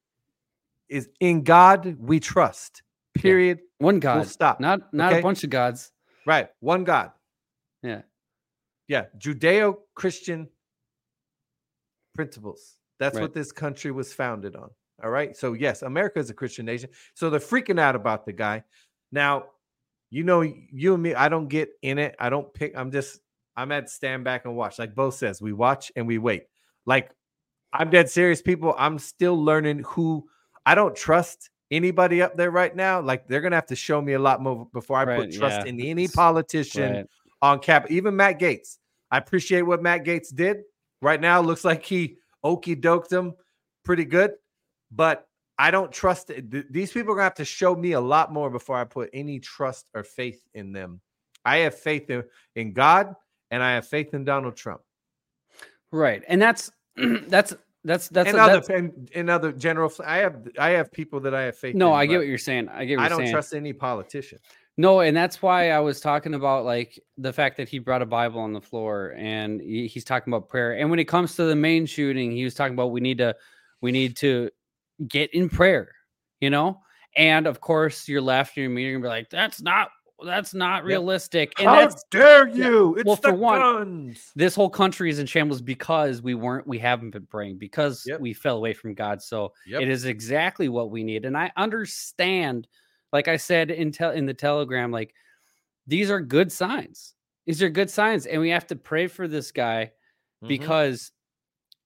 is 0.89 1.09
in 1.21 1.43
God 1.43 1.97
we 1.99 2.21
trust. 2.21 2.83
Period. 3.15 3.61
one 3.79 3.95
Full 3.95 4.01
God, 4.01 4.27
stop. 4.29 4.61
not 4.61 4.93
not 4.93 5.13
Okay. 5.13 5.21
a 5.21 5.23
bunch 5.23 5.43
of 5.45 5.51
gods. 5.51 5.93
Right. 6.27 6.49
One 6.61 6.85
God. 6.85 7.13
Yeah. 7.83 8.03
Yeah. 8.89 9.07
Judeo 9.19 9.77
Christian 9.95 10.49
principles. 12.15 12.77
That's 12.99 13.17
Right. 13.17 13.23
what 13.23 13.35
this 13.35 13.53
country 13.53 13.91
was 13.91 14.13
founded 14.13 14.57
on. 14.57 14.71
All 15.03 15.11
right. 15.11 15.37
So, 15.37 15.53
yes, 15.53 15.83
America 15.83 16.19
is 16.19 16.31
a 16.31 16.35
Christian 16.35 16.65
nation. 16.65 16.91
So 17.15 17.29
they're 17.29 17.39
freaking 17.41 17.79
out 17.79 17.95
about 17.95 18.25
the 18.25 18.33
guy. 18.33 18.65
Now, 19.13 19.51
you 20.11 20.25
know, 20.25 20.41
you 20.41 20.95
and 20.95 21.03
me, 21.03 21.15
I 21.15 21.29
don't 21.29 21.49
get 21.49 21.71
in 21.83 21.99
it. 21.99 22.17
I 22.19 22.31
don't 22.31 22.53
pick. 22.55 22.77
I'm 22.77 22.91
just, 22.91 23.21
I'm 23.57 23.73
at 23.73 23.91
stand 23.91 24.25
back 24.25 24.45
and 24.47 24.57
watch. 24.57 24.79
Like 24.79 24.95
Bo 24.95 25.11
says, 25.11 25.43
we 25.43 25.53
watch 25.53 25.93
and 25.97 26.07
we 26.07 26.17
wait. 26.19 26.45
Like, 26.87 27.11
I'm 27.73 27.91
dead 27.91 28.09
serious, 28.09 28.41
people. 28.41 28.75
I'm 28.79 28.99
still 28.99 29.43
learning 29.43 29.81
who 29.87 30.29
I 30.67 30.75
don't 30.75 30.95
trust 30.95 31.49
anybody 31.71 32.21
up 32.21 32.37
there 32.37 32.51
right 32.51 32.75
now. 32.77 33.01
Like, 33.01 33.27
they're 33.27 33.41
going 33.41 33.53
to 33.53 33.57
have 33.57 33.67
to 33.67 33.77
show 33.77 34.03
me 34.03 34.13
a 34.13 34.19
lot 34.19 34.43
more 34.43 34.69
before 34.73 34.99
I 34.99 35.05
Right, 35.05 35.21
put 35.21 35.33
trust 35.33 35.61
yeah. 35.65 35.71
in 35.71 35.81
any 35.81 36.09
politician 36.09 36.93
Right. 36.93 37.07
on 37.41 37.61
cap. 37.61 37.91
Even 37.91 38.15
Matt 38.17 38.39
Gaetz. 38.39 38.79
I 39.11 39.19
appreciate 39.19 39.63
what 39.63 39.83
Matt 39.83 40.05
Gaetz 40.05 40.35
did. 40.35 40.59
Right 41.01 41.21
now, 41.21 41.41
looks 41.41 41.65
like 41.65 41.85
he 41.85 42.17
okey 42.43 42.75
doked 42.77 43.09
them 43.09 43.35
pretty 43.85 44.05
good, 44.05 44.33
but 44.91 45.29
I 45.59 45.71
don't 45.71 45.93
trust. 45.93 46.29
Th- 46.29 46.67
These 46.71 46.93
people 46.93 47.13
are 47.13 47.17
gonna 47.17 47.25
have 47.25 47.35
to 47.35 47.45
show 47.45 47.75
me 47.77 47.93
a 47.93 48.01
lot 48.01 48.33
more 48.33 48.51
before 48.51 48.77
I 48.77 48.85
put 48.85 49.11
any 49.13 49.39
trust 49.39 49.89
or 49.95 50.03
faith 50.03 50.43
in 50.55 50.73
them. 50.73 51.01
I 51.45 51.59
have 51.59 51.75
faith 51.79 52.11
in, 52.11 52.25
in 52.57 52.73
God 52.73 53.15
and 53.51 53.63
I 53.63 53.75
have 53.75 53.87
faith 53.87 54.13
in 54.15 54.25
Donald 54.25 54.57
Trump 54.57 54.81
Right. 55.93 56.23
And 56.29 56.43
that's 56.43 56.71
that's 56.97 57.55
that's 57.87 58.09
that's, 58.09 58.29
and 58.29 58.37
a- 58.37 58.43
other 58.43 58.53
that's 58.55 58.69
and, 58.69 59.11
and 59.15 59.31
other 59.31 59.53
general. 59.53 59.91
I 60.05 60.19
have 60.19 60.49
I 60.59 60.71
have 60.71 60.93
people 60.93 61.21
that 61.21 61.35
I 61.35 61.43
have 61.45 61.57
faith. 61.57 61.75
no, 61.75 61.89
in, 61.89 61.95
I 61.95 62.07
get 62.07 62.19
what 62.19 62.27
you're 62.27 62.37
saying. 62.37 62.69
I 62.69 62.85
get 62.85 62.99
what 62.99 63.05
I 63.05 63.05
you're 63.05 63.11
don't 63.11 63.19
saying. 63.21 63.33
trust 63.33 63.55
any 63.55 63.73
politician. 63.73 64.39
No, 64.77 65.01
and 65.01 65.17
that's 65.17 65.41
why 65.41 65.71
I 65.71 65.81
was 65.81 66.01
talking 66.01 66.35
about 66.35 66.67
like 66.67 67.01
the 67.17 67.33
fact 67.33 67.57
that 67.57 67.69
he 67.69 67.79
brought 67.79 68.03
a 68.03 68.07
Bible 68.07 68.41
on 68.41 68.53
the 68.53 68.61
floor 68.61 69.15
and 69.17 69.61
he- 69.61 69.87
he's 69.87 70.05
talking 70.05 70.31
about 70.31 70.51
prayer. 70.51 70.75
And 70.77 70.91
when 70.91 70.99
it 70.99 71.07
comes 71.07 71.35
to 71.37 71.45
the 71.45 71.57
main 71.57 71.87
shooting, 71.87 72.31
he 72.31 72.45
was 72.45 72.55
talking 72.55 72.75
about 72.75 72.91
we 72.91 73.01
need 73.01 73.19
to 73.19 73.35
we 73.81 73.93
need 73.93 74.17
to 74.19 74.51
get 75.09 75.33
in 75.33 75.49
prayer, 75.49 75.93
you 76.41 76.51
know? 76.51 76.81
And 77.17 77.47
of 77.47 77.61
course, 77.61 78.07
your 78.09 78.21
left, 78.21 78.57
your 78.59 78.69
media, 78.69 78.93
gonna 78.93 79.03
be 79.03 79.09
like, 79.09 79.31
that's 79.31 79.63
not 79.63 79.89
that's 80.25 80.55
not 80.55 80.85
realistic. 80.85 81.53
And 81.59 81.69
How 81.69 81.81
that's 81.81 82.05
dare 82.11 82.49
yeah. 82.49 82.67
you? 82.67 82.95
It's 82.97 83.05
Well, 83.05 83.17
the 83.17 83.29
for 83.29 83.35
one, 83.35 83.61
guns. 83.61 84.33
this 84.35 84.55
whole 84.55 84.71
country 84.71 85.11
is 85.11 85.19
in 85.19 85.27
shambles 85.27 85.61
because 85.61 86.23
we 86.23 86.35
weren't 86.35 86.67
we 86.67 86.79
haven't 86.79 87.11
been 87.11 87.27
praying 87.27 87.59
because 87.59 88.05
Yep. 88.07 88.21
we 88.21 88.33
fell 88.33 88.57
away 88.57 88.73
from 88.73 88.95
God. 88.95 89.21
So 89.23 89.53
Yep. 89.67 89.83
it 89.83 89.89
is 89.89 90.05
exactly 90.07 90.69
what 90.69 90.91
we 90.91 91.05
need. 91.05 91.25
And 91.27 91.37
I 91.37 91.53
understand, 91.57 92.67
like 93.13 93.29
I 93.29 93.37
said 93.37 93.71
in 93.71 93.93
tel- 93.93 94.13
in 94.13 94.25
the 94.27 94.35
telegram, 94.35 94.91
like 94.91 95.15
these 95.87 96.11
are 96.11 96.21
good 96.21 96.51
signs. 96.51 97.15
These 97.47 97.63
are 97.63 97.69
good 97.71 97.91
signs, 97.91 98.27
and 98.27 98.41
we 98.41 98.49
have 98.51 98.67
to 98.69 98.77
pray 98.77 99.07
for 99.07 99.29
this 99.29 99.53
guy 99.53 99.93
Mhm. 100.43 100.49
because 100.49 101.13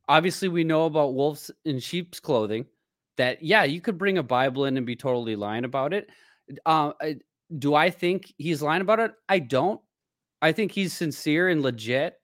obviously 0.08 0.48
we 0.48 0.64
know 0.64 0.86
about 0.86 1.14
wolves 1.14 1.50
in 1.64 1.78
sheep's 1.80 2.20
clothing. 2.20 2.66
That 3.16 3.42
yeah, 3.42 3.64
you 3.64 3.80
could 3.80 3.98
bring 3.98 4.18
a 4.18 4.22
Bible 4.22 4.64
in 4.66 4.76
and 4.76 4.86
be 4.86 4.96
totally 4.96 5.36
lying 5.36 5.64
about 5.64 5.92
it. 5.92 6.08
Uh, 6.64 6.92
do 7.58 7.74
I 7.74 7.90
think 7.90 8.32
he's 8.38 8.62
lying 8.62 8.82
about 8.82 9.00
it? 9.00 9.12
I 9.28 9.40
don't. 9.40 9.80
I 10.42 10.52
think 10.52 10.72
he's 10.72 10.92
sincere 10.92 11.48
and 11.48 11.62
legit, 11.62 12.14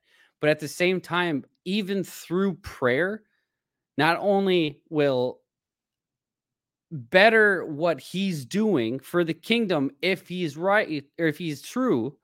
but 0.41 0.51
at 0.51 0.61
the 0.61 0.69
same 0.69 1.01
time, 1.01 1.45
even 1.65 2.05
through 2.05 2.55
prayer, 2.55 3.23
not 3.99 4.19
only 4.21 4.81
will 4.89 5.41
better 6.91 7.67
what 7.67 8.01
he's 8.01 8.45
doing 8.45 9.01
for 9.01 9.25
the 9.25 9.35
kingdom 9.35 9.91
if 10.01 10.29
he's 10.29 10.57
right 10.57 11.05
or 11.19 11.27
if 11.27 11.37
he's 11.37 11.61
true, 11.61 12.17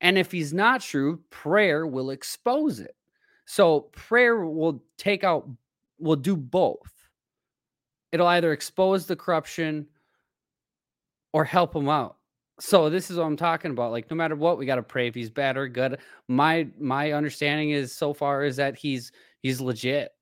and 0.00 0.18
if 0.18 0.32
he's 0.32 0.52
not 0.52 0.80
true, 0.80 1.20
prayer 1.30 1.86
will 1.86 2.10
expose 2.10 2.80
it. 2.80 2.94
So 3.44 3.80
prayer 3.92 4.44
will 4.44 4.82
take 4.98 5.24
out, 5.24 5.48
will 5.98 6.16
do 6.16 6.36
both. 6.36 6.92
It'll 8.12 8.26
either 8.26 8.52
expose 8.52 9.06
the 9.06 9.16
corruption 9.16 9.86
or 11.36 11.44
help 11.44 11.76
him 11.76 11.86
out. 11.86 12.16
So 12.60 12.88
this 12.88 13.10
is 13.10 13.18
what 13.18 13.26
I'm 13.26 13.36
talking 13.36 13.70
about. 13.70 13.92
Like 13.92 14.10
no 14.10 14.16
matter 14.16 14.34
what, 14.34 14.56
we 14.56 14.64
got 14.64 14.76
to 14.76 14.82
pray 14.82 15.06
if 15.06 15.14
he's 15.14 15.28
bad 15.28 15.58
or 15.58 15.68
good. 15.68 15.98
My 16.28 16.66
my 16.80 17.12
understanding 17.12 17.72
is 17.72 17.94
so 17.94 18.14
far 18.14 18.44
is 18.44 18.56
that 18.56 18.74
he's 18.74 19.12
he's 19.42 19.60
legit. 19.60 20.12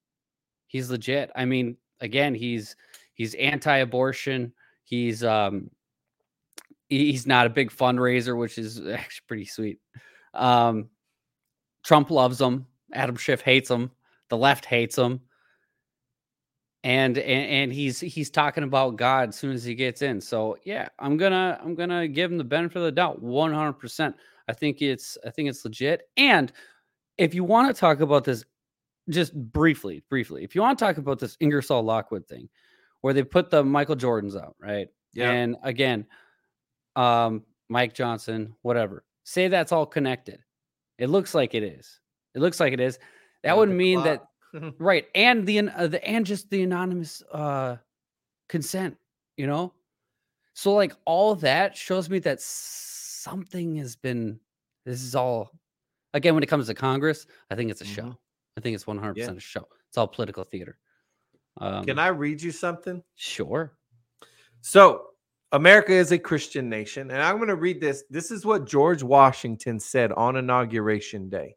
He's 0.66 0.90
legit. 0.90 1.30
I 1.36 1.44
mean, 1.44 1.76
again, 2.00 2.34
he's 2.34 2.74
he's 3.12 3.36
anti-abortion. 3.36 4.52
He's 4.82 5.22
um 5.22 5.70
he's 6.88 7.28
not 7.28 7.46
a 7.46 7.50
big 7.50 7.70
fundraiser, 7.70 8.36
which 8.36 8.58
is 8.58 8.80
actually 8.84 9.24
pretty 9.28 9.44
sweet. 9.44 9.78
Um 10.34 10.88
Trump 11.84 12.10
loves 12.10 12.40
him. 12.40 12.66
Adam 12.92 13.14
Schiff 13.14 13.40
hates 13.40 13.70
him. 13.70 13.92
The 14.30 14.36
left 14.36 14.64
hates 14.64 14.98
him. 14.98 15.20
And, 16.84 17.16
and 17.16 17.50
and 17.50 17.72
he's 17.72 17.98
he's 17.98 18.28
talking 18.28 18.62
about 18.62 18.96
God 18.96 19.30
as 19.30 19.36
soon 19.36 19.52
as 19.52 19.64
he 19.64 19.74
gets 19.74 20.02
in. 20.02 20.20
So 20.20 20.58
yeah, 20.64 20.88
I'm 20.98 21.16
gonna 21.16 21.58
I'm 21.64 21.74
gonna 21.74 22.06
give 22.06 22.30
him 22.30 22.36
the 22.36 22.44
benefit 22.44 22.76
of 22.76 22.84
the 22.84 22.92
doubt 22.92 23.22
100. 23.22 23.72
percent 23.72 24.14
I 24.48 24.52
think 24.52 24.82
it's 24.82 25.16
I 25.26 25.30
think 25.30 25.48
it's 25.48 25.64
legit. 25.64 26.08
And 26.18 26.52
if 27.16 27.34
you 27.34 27.42
want 27.42 27.74
to 27.74 27.80
talk 27.80 28.00
about 28.00 28.24
this, 28.24 28.44
just 29.08 29.34
briefly, 29.34 30.02
briefly, 30.10 30.44
if 30.44 30.54
you 30.54 30.60
want 30.60 30.78
to 30.78 30.84
talk 30.84 30.98
about 30.98 31.18
this 31.18 31.36
Ingersoll 31.40 31.82
Lockwood 31.82 32.26
thing, 32.28 32.48
where 33.00 33.14
they 33.14 33.22
put 33.22 33.50
the 33.50 33.64
Michael 33.64 33.96
Jordans 33.96 34.36
out, 34.36 34.56
right? 34.60 34.88
Yeah. 35.14 35.30
And 35.30 35.56
again, 35.62 36.06
um, 36.96 37.44
Mike 37.68 37.94
Johnson, 37.94 38.54
whatever. 38.62 39.04
Say 39.24 39.48
that's 39.48 39.72
all 39.72 39.86
connected. 39.86 40.40
It 40.98 41.08
looks 41.08 41.34
like 41.34 41.54
it 41.54 41.62
is. 41.62 42.00
It 42.34 42.40
looks 42.40 42.60
like 42.60 42.72
it 42.72 42.80
is. 42.80 42.98
That 43.42 43.56
would 43.56 43.70
mean 43.70 44.02
that 44.04 44.18
clock. 44.18 44.28
Right 44.78 45.06
and 45.14 45.46
the 45.46 45.58
uh, 45.68 45.86
the 45.86 46.04
and 46.06 46.24
just 46.26 46.48
the 46.50 46.62
anonymous 46.62 47.22
uh 47.32 47.76
consent 48.48 48.96
you 49.36 49.46
know 49.46 49.72
so 50.54 50.74
like 50.74 50.92
all 51.06 51.34
that 51.34 51.76
shows 51.76 52.08
me 52.08 52.18
that 52.20 52.40
something 52.40 53.76
has 53.76 53.96
been 53.96 54.38
this 54.84 55.02
is 55.02 55.14
all 55.14 55.50
again 56.12 56.34
when 56.34 56.42
it 56.42 56.46
comes 56.48 56.66
to 56.66 56.74
congress 56.74 57.26
i 57.50 57.54
think 57.54 57.70
it's 57.70 57.80
a 57.80 57.84
show 57.84 58.02
Mhm. 58.02 58.16
i 58.56 58.60
think 58.60 58.74
it's 58.74 58.84
100% 58.86 59.16
Yeah. 59.16 59.30
a 59.32 59.40
show 59.40 59.66
it's 59.88 59.98
all 59.98 60.06
political 60.08 60.44
theater 60.44 60.78
um 61.60 61.84
Can 61.84 61.98
I 61.98 62.08
read 62.08 62.42
you 62.42 62.50
something? 62.52 63.02
sure 63.16 63.76
So, 64.60 65.06
America 65.52 65.92
is 65.92 66.10
a 66.10 66.18
Christian 66.18 66.68
nation, 66.68 67.10
and 67.12 67.22
I'm 67.22 67.36
going 67.36 67.48
to 67.48 67.54
read 67.54 67.80
this. 67.80 68.02
This 68.10 68.30
is 68.32 68.44
what 68.44 68.66
George 68.66 69.02
Washington 69.04 69.78
said 69.78 70.10
on 70.12 70.34
inauguration 70.36 71.28
day. 71.28 71.54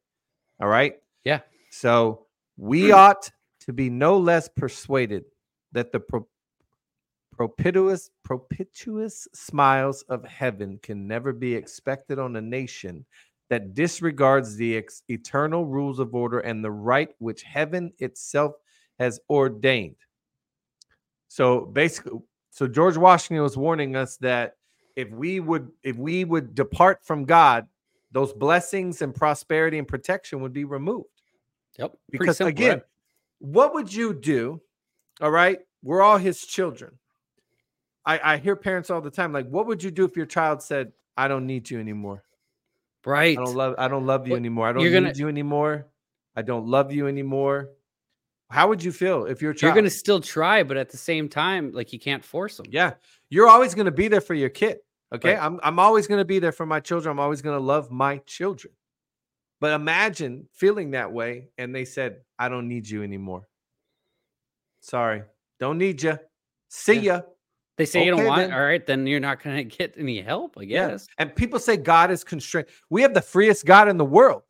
All 0.61 0.67
right. 0.67 0.95
Yeah. 1.23 1.39
So, 1.71 2.26
we 2.57 2.91
ought 2.91 3.31
to 3.61 3.73
be 3.73 3.89
no 3.89 4.17
less 4.17 4.49
persuaded 4.49 5.25
that 5.71 5.91
the 5.91 5.99
pro- 5.99 6.27
propitious 7.31 8.09
propitious 8.23 9.27
smiles 9.33 10.03
of 10.09 10.25
heaven 10.25 10.79
can 10.81 11.07
never 11.07 11.31
be 11.31 11.53
expected 11.53 12.17
on 12.19 12.35
a 12.35 12.41
nation 12.41 13.05
that 13.49 13.73
disregards 13.73 14.55
the 14.55 14.77
ex- 14.77 15.03
eternal 15.07 15.65
rules 15.65 15.99
of 15.99 16.13
order 16.13 16.39
and 16.39 16.63
the 16.63 16.71
right 16.71 17.09
which 17.19 17.43
heaven 17.43 17.93
itself 17.99 18.53
has 18.99 19.19
ordained. 19.29 19.95
So 21.27 21.61
basically, 21.61 22.19
so 22.49 22.67
George 22.67 22.97
Washington 22.97 23.43
was 23.43 23.55
warning 23.55 23.95
us 23.95 24.17
that 24.17 24.53
if 24.95 25.11
we 25.11 25.39
would 25.39 25.69
if 25.83 25.95
we 25.95 26.25
would 26.25 26.55
depart 26.55 26.99
from 27.03 27.25
God, 27.25 27.67
those 28.11 28.33
blessings 28.33 29.01
and 29.01 29.13
prosperity 29.13 29.77
and 29.77 29.87
protection 29.87 30.41
would 30.41 30.53
be 30.53 30.63
removed. 30.63 31.16
Yep 31.77 31.93
Because 32.09 32.37
simple, 32.37 32.49
again, 32.49 32.77
right? 32.77 32.83
what 33.39 33.73
would 33.73 33.93
you 33.93 34.13
do 34.13 34.61
All 35.21 35.31
right. 35.31 35.59
We're 35.83 36.01
all 36.01 36.17
his 36.17 36.45
children. 36.45 36.97
I, 38.05 38.33
I 38.33 38.37
hear 38.37 38.55
parents 38.55 38.89
all 38.89 39.01
the 39.01 39.11
time 39.11 39.31
like, 39.33 39.47
what 39.47 39.67
would 39.67 39.83
you 39.83 39.91
do 39.91 40.05
if 40.05 40.15
your 40.15 40.25
child 40.25 40.61
said, 40.61 40.91
I 41.15 41.27
don't 41.27 41.45
need 41.45 41.69
you 41.69 41.79
anymore? 41.79 42.23
Right. 43.05 43.37
I 43.37 43.43
don't 43.43 43.55
love 43.55 43.75
I 43.77 43.87
don't 43.87 44.05
love 44.05 44.27
you 44.27 44.35
anymore. 44.35 44.67
I 44.67 44.73
don't 44.73 44.81
you're 44.81 44.91
need 44.91 45.07
gonna- 45.07 45.17
you 45.17 45.27
anymore. 45.27 45.87
I 46.35 46.41
don't 46.41 46.67
love 46.67 46.91
you 46.91 47.07
anymore. 47.07 47.69
How 48.49 48.67
would 48.69 48.83
you 48.83 48.91
feel 48.91 49.25
if 49.25 49.41
your 49.41 49.53
child 49.53 49.69
You're 49.69 49.81
gonna 49.81 49.89
still 49.89 50.21
try, 50.21 50.63
but 50.63 50.77
at 50.77 50.89
the 50.89 50.97
same 50.97 51.27
time, 51.27 51.71
like 51.73 51.91
you 51.93 51.99
can't 51.99 52.23
force 52.23 52.57
them. 52.57 52.67
Yeah. 52.69 52.93
You're 53.29 53.49
always 53.49 53.73
going 53.75 53.85
to 53.85 53.91
be 53.91 54.07
there 54.07 54.21
for 54.21 54.33
your 54.35 54.49
kid. 54.49 54.79
Okay? 55.13 55.33
Right. 55.33 55.43
I'm 55.43 55.59
I'm 55.63 55.79
always 55.79 56.07
going 56.07 56.19
to 56.19 56.25
be 56.25 56.39
there 56.39 56.51
for 56.53 56.65
my 56.65 56.79
children. 56.79 57.11
I'm 57.11 57.19
always 57.19 57.41
going 57.41 57.57
to 57.57 57.63
love 57.63 57.91
my 57.91 58.19
children. 58.25 58.73
But 59.59 59.73
imagine 59.73 60.47
feeling 60.53 60.91
that 60.91 61.11
way 61.11 61.49
and 61.57 61.73
they 61.73 61.85
said, 61.85 62.21
"I 62.37 62.49
don't 62.49 62.67
need 62.67 62.87
you 62.87 63.03
anymore." 63.03 63.47
Sorry. 64.81 65.23
Don't 65.59 65.77
need 65.77 66.01
you. 66.03 66.17
See 66.69 66.95
Yeah. 66.95 67.01
ya. 67.17 67.21
They 67.77 67.85
say 67.85 68.05
you 68.05 68.11
don't 68.11 68.25
want 68.25 68.41
then. 68.41 68.53
All 68.53 68.63
right, 68.63 68.85
then 68.85 69.05
you're 69.05 69.19
not 69.19 69.41
gonna 69.43 69.63
get 69.79 69.93
any 69.97 70.21
help, 70.21 70.57
I 70.57 70.63
Yeah. 70.63 70.89
guess. 70.89 71.07
And 71.17 71.35
people 71.35 71.59
say 71.59 71.77
God 71.77 72.11
is 72.11 72.23
constrained. 72.23 72.67
We 72.89 73.01
have 73.01 73.13
the 73.13 73.21
freest 73.21 73.65
God 73.65 73.87
in 73.87 73.97
the 73.97 74.05
world. 74.05 74.43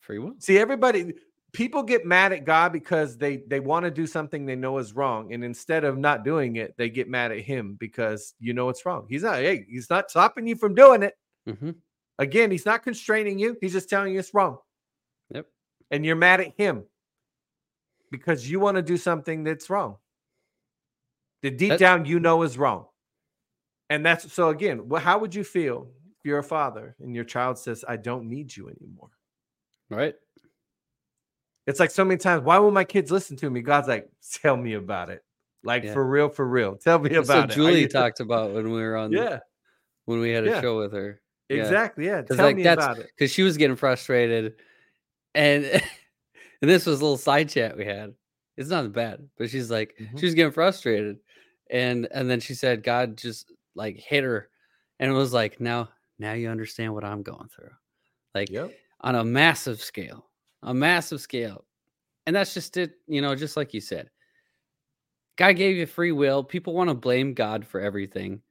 Free 0.00 0.18
will. 0.18 0.34
See, 0.38 0.58
everybody, 0.58 1.14
people 1.52 1.82
get 1.82 2.04
mad 2.04 2.32
at 2.32 2.44
God 2.44 2.72
because 2.72 3.16
they 3.16 3.38
they 3.46 3.60
want 3.60 3.84
to 3.84 3.90
do 3.90 4.06
something 4.06 4.44
they 4.44 4.56
know 4.56 4.78
is 4.78 4.94
wrong, 4.94 5.32
and 5.32 5.44
instead 5.44 5.84
of 5.84 5.96
not 5.96 6.24
doing 6.24 6.56
it, 6.56 6.74
they 6.76 6.90
get 6.90 7.08
mad 7.08 7.30
at 7.32 7.40
Him 7.40 7.74
because 7.78 8.34
you 8.40 8.52
know 8.52 8.68
it's 8.68 8.84
wrong. 8.84 9.06
He's 9.08 9.22
not. 9.22 9.36
Hey, 9.36 9.64
he's 9.68 9.88
not 9.88 10.10
stopping 10.10 10.46
you 10.46 10.56
from 10.56 10.74
doing 10.74 11.02
it. 11.02 11.14
hmm 11.46 11.70
Again, 12.18 12.50
he's 12.50 12.66
not 12.66 12.82
constraining 12.82 13.38
you. 13.38 13.56
He's 13.60 13.72
just 13.72 13.88
telling 13.88 14.12
you 14.12 14.18
it's 14.18 14.34
wrong, 14.34 14.58
Yep. 15.30 15.46
and 15.90 16.04
you're 16.04 16.16
mad 16.16 16.40
at 16.40 16.54
Him 16.56 16.84
because 18.10 18.48
you 18.50 18.60
want 18.60 18.76
to 18.76 18.82
do 18.82 18.96
something 18.96 19.44
that's 19.44 19.70
wrong. 19.70 19.96
That 21.42 21.56
deep 21.58 21.70
That- 21.70 21.78
down 21.80 22.04
you 22.04 22.20
know 22.20 22.42
is 22.42 22.56
wrong, 22.58 22.86
and 23.90 24.04
that's 24.04 24.32
so. 24.32 24.50
Again, 24.50 24.88
how 24.98 25.18
would 25.18 25.34
you 25.34 25.42
feel 25.44 25.90
if 26.18 26.24
you're 26.24 26.38
a 26.38 26.44
father 26.44 26.94
and 27.00 27.14
your 27.14 27.24
child 27.24 27.58
says, 27.58 27.84
"I 27.88 27.96
don't 27.96 28.28
need 28.28 28.54
you 28.56 28.68
anymore"? 28.68 29.10
Right. 29.90 30.14
It's 31.66 31.78
like 31.80 31.90
so 31.92 32.04
many 32.04 32.18
times, 32.18 32.42
why 32.42 32.58
won't 32.58 32.74
my 32.74 32.84
kids 32.84 33.10
listen 33.12 33.36
to 33.38 33.48
me? 33.50 33.60
God's 33.62 33.86
like, 33.88 34.10
tell 34.32 34.56
me 34.56 34.74
about 34.74 35.10
it. 35.10 35.24
Like 35.62 35.84
Yeah. 35.84 35.92
for 35.92 36.04
real, 36.04 36.28
for 36.28 36.44
real. 36.46 36.76
Tell 36.76 36.98
me 36.98 37.08
That's 37.10 37.28
about 37.28 37.50
it. 37.50 37.54
Julie 37.54 37.86
talked 37.86 38.18
about 38.18 38.52
when 38.52 38.72
we 38.72 38.80
were 38.82 38.96
on. 38.96 39.12
Yeah, 39.12 39.38
When 40.06 40.18
we 40.18 40.30
had 40.30 40.44
a 40.44 40.50
Yeah. 40.50 40.60
show 40.60 40.78
with 40.78 40.92
her. 40.92 41.20
Exactly. 41.60 42.06
Yeah. 42.06 42.22
Tell 42.22 42.46
like, 42.46 42.56
me 42.56 42.66
about 42.66 42.98
it. 42.98 43.10
because 43.16 43.32
she 43.32 43.42
was 43.42 43.56
getting 43.56 43.76
frustrated, 43.76 44.54
and 45.34 45.64
and 46.62 46.70
this 46.70 46.86
was 46.86 47.00
a 47.00 47.04
little 47.04 47.18
side 47.18 47.48
chat 47.48 47.76
we 47.76 47.84
had. 47.84 48.14
It's 48.56 48.70
not 48.70 48.92
bad, 48.92 49.28
but 49.38 49.50
she's 49.50 49.70
like 49.70 49.94
Mhm. 49.98 50.18
she 50.18 50.26
was 50.26 50.34
getting 50.34 50.52
frustrated, 50.52 51.18
and 51.70 52.06
and 52.12 52.28
then 52.28 52.40
she 52.40 52.54
said 52.54 52.82
God 52.82 53.16
just 53.16 53.52
like 53.74 53.96
hit 53.96 54.24
her, 54.24 54.48
and 55.00 55.10
it 55.10 55.14
was 55.14 55.32
like 55.32 55.60
now 55.60 55.88
now 56.18 56.32
you 56.32 56.48
understand 56.48 56.94
what 56.94 57.04
I'm 57.04 57.22
going 57.22 57.48
through, 57.48 57.70
like 58.34 58.50
Yep. 58.50 58.72
on 59.00 59.14
a 59.16 59.24
massive 59.24 59.80
scale, 59.82 60.30
a 60.62 60.74
massive 60.74 61.20
scale, 61.20 61.64
and 62.26 62.36
that's 62.36 62.54
just 62.54 62.76
it. 62.76 62.92
You 63.06 63.22
know, 63.22 63.34
just 63.34 63.56
like 63.56 63.72
you 63.74 63.80
said, 63.80 64.10
God 65.36 65.56
gave 65.56 65.76
you 65.76 65.86
free 65.86 66.12
will. 66.12 66.44
People 66.44 66.74
want 66.74 66.88
to 66.90 66.94
blame 66.94 67.34
God 67.34 67.66
for 67.66 67.80
everything. 67.80 68.42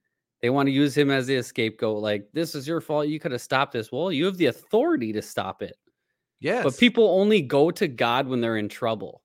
They 0.41 0.49
want 0.49 0.67
to 0.67 0.71
use 0.71 0.97
him 0.97 1.11
as 1.11 1.27
the 1.27 1.41
scapegoat. 1.43 1.99
Like, 2.01 2.27
this 2.33 2.55
is 2.55 2.67
your 2.67 2.81
fault. 2.81 3.07
You 3.07 3.19
could 3.19 3.31
have 3.31 3.41
stopped 3.41 3.73
this. 3.73 3.91
Well, 3.91 4.11
you 4.11 4.25
have 4.25 4.37
the 4.37 4.47
authority 4.47 5.13
to 5.13 5.21
stop 5.21 5.61
it. 5.61 5.77
Yes. 6.39 6.63
But 6.63 6.77
people 6.77 7.07
only 7.19 7.41
go 7.41 7.69
to 7.69 7.87
God 7.87 8.27
when 8.27 8.41
they're 8.41 8.57
in 8.57 8.67
trouble. 8.67 9.21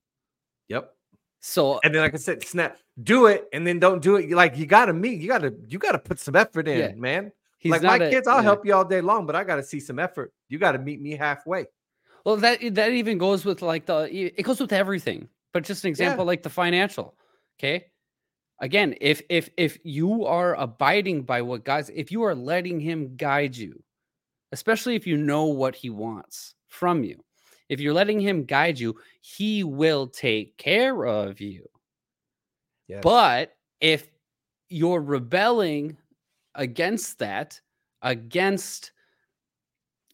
Yep. 0.68 0.92
So, 1.40 1.80
And 1.82 1.94
then, 1.94 2.02
like 2.02 2.12
I 2.14 2.18
said, 2.18 2.44
snap, 2.44 2.76
do 3.02 3.26
it, 3.26 3.48
and 3.52 3.66
then 3.66 3.78
don't 3.78 4.02
do 4.02 4.16
it. 4.16 4.30
Like 4.30 4.58
you 4.58 4.66
gotta 4.66 4.92
meet, 4.92 5.20
you 5.20 5.28
gotta, 5.28 5.54
you 5.68 5.78
gotta 5.78 5.98
put 5.98 6.18
some 6.18 6.36
effort 6.36 6.68
in, 6.68 6.78
Yeah. 6.78 6.94
man. 6.96 7.32
he's 7.58 7.70
like 7.72 7.82
my 7.82 7.96
a- 7.96 8.10
kids, 8.10 8.26
I'll 8.28 8.38
yeah. 8.38 8.42
help 8.42 8.66
you 8.66 8.74
all 8.74 8.84
day 8.84 9.00
long, 9.00 9.24
but 9.26 9.34
I 9.36 9.44
gotta 9.44 9.62
see 9.62 9.80
some 9.80 9.98
effort. 9.98 10.32
You 10.48 10.58
gotta 10.58 10.78
meet 10.78 11.00
me 11.00 11.12
halfway. 11.16 11.66
Well, 12.24 12.36
that 12.38 12.62
eh, 12.62 12.70
that 12.72 12.90
even 12.92 13.16
goes 13.16 13.44
with 13.44 13.62
like 13.62 13.86
the 13.86 14.08
eh, 14.12 14.30
it 14.36 14.42
goes 14.42 14.60
with 14.60 14.72
everything. 14.72 15.28
But 15.52 15.62
just 15.64 15.84
an 15.84 15.88
example, 15.88 16.24
like 16.26 16.42
the 16.42 16.50
financial. 16.50 17.14
Okay. 17.58 17.86
Again, 18.60 18.94
if 19.00 19.20
if 19.28 19.50
if 19.56 19.78
you 19.84 20.24
are 20.24 20.54
abiding 20.54 21.22
by 21.22 21.42
what 21.42 21.64
God's, 21.64 21.90
if 21.90 22.10
you 22.10 22.22
are 22.22 22.34
letting 22.34 22.80
Him 22.80 23.16
guide 23.16 23.56
you, 23.56 23.82
especially 24.52 24.96
if 24.96 25.06
you 25.06 25.16
know 25.16 25.44
what 25.44 25.74
He 25.74 25.90
wants 25.90 26.54
from 26.68 27.04
you, 27.04 27.22
if 27.68 27.80
you're 27.80 27.92
letting 27.92 28.18
Him 28.18 28.44
guide 28.44 28.78
you, 28.78 28.96
He 29.20 29.62
will 29.62 30.06
take 30.06 30.56
care 30.56 31.04
of 31.04 31.40
you. 31.40 31.68
Yes. 32.88 33.00
But 33.02 33.56
if 33.80 34.08
you're 34.68 35.02
rebelling 35.02 35.96
against 36.54 37.18
that, 37.18 37.60
against, 38.02 38.92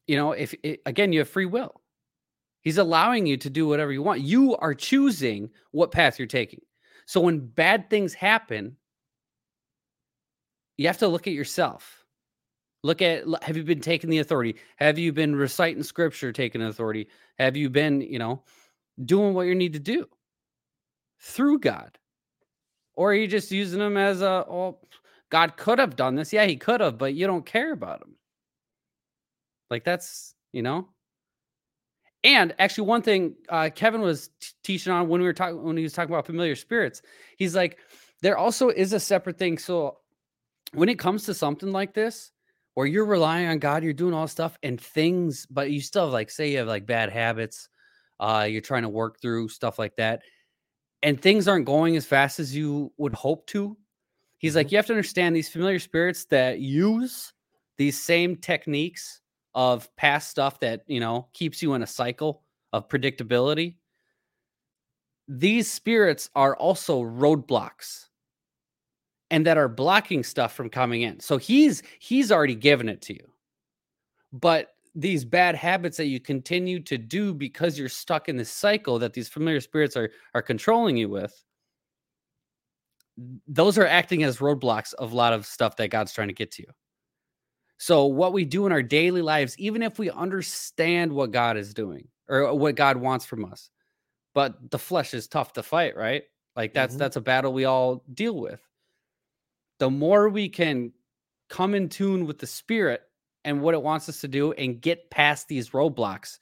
you 0.06 0.16
know, 0.16 0.32
if 0.32 0.54
it, 0.62 0.80
again, 0.86 1.12
you 1.12 1.20
have 1.20 1.28
free 1.28 1.46
will, 1.46 1.80
he's 2.62 2.78
allowing 2.78 3.26
you 3.26 3.36
to 3.36 3.50
do 3.50 3.68
whatever 3.68 3.92
you 3.92 4.02
want. 4.02 4.20
You 4.20 4.56
are 4.56 4.74
choosing 4.74 5.50
what 5.70 5.92
path 5.92 6.18
you're 6.18 6.26
taking. 6.26 6.62
So 7.06 7.20
when 7.20 7.40
bad 7.40 7.90
things 7.90 8.14
happen, 8.14 8.76
you 10.78 10.86
have 10.86 10.98
to 10.98 11.08
look 11.08 11.26
at 11.26 11.32
yourself. 11.32 12.04
Look 12.82 13.02
at 13.02 13.24
have 13.42 13.56
you 13.56 13.62
been 13.62 13.80
taking 13.80 14.10
the 14.10 14.18
authority? 14.18 14.56
Have 14.76 14.98
you 14.98 15.12
been 15.12 15.36
reciting 15.36 15.82
scripture, 15.82 16.32
taking 16.32 16.62
authority? 16.62 17.08
Have 17.38 17.56
you 17.56 17.70
been, 17.70 18.00
you 18.00 18.18
know, 18.18 18.42
doing 19.04 19.34
what 19.34 19.46
you 19.46 19.54
need 19.54 19.74
to 19.74 19.78
do 19.78 20.06
through 21.20 21.60
God? 21.60 21.98
Or 22.94 23.12
are 23.12 23.14
you 23.14 23.28
just 23.28 23.52
using 23.52 23.78
them 23.78 23.96
as 23.96 24.20
a, 24.20 24.44
oh, 24.48 24.78
God 25.32 25.56
could 25.56 25.78
have 25.78 25.96
done 25.96 26.14
this. 26.14 26.30
Yeah, 26.30 26.44
he 26.44 26.56
could 26.56 26.82
have, 26.82 26.98
but 26.98 27.14
you 27.14 27.26
don't 27.26 27.46
care 27.46 27.72
about 27.72 28.02
him. 28.02 28.16
Like 29.70 29.82
that's, 29.82 30.34
you 30.52 30.60
know. 30.60 30.88
And 32.24 32.54
actually, 32.58 32.86
one 32.86 33.02
thing 33.02 33.34
uh, 33.48 33.70
Kevin 33.74 34.00
was 34.00 34.28
t- 34.40 34.50
teaching 34.62 34.92
on 34.92 35.08
when 35.08 35.20
we 35.20 35.26
were 35.26 35.32
talking 35.32 35.62
when 35.62 35.76
he 35.76 35.82
was 35.82 35.92
talking 35.92 36.12
about 36.12 36.26
familiar 36.26 36.54
spirits, 36.54 37.02
he's 37.36 37.56
like, 37.56 37.78
there 38.20 38.38
also 38.38 38.68
is 38.68 38.92
a 38.92 39.00
separate 39.00 39.38
thing. 39.38 39.58
So 39.58 39.98
when 40.72 40.88
it 40.88 40.98
comes 40.98 41.24
to 41.24 41.34
something 41.34 41.72
like 41.72 41.94
this, 41.94 42.30
where 42.74 42.86
you're 42.86 43.04
relying 43.04 43.48
on 43.48 43.58
God, 43.58 43.82
you're 43.82 43.92
doing 43.92 44.14
all 44.14 44.28
stuff 44.28 44.56
and 44.62 44.80
things, 44.80 45.46
but 45.50 45.70
you 45.70 45.80
still 45.80 46.04
have 46.04 46.12
like, 46.12 46.30
say 46.30 46.52
you 46.52 46.58
have 46.58 46.68
like 46.68 46.86
bad 46.86 47.10
habits, 47.10 47.68
uh, 48.20 48.46
you're 48.48 48.60
trying 48.60 48.82
to 48.82 48.88
work 48.88 49.20
through 49.20 49.48
stuff 49.48 49.78
like 49.78 49.96
that, 49.96 50.22
and 51.02 51.20
things 51.20 51.48
aren't 51.48 51.66
going 51.66 51.96
as 51.96 52.06
fast 52.06 52.38
as 52.38 52.54
you 52.54 52.92
would 52.98 53.14
hope 53.14 53.46
to. 53.48 53.76
He's 54.38 54.56
like, 54.56 54.70
you 54.70 54.78
have 54.78 54.86
to 54.86 54.92
understand 54.92 55.34
these 55.34 55.48
familiar 55.48 55.78
spirits 55.78 56.24
that 56.26 56.60
use 56.60 57.32
these 57.78 58.00
same 58.00 58.36
techniques 58.36 59.21
of 59.54 59.94
past 59.96 60.30
stuff 60.30 60.60
that 60.60 60.82
you 60.86 61.00
know 61.00 61.28
keeps 61.32 61.62
you 61.62 61.74
in 61.74 61.82
a 61.82 61.86
cycle 61.86 62.42
of 62.72 62.88
predictability. 62.88 63.76
These 65.28 65.70
spirits 65.70 66.30
are 66.34 66.56
also 66.56 67.02
roadblocks 67.02 68.06
and 69.30 69.46
that 69.46 69.56
are 69.56 69.68
blocking 69.68 70.24
stuff 70.24 70.54
from 70.54 70.68
coming 70.68 71.02
in. 71.02 71.20
So 71.20 71.38
he's 71.38 71.82
he's 71.98 72.32
already 72.32 72.54
given 72.54 72.88
it 72.88 73.00
to 73.02 73.14
you. 73.14 73.32
But 74.32 74.68
these 74.94 75.24
bad 75.24 75.54
habits 75.54 75.96
that 75.96 76.06
you 76.06 76.20
continue 76.20 76.80
to 76.80 76.98
do 76.98 77.32
because 77.32 77.78
you're 77.78 77.88
stuck 77.88 78.28
in 78.28 78.36
this 78.36 78.50
cycle 78.50 78.98
that 78.98 79.14
these 79.14 79.28
familiar 79.28 79.60
spirits 79.60 79.96
are 79.96 80.10
are 80.34 80.42
controlling 80.42 80.96
you 80.96 81.08
with 81.08 81.44
those 83.46 83.78
are 83.78 83.86
acting 83.86 84.22
as 84.22 84.38
roadblocks 84.38 84.94
of 84.94 85.12
a 85.12 85.14
lot 85.14 85.32
of 85.32 85.46
stuff 85.46 85.76
that 85.76 85.88
God's 85.90 86.12
trying 86.12 86.28
to 86.28 86.34
get 86.34 86.50
to 86.52 86.62
you. 86.62 86.68
So 87.82 88.06
what 88.06 88.32
we 88.32 88.44
do 88.44 88.64
in 88.66 88.70
our 88.70 88.82
daily 88.82 89.22
lives 89.22 89.58
even 89.58 89.82
if 89.82 89.98
we 89.98 90.08
understand 90.08 91.12
what 91.12 91.32
God 91.32 91.56
is 91.56 91.74
doing 91.74 92.06
or 92.28 92.54
what 92.54 92.76
God 92.76 92.96
wants 92.96 93.24
from 93.26 93.44
us 93.44 93.70
but 94.34 94.70
the 94.70 94.78
flesh 94.78 95.14
is 95.14 95.26
tough 95.28 95.52
to 95.54 95.62
fight, 95.62 95.96
right? 95.96 96.22
Like 96.56 96.72
that's 96.74 96.94
Mhm. 96.94 96.98
that's 96.98 97.16
a 97.16 97.20
battle 97.20 97.52
we 97.52 97.64
all 97.64 98.04
deal 98.14 98.38
with. 98.38 98.60
The 99.78 99.90
more 99.90 100.28
we 100.28 100.48
can 100.48 100.92
come 101.48 101.74
in 101.74 101.88
tune 101.88 102.26
with 102.26 102.38
the 102.38 102.46
spirit 102.46 103.02
and 103.44 103.60
what 103.60 103.74
it 103.74 103.82
wants 103.82 104.08
us 104.08 104.20
to 104.20 104.28
do 104.28 104.52
and 104.52 104.80
get 104.80 105.10
past 105.10 105.48
these 105.48 105.70
roadblocks, 105.70 106.38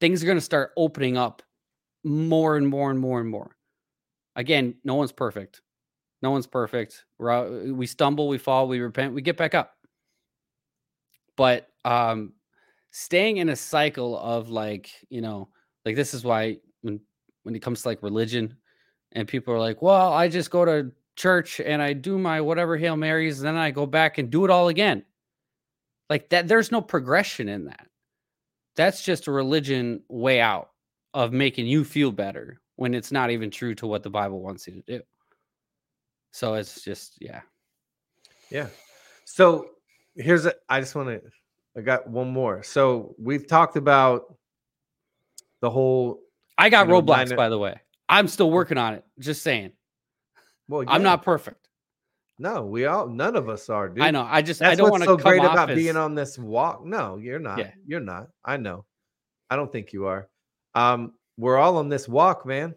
things 0.00 0.22
are 0.22 0.26
going 0.26 0.38
to 0.38 0.40
start 0.40 0.72
opening 0.76 1.16
up 1.16 1.42
more 2.04 2.56
and 2.56 2.66
more 2.66 2.90
and 2.90 2.98
more 2.98 3.20
and 3.20 3.28
more. 3.28 3.56
Again, 4.34 4.76
no 4.82 4.94
one's 4.94 5.12
perfect. 5.12 5.60
No 6.22 6.30
one's 6.30 6.46
perfect. 6.46 7.04
We're 7.18 7.30
out, 7.30 7.50
we 7.66 7.86
stumble, 7.86 8.28
we 8.28 8.38
fall, 8.38 8.66
we 8.66 8.80
repent, 8.80 9.14
we 9.14 9.22
get 9.22 9.36
back 9.36 9.54
up. 9.54 9.76
But 11.36 11.68
um 11.84 12.32
staying 12.90 13.38
in 13.38 13.48
a 13.48 13.56
cycle 13.56 14.18
of 14.18 14.50
like, 14.50 14.90
you 15.08 15.20
know, 15.20 15.48
like 15.84 15.96
this 15.96 16.14
is 16.14 16.24
why 16.24 16.58
when 16.82 17.00
when 17.42 17.54
it 17.56 17.60
comes 17.62 17.82
to 17.82 17.88
like 17.88 18.02
religion 18.02 18.56
and 19.12 19.28
people 19.28 19.52
are 19.54 19.60
like, 19.60 19.82
"Well, 19.82 20.12
I 20.12 20.28
just 20.28 20.50
go 20.50 20.64
to 20.64 20.92
church 21.16 21.60
and 21.60 21.82
I 21.82 21.92
do 21.92 22.18
my 22.18 22.40
whatever 22.40 22.76
Hail 22.76 22.96
Marys 22.96 23.40
and 23.40 23.48
then 23.48 23.56
I 23.56 23.70
go 23.70 23.86
back 23.86 24.18
and 24.18 24.30
do 24.30 24.44
it 24.44 24.50
all 24.50 24.68
again." 24.68 25.04
Like 26.10 26.28
that 26.30 26.48
there's 26.48 26.70
no 26.70 26.80
progression 26.80 27.48
in 27.48 27.64
that. 27.66 27.86
That's 28.76 29.02
just 29.02 29.26
a 29.26 29.32
religion 29.32 30.02
way 30.08 30.40
out 30.40 30.70
of 31.14 31.32
making 31.32 31.66
you 31.66 31.84
feel 31.84 32.12
better 32.12 32.60
when 32.76 32.94
it's 32.94 33.12
not 33.12 33.30
even 33.30 33.50
true 33.50 33.74
to 33.76 33.86
what 33.86 34.02
the 34.02 34.10
Bible 34.10 34.40
wants 34.40 34.66
you 34.66 34.74
to 34.74 34.98
do. 34.98 35.02
So 36.32 36.54
it's 36.54 36.82
just 36.82 37.18
yeah. 37.20 37.40
Yeah. 38.50 38.68
So 39.24 39.70
here's 40.16 40.46
a, 40.46 40.54
I 40.68 40.80
just 40.80 40.94
want 40.94 41.08
to 41.08 41.22
I 41.76 41.80
got 41.80 42.08
one 42.08 42.28
more. 42.30 42.62
So 42.62 43.14
we've 43.18 43.46
talked 43.46 43.76
about 43.76 44.36
the 45.60 45.70
whole 45.70 46.20
I 46.58 46.68
got 46.68 46.86
You 46.86 46.92
know, 46.92 46.98
line- 47.00 47.34
by 47.34 47.48
the 47.48 47.58
way. 47.58 47.76
I'm 48.08 48.28
still 48.28 48.50
working 48.50 48.76
on 48.76 48.94
it. 48.94 49.04
Just 49.18 49.42
saying. 49.42 49.72
well 50.68 50.84
I'm 50.86 51.02
not 51.02 51.22
perfect. 51.22 51.68
no, 52.38 52.64
we 52.64 52.84
all 52.84 53.08
none 53.08 53.36
of 53.36 53.48
us 53.48 53.70
are, 53.70 53.88
dude. 53.88 54.04
I 54.04 54.10
know. 54.10 54.26
I 54.28 54.42
just 54.42 54.60
I 54.60 54.74
don't 54.74 54.90
want 54.90 55.02
to 55.02 55.08
so 55.08 55.16
great 55.16 55.38
come 55.38 55.46
off 55.46 55.52
about 55.54 55.70
as, 55.70 55.76
being 55.76 55.96
on 55.96 56.14
this 56.14 56.38
walk. 56.38 56.84
No, 56.84 57.16
you're 57.16 57.38
not. 57.38 57.58
Yeah. 57.58 57.70
You're 57.86 58.00
not. 58.00 58.28
I 58.44 58.56
know. 58.58 58.84
I 59.48 59.56
don't 59.56 59.70
think 59.72 59.92
you 59.92 60.06
are. 60.06 60.28
Um, 60.74 61.12
we're 61.38 61.58
all 61.58 61.78
on 61.78 61.88
this 61.88 62.08
walk, 62.08 62.44
man. 62.44 62.74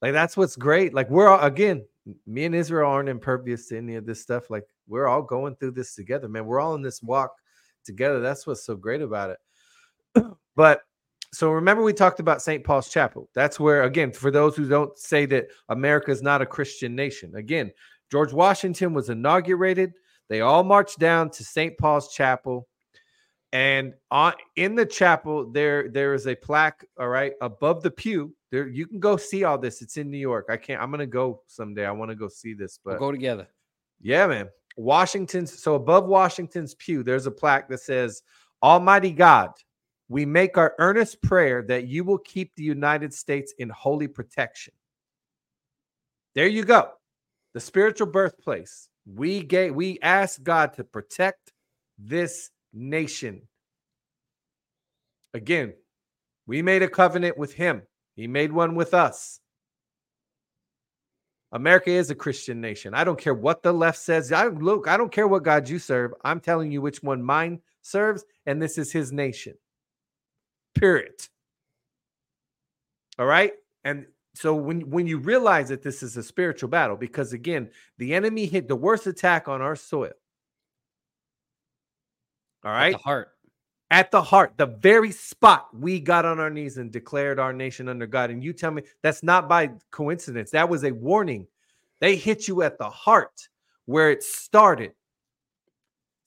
Like 0.00 0.12
that's 0.12 0.36
what's 0.36 0.56
great. 0.56 0.94
Like 0.94 1.10
we're 1.10 1.28
all 1.28 1.40
again, 1.40 1.84
me 2.26 2.44
and 2.44 2.54
Israel 2.54 2.90
aren't 2.90 3.08
impervious 3.08 3.66
to 3.68 3.78
any 3.78 3.96
of 3.96 4.06
this 4.06 4.20
stuff. 4.20 4.50
Like 4.50 4.64
we're 4.86 5.06
all 5.06 5.22
going 5.22 5.56
through 5.56 5.72
this 5.72 5.94
together, 5.94 6.28
man. 6.28 6.46
We're 6.46 6.60
all 6.60 6.74
in 6.74 6.82
this 6.82 7.02
walk 7.02 7.32
together. 7.84 8.20
That's 8.20 8.46
what's 8.46 8.64
so 8.64 8.76
great 8.76 9.02
about 9.02 9.30
it. 9.30 10.26
but 10.56 10.82
so 11.32 11.50
remember 11.50 11.82
we 11.82 11.92
talked 11.92 12.20
about 12.20 12.42
St. 12.42 12.64
Paul's 12.64 12.88
Chapel. 12.88 13.28
That's 13.34 13.60
where 13.60 13.82
again, 13.84 14.12
for 14.12 14.30
those 14.30 14.56
who 14.56 14.68
don't 14.68 14.96
say 14.98 15.26
that 15.26 15.48
America 15.68 16.10
is 16.10 16.22
not 16.22 16.42
a 16.42 16.46
Christian 16.46 16.94
nation. 16.94 17.34
Again, 17.36 17.70
George 18.10 18.32
Washington 18.32 18.94
was 18.94 19.10
inaugurated. 19.10 19.92
They 20.28 20.40
all 20.40 20.64
marched 20.64 20.98
down 20.98 21.30
to 21.30 21.44
St. 21.44 21.76
Paul's 21.78 22.12
Chapel. 22.12 22.66
And 23.52 23.94
on 24.10 24.34
in 24.56 24.74
the 24.74 24.84
chapel, 24.84 25.50
there 25.50 25.88
there 25.88 26.12
is 26.12 26.26
a 26.26 26.34
plaque, 26.34 26.84
all 26.98 27.08
right, 27.08 27.32
above 27.40 27.82
the 27.82 27.90
pew. 27.90 28.34
There 28.50 28.66
you 28.66 28.86
can 28.86 28.98
go 28.98 29.16
see 29.16 29.44
all 29.44 29.58
this. 29.58 29.82
It's 29.82 29.96
in 29.96 30.10
New 30.10 30.18
York. 30.18 30.46
I 30.48 30.56
can't, 30.56 30.80
I'm 30.80 30.90
gonna 30.90 31.06
go 31.06 31.42
someday. 31.46 31.84
I 31.86 31.90
want 31.90 32.10
to 32.10 32.14
go 32.14 32.28
see 32.28 32.54
this, 32.54 32.78
We'll 32.84 32.94
but 32.94 33.00
go 33.00 33.10
together. 33.12 33.48
yeah, 34.00 34.26
man. 34.26 34.48
Washington's 34.76 35.58
so 35.60 35.74
above 35.74 36.06
Washington's 36.06 36.74
pew, 36.76 37.02
there's 37.02 37.26
a 37.26 37.30
plaque 37.30 37.68
that 37.68 37.80
says, 37.80 38.22
Almighty 38.62 39.10
God, 39.10 39.50
we 40.08 40.24
make 40.24 40.56
our 40.56 40.74
earnest 40.78 41.20
prayer 41.22 41.62
that 41.68 41.88
you 41.88 42.04
will 42.04 42.18
keep 42.18 42.54
the 42.54 42.62
United 42.62 43.12
States 43.12 43.52
in 43.58 43.68
holy 43.68 44.08
protection. 44.08 44.72
There 46.34 46.46
you 46.46 46.64
go. 46.64 46.90
The 47.54 47.60
spiritual 47.60 48.06
birthplace. 48.06 48.88
We 49.04 49.42
gave 49.42 49.74
we 49.74 49.98
ask 50.00 50.42
God 50.42 50.74
to 50.74 50.84
protect 50.84 51.52
this 51.98 52.50
nation. 52.72 53.42
Again, 55.34 55.74
we 56.46 56.62
made 56.62 56.82
a 56.82 56.88
covenant 56.88 57.36
with 57.36 57.52
him. 57.52 57.82
He 58.18 58.26
made 58.26 58.50
one 58.50 58.74
with 58.74 58.94
us. 58.94 59.38
America 61.52 61.90
is 61.90 62.10
a 62.10 62.16
Christian 62.16 62.60
nation. 62.60 62.92
I 62.92 63.04
don't 63.04 63.18
care 63.18 63.32
what 63.32 63.62
the 63.62 63.72
left 63.72 63.98
says. 63.98 64.32
I 64.32 64.48
look, 64.48 64.88
I 64.88 64.96
don't 64.96 65.12
care 65.12 65.28
what 65.28 65.44
God 65.44 65.68
you 65.68 65.78
serve. 65.78 66.12
I'm 66.24 66.40
telling 66.40 66.72
you 66.72 66.82
which 66.82 67.00
one 67.00 67.22
mine 67.22 67.60
serves, 67.80 68.24
and 68.44 68.60
this 68.60 68.76
is 68.76 68.90
his 68.90 69.12
nation. 69.12 69.54
Period. 70.74 71.12
All 73.20 73.26
right. 73.26 73.52
And 73.84 74.06
so 74.34 74.52
when, 74.52 74.90
when 74.90 75.06
you 75.06 75.18
realize 75.18 75.68
that 75.68 75.84
this 75.84 76.02
is 76.02 76.16
a 76.16 76.22
spiritual 76.22 76.70
battle, 76.70 76.96
because 76.96 77.32
again, 77.32 77.70
the 77.98 78.14
enemy 78.14 78.46
hit 78.46 78.66
the 78.66 78.74
worst 78.74 79.06
attack 79.06 79.46
on 79.46 79.62
our 79.62 79.76
soil. 79.76 80.12
All 82.64 82.72
right. 82.72 82.94
At 82.94 82.98
the 82.98 83.04
heart. 83.04 83.37
At 83.90 84.10
the 84.10 84.22
heart, 84.22 84.52
the 84.56 84.66
very 84.66 85.10
spot 85.10 85.68
we 85.72 85.98
got 85.98 86.24
on 86.24 86.38
our 86.38 86.50
knees 86.50 86.76
and 86.76 86.92
declared 86.92 87.38
our 87.38 87.52
nation 87.52 87.88
under 87.88 88.06
God. 88.06 88.30
And 88.30 88.44
you 88.44 88.52
tell 88.52 88.70
me 88.70 88.82
that's 89.02 89.22
not 89.22 89.48
by 89.48 89.70
coincidence. 89.90 90.50
That 90.50 90.68
was 90.68 90.84
a 90.84 90.92
warning. 90.92 91.46
They 92.00 92.16
hit 92.16 92.46
you 92.46 92.62
at 92.62 92.78
the 92.78 92.90
heart 92.90 93.48
where 93.86 94.10
it 94.10 94.22
started. 94.22 94.92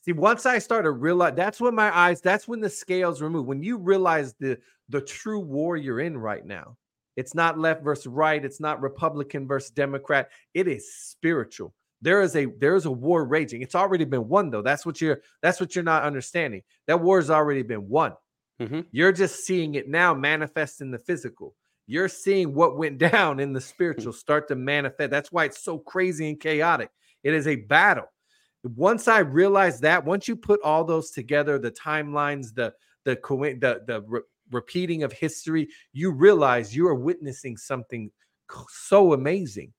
See, 0.04 0.14
once 0.14 0.48
I 0.48 0.58
started 0.58 0.92
realize 0.92 1.34
that's 1.36 1.62
when 1.62 1.76
my 1.76 1.96
eyes, 1.96 2.22
that's 2.22 2.48
when 2.48 2.60
the 2.60 2.70
scales 2.70 3.22
removed. 3.22 3.48
When 3.48 3.62
you 3.62 3.78
realize 3.78 4.34
the 4.40 4.58
the 4.90 5.02
true 5.02 5.40
war 5.40 5.78
you're 5.78 6.02
in 6.02 6.18
right 6.18 6.46
now. 6.46 6.78
It's 7.16 7.36
not 7.36 7.60
left 7.60 7.84
versus 7.84 8.08
right, 8.08 8.44
it's 8.44 8.60
not 8.60 8.82
Republican 8.82 9.48
versus 9.48 9.72
Democrat. 9.72 10.30
It 10.54 10.68
is 10.68 10.94
spiritual. 10.94 11.74
There 12.02 12.22
is 12.22 12.36
a 12.36 12.46
there 12.46 12.76
is 12.76 12.86
a 12.86 12.92
war 12.92 13.26
raging. 13.26 13.62
It's 13.62 13.76
already 13.76 14.06
been 14.06 14.28
won 14.28 14.50
though. 14.50 14.62
That's 14.62 14.86
what 14.86 15.00
you're 15.02 15.22
that's 15.42 15.60
what 15.60 15.76
you're 15.76 15.84
not 15.84 16.04
understanding. 16.04 16.64
That 16.88 17.02
war 17.02 17.20
has 17.20 17.30
already 17.30 17.64
been 17.64 17.88
won. 17.90 18.14
Mhm. 18.60 18.88
You're 18.92 19.12
just 19.12 19.46
seeing 19.46 19.76
it 19.76 19.88
now 19.88 20.14
manifest 20.14 20.82
in 20.82 20.92
the 20.92 21.00
physical. 21.00 21.56
You're 21.88 22.08
seeing 22.10 22.54
what 22.54 22.78
went 22.78 22.98
down 23.12 23.40
in 23.40 23.54
the 23.54 23.62
spiritual 23.62 24.14
start 24.14 24.48
to 24.50 24.56
manifest. 24.56 25.12
That's 25.12 25.32
why 25.32 25.46
it's 25.46 25.64
so 25.64 25.80
crazy 25.80 26.30
and 26.30 26.40
chaotic. 26.40 26.90
It 27.24 27.34
is 27.34 27.48
a 27.48 27.56
battle. 27.56 28.08
Once 28.64 29.08
I 29.08 29.20
realized 29.20 29.82
that, 29.82 30.06
once 30.06 30.28
you 30.28 30.36
put 30.36 30.62
all 30.64 30.84
those 30.84 31.12
together, 31.12 31.58
the 31.58 31.72
timelines, 31.72 32.54
the 32.54 32.74
the 33.06 33.16
the 33.16 33.84
the 33.88 34.02
re- 34.08 34.22
repeating 34.52 35.04
of 35.04 35.12
history, 35.12 35.68
you 35.94 36.12
realize 36.12 36.76
you 36.76 36.88
are 36.88 36.96
witnessing 36.96 37.58
something 37.58 38.12
so 38.70 39.14
amazing. 39.14 39.74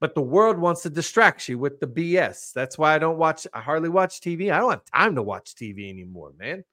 But 0.00 0.14
the 0.14 0.22
world 0.22 0.58
wants 0.58 0.82
to 0.82 0.90
distract 0.90 1.48
you 1.48 1.58
with 1.58 1.80
the 1.80 1.86
BS. 1.86 2.52
That's 2.52 2.76
why 2.76 2.94
I 2.94 2.98
don't 2.98 3.18
watch. 3.18 3.46
I 3.54 3.60
hardly 3.60 3.88
watch 3.88 4.20
TV. 4.20 4.52
I 4.52 4.58
don't 4.58 4.70
have 4.70 4.84
time 4.84 5.14
to 5.14 5.22
watch 5.22 5.54
TV 5.54 5.88
anymore, 5.88 6.32
man. 6.38 6.64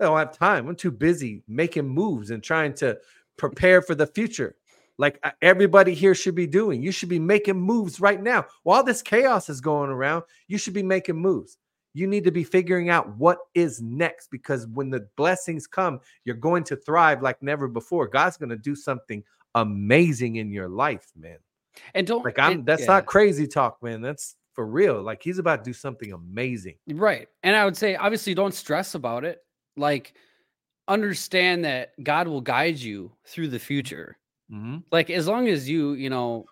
I 0.00 0.04
don't 0.04 0.18
have 0.18 0.36
time. 0.36 0.68
I'm 0.68 0.76
too 0.76 0.90
busy 0.90 1.42
making 1.46 1.88
moves 1.88 2.30
and 2.30 2.42
trying 2.42 2.74
to 2.74 2.98
prepare 3.36 3.82
for 3.82 3.94
the 3.94 4.06
future. 4.06 4.56
Like 4.98 5.18
uh, 5.22 5.30
everybody 5.40 5.94
here 5.94 6.14
should 6.14 6.34
be 6.34 6.46
doing. 6.46 6.82
You 6.82 6.92
should 6.92 7.08
be 7.08 7.18
making 7.18 7.60
moves 7.60 8.00
right 8.00 8.22
now. 8.22 8.46
While 8.62 8.82
this 8.82 9.02
chaos 9.02 9.48
is 9.48 9.60
going 9.60 9.90
around, 9.90 10.24
you 10.48 10.58
should 10.58 10.74
be 10.74 10.82
making 10.82 11.16
moves. 11.16 11.58
You 11.94 12.06
need 12.06 12.24
to 12.24 12.30
be 12.30 12.44
figuring 12.44 12.88
out 12.88 13.16
what 13.16 13.38
is 13.54 13.82
next 13.82 14.30
because 14.30 14.66
when 14.68 14.90
the 14.90 15.06
blessings 15.16 15.66
come, 15.66 16.00
you're 16.24 16.36
going 16.36 16.64
to 16.64 16.76
thrive 16.76 17.22
like 17.22 17.42
never 17.42 17.68
before. 17.68 18.08
God's 18.08 18.36
going 18.36 18.50
to 18.50 18.56
do 18.56 18.74
something 18.74 19.22
amazing 19.54 20.36
in 20.36 20.50
your 20.50 20.68
life, 20.68 21.12
man. 21.16 21.38
And 21.94 22.06
don't 22.06 22.24
Like 22.24 22.38
I'm 22.38 22.52
and- 22.52 22.66
that's 22.66 22.82
yeah. 22.82 22.88
not 22.88 23.06
crazy 23.06 23.46
talk, 23.46 23.82
man. 23.82 24.00
That's 24.02 24.36
for 24.54 24.66
real. 24.66 25.02
Like 25.02 25.22
he's 25.22 25.38
about 25.38 25.64
to 25.64 25.68
do 25.70 25.72
something 25.72 26.12
amazing. 26.12 26.76
Right. 26.88 27.28
And 27.42 27.56
I 27.56 27.64
would 27.64 27.76
say, 27.76 27.96
obviously, 27.96 28.34
don't 28.34 28.54
stress 28.54 28.94
about 28.94 29.24
it. 29.24 29.38
Like, 29.76 30.14
understand 30.88 31.64
that 31.64 31.92
God 32.02 32.28
will 32.28 32.40
guide 32.40 32.78
you 32.78 33.12
through 33.26 33.48
the 33.48 33.58
future. 33.58 34.18
Mm-hmm. 34.52 34.78
Like, 34.90 35.10
as 35.10 35.26
long 35.26 35.48
as 35.48 35.68
you, 35.68 35.92
you 35.94 36.10
know, 36.10 36.44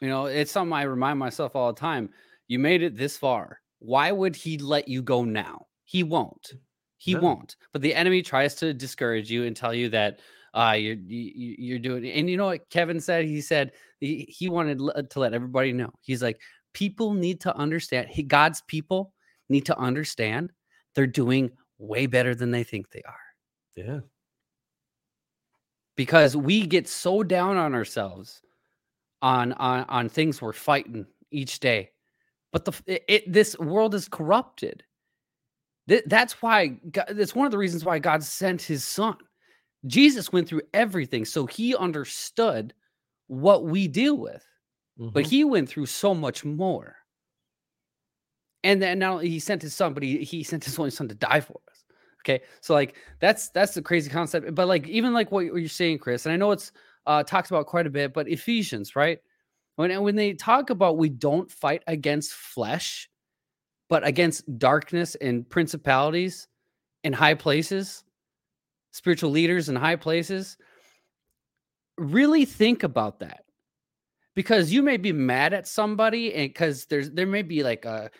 you 0.00 0.08
know, 0.08 0.26
it's 0.26 0.52
something 0.52 0.72
I 0.72 0.82
remind 0.82 1.18
myself 1.18 1.56
all 1.56 1.72
the 1.72 1.80
time. 1.80 2.10
You 2.46 2.58
made 2.58 2.82
it 2.82 2.96
this 2.96 3.16
far. 3.16 3.60
Why 3.78 4.12
would 4.12 4.36
he 4.36 4.58
let 4.58 4.86
you 4.86 5.02
go 5.02 5.24
now? 5.24 5.66
He 5.84 6.02
won't. 6.02 6.52
He 6.98 7.14
No. 7.14 7.20
won't. 7.20 7.56
But 7.72 7.82
the 7.82 7.94
enemy 7.94 8.22
tries 8.22 8.54
to 8.56 8.72
discourage 8.74 9.30
you 9.30 9.44
and 9.44 9.56
tell 9.56 9.74
you 9.74 9.88
that 9.90 10.20
uh, 10.54 10.76
you're 10.78 10.94
you, 10.94 11.32
you- 11.34 11.56
you're 11.58 11.78
doing. 11.80 12.06
And 12.08 12.30
you 12.30 12.36
know 12.36 12.46
what 12.46 12.68
Kevin 12.70 13.00
said? 13.00 13.24
He 13.24 13.40
said 13.40 13.72
he, 14.04 14.26
he 14.28 14.48
wanted 14.48 14.80
l- 14.80 14.92
uh, 14.94 15.02
to 15.02 15.20
let 15.20 15.34
everybody 15.34 15.72
know. 15.72 15.90
He's 16.00 16.22
like, 16.22 16.40
people 16.72 17.14
need 17.14 17.40
to 17.42 17.56
understand. 17.56 18.08
He, 18.08 18.22
God's 18.22 18.62
people 18.68 19.12
need 19.48 19.66
to 19.66 19.78
understand 19.78 20.52
they're 20.94 21.06
doing 21.06 21.50
way 21.78 22.06
better 22.06 22.34
than 22.34 22.50
they 22.50 22.64
think 22.64 22.90
they 22.90 23.02
are 23.06 23.20
Yeah. 23.76 24.00
because 25.96 26.36
we 26.36 26.66
get 26.66 26.88
so 26.88 27.22
down 27.22 27.56
on 27.56 27.74
ourselves 27.74 28.40
on 29.22 29.52
on 29.54 29.84
on 29.88 30.08
things 30.08 30.40
we're 30.40 30.52
fighting 30.52 31.06
each 31.30 31.60
day 31.60 31.90
but 32.52 32.64
the 32.64 32.72
it, 32.86 33.04
it- 33.08 33.32
this 33.32 33.58
world 33.58 33.94
is 33.94 34.08
corrupted 34.08 34.84
Th- 35.88 36.04
that's 36.06 36.40
why 36.40 36.68
God, 36.68 37.06
that's 37.10 37.34
one 37.34 37.46
of 37.46 37.52
the 37.52 37.58
reasons 37.58 37.84
why 37.84 37.98
god 37.98 38.22
sent 38.22 38.62
his 38.62 38.84
son 38.84 39.16
jesus 39.86 40.32
went 40.32 40.48
through 40.48 40.62
everything 40.72 41.24
so 41.24 41.46
he 41.46 41.74
understood 41.76 42.72
what 43.26 43.64
we 43.64 43.88
deal 43.88 44.16
with 44.16 44.44
but 45.12 45.24
Mhm. 45.24 45.28
he 45.28 45.44
went 45.44 45.68
through 45.68 45.86
so 45.86 46.14
much 46.14 46.44
more. 46.44 46.96
And 48.62 48.80
then 48.80 48.98
not 49.00 49.14
only 49.14 49.28
he 49.28 49.38
sent 49.38 49.62
his 49.62 49.74
son 49.74 49.92
but 49.94 50.02
he, 50.02 50.18
he 50.24 50.42
sent 50.42 50.64
his 50.64 50.78
only 50.78 50.90
son 50.90 51.08
to 51.08 51.14
die 51.14 51.40
for 51.40 51.60
us 51.70 51.84
okay? 52.22 52.42
So 52.60 52.72
like 52.74 52.96
that's 53.20 53.50
that's 53.50 53.74
the 53.74 53.82
crazy 53.82 54.10
concept 54.10 54.54
but 54.54 54.68
like 54.68 54.88
even 54.88 55.12
like 55.12 55.30
what 55.30 55.44
you're 55.44 55.68
saying 55.68 55.98
chris 55.98 56.24
and 56.26 56.32
i 56.32 56.36
know 56.36 56.52
it's 56.52 56.72
uh 57.06 57.22
talks 57.22 57.50
about 57.50 57.66
quite 57.66 57.86
a 57.86 57.90
bit 57.90 58.14
but 58.14 58.28
ephesians 58.28 58.96
right? 58.96 59.18
When 59.76 60.02
when 60.02 60.16
they 60.16 60.32
talk 60.34 60.70
about 60.70 60.96
we 60.98 61.08
don't 61.08 61.50
fight 61.50 61.82
against 61.88 62.32
flesh 62.32 63.10
but 63.88 64.06
against 64.06 64.58
darkness 64.58 65.14
and 65.16 65.48
principalities 65.48 66.48
in 67.02 67.12
high 67.12 67.34
places 67.34 68.04
spiritual 68.92 69.30
leaders 69.30 69.68
in 69.68 69.76
high 69.76 69.96
places 69.96 70.56
really 71.96 72.44
think 72.44 72.82
about 72.82 73.20
that 73.20 73.44
because 74.34 74.72
you 74.72 74.82
may 74.82 74.96
be 74.96 75.12
mad 75.12 75.52
at 75.52 75.68
somebody 75.68 76.34
and 76.34 76.50
because 76.50 76.86
there's 76.86 77.10
there 77.10 77.26
may 77.26 77.42
be 77.42 77.62
like 77.62 77.84
a 77.84 78.10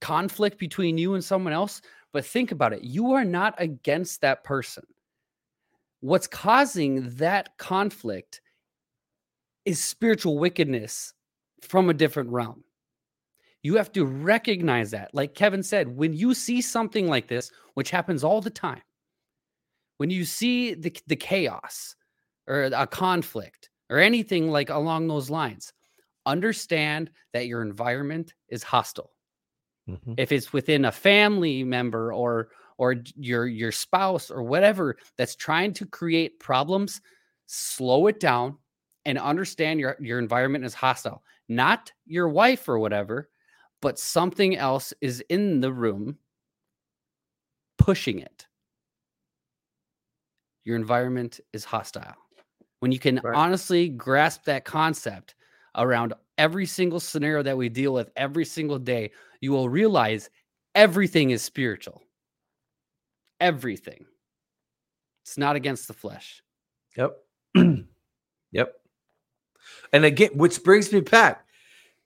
conflict 0.00 0.58
between 0.58 0.98
you 0.98 1.14
and 1.14 1.24
someone 1.24 1.52
else 1.52 1.80
but 2.12 2.24
think 2.24 2.50
about 2.52 2.72
it 2.72 2.82
you 2.82 3.12
are 3.12 3.24
not 3.24 3.54
against 3.58 4.20
that 4.20 4.42
person 4.42 4.82
what's 6.00 6.26
causing 6.26 7.08
that 7.16 7.56
conflict 7.58 8.40
is 9.66 9.82
spiritual 9.82 10.38
wickedness 10.38 11.12
from 11.60 11.90
a 11.90 11.94
different 11.94 12.30
realm. 12.30 12.62
You 13.62 13.76
have 13.76 13.92
to 13.92 14.04
recognize 14.06 14.92
that. 14.92 15.12
Like 15.12 15.34
Kevin 15.34 15.62
said, 15.62 15.88
when 15.88 16.12
you 16.12 16.32
see 16.32 16.60
something 16.60 17.08
like 17.08 17.26
this, 17.26 17.50
which 17.74 17.90
happens 17.90 18.22
all 18.22 18.40
the 18.40 18.48
time, 18.48 18.82
when 19.96 20.08
you 20.08 20.24
see 20.24 20.74
the, 20.74 20.96
the 21.08 21.16
chaos 21.16 21.96
or 22.46 22.64
a 22.64 22.86
conflict 22.86 23.70
or 23.90 23.98
anything 23.98 24.50
like 24.50 24.70
along 24.70 25.08
those 25.08 25.30
lines, 25.30 25.72
understand 26.26 27.10
that 27.32 27.46
your 27.46 27.62
environment 27.62 28.34
is 28.48 28.62
hostile. 28.62 29.12
Mhm. 29.86 30.16
If 30.16 30.32
it's 30.32 30.52
within 30.52 30.84
a 30.84 30.92
family 30.92 31.62
member 31.64 32.12
or 32.12 32.50
or 32.78 32.96
your 33.16 33.46
your 33.46 33.72
spouse 33.72 34.30
or 34.30 34.42
whatever 34.42 34.96
that's 35.16 35.36
trying 35.36 35.72
to 35.74 35.86
create 35.86 36.40
problems, 36.40 37.00
slow 37.46 38.06
it 38.06 38.20
down 38.20 38.58
and 39.04 39.18
understand 39.18 39.80
your 39.80 39.96
your 40.00 40.18
environment 40.18 40.64
is 40.64 40.74
hostile. 40.74 41.22
Not 41.48 41.92
your 42.06 42.28
wife 42.28 42.68
or 42.68 42.78
whatever, 42.78 43.30
but 43.82 43.98
something 43.98 44.56
else 44.56 44.92
is 45.00 45.20
in 45.28 45.60
the 45.60 45.72
room 45.72 46.18
pushing 47.78 48.18
it. 48.18 48.46
Your 50.64 50.76
environment 50.76 51.40
is 51.54 51.64
hostile. 51.64 52.25
When 52.86 52.92
you 52.92 53.00
can 53.00 53.20
Right. 53.24 53.34
honestly 53.34 53.88
grasp 53.88 54.44
that 54.44 54.64
concept 54.64 55.34
around 55.74 56.14
every 56.38 56.66
single 56.66 57.00
scenario 57.00 57.42
that 57.42 57.56
we 57.56 57.68
deal 57.68 57.92
with 57.92 58.12
every 58.14 58.44
single 58.44 58.78
day, 58.78 59.10
you 59.40 59.50
will 59.50 59.68
realize 59.68 60.30
everything 60.72 61.30
is 61.30 61.42
spiritual. 61.42 62.04
Everything. 63.40 64.06
It's 65.24 65.36
not 65.36 65.56
against 65.56 65.88
the 65.88 65.94
flesh. 65.94 66.44
Yep. 66.96 67.16
yep. 68.52 68.80
And 69.92 70.04
again, 70.04 70.30
which 70.34 70.62
brings 70.62 70.92
me 70.92 71.00
back, 71.00 71.44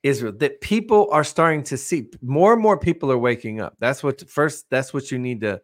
Israel, 0.03 0.33
that 0.39 0.63
people 0.63 1.11
are 1.13 1.25
starting 1.25 1.63
to 1.65 1.77
see 1.77 2.07
more 2.23 2.55
and 2.55 2.63
more 2.63 2.79
people 2.79 3.13
are 3.13 3.19
waking 3.19 3.61
up. 3.61 3.77
That's 3.81 4.03
what 4.03 4.27
first, 4.31 4.65
that's 4.71 4.95
what 4.95 5.11
you 5.11 5.19
need 5.19 5.43
to 5.43 5.61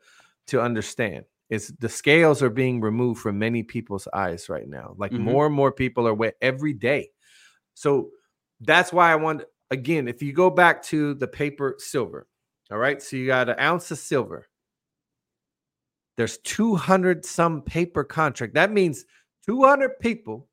to 0.48 0.60
understand. 0.60 1.24
Is 1.50 1.68
the 1.78 1.88
scales 1.88 2.42
are 2.42 2.50
being 2.50 2.80
removed 2.80 3.20
from 3.20 3.38
many 3.38 3.62
people's 3.62 4.08
eyes 4.12 4.48
right 4.48 4.68
now. 4.68 4.94
Like 4.98 5.12
Mhm. 5.12 5.20
more 5.20 5.46
and 5.46 5.54
more 5.54 5.72
people 5.72 6.06
are 6.08 6.14
wet 6.14 6.36
every 6.42 6.72
day. 6.74 7.10
So 7.74 8.10
that's 8.60 8.92
why 8.92 9.12
I 9.12 9.16
want 9.16 9.44
again, 9.70 10.08
if 10.08 10.22
you 10.22 10.32
go 10.32 10.50
back 10.50 10.82
to 10.84 11.14
the 11.14 11.28
paper 11.28 11.76
silver, 11.78 12.26
all 12.70 12.78
right. 12.78 13.02
So 13.02 13.16
you 13.16 13.26
got 13.26 13.48
an 13.48 13.58
ounce 13.60 13.90
of 13.90 13.98
silver. 13.98 14.48
There's 16.16 16.38
200 16.38 17.24
some 17.24 17.62
paper 17.62 18.04
contract. 18.04 18.54
That 18.54 18.72
means 18.72 19.04
200 19.46 19.98
people 20.00 20.48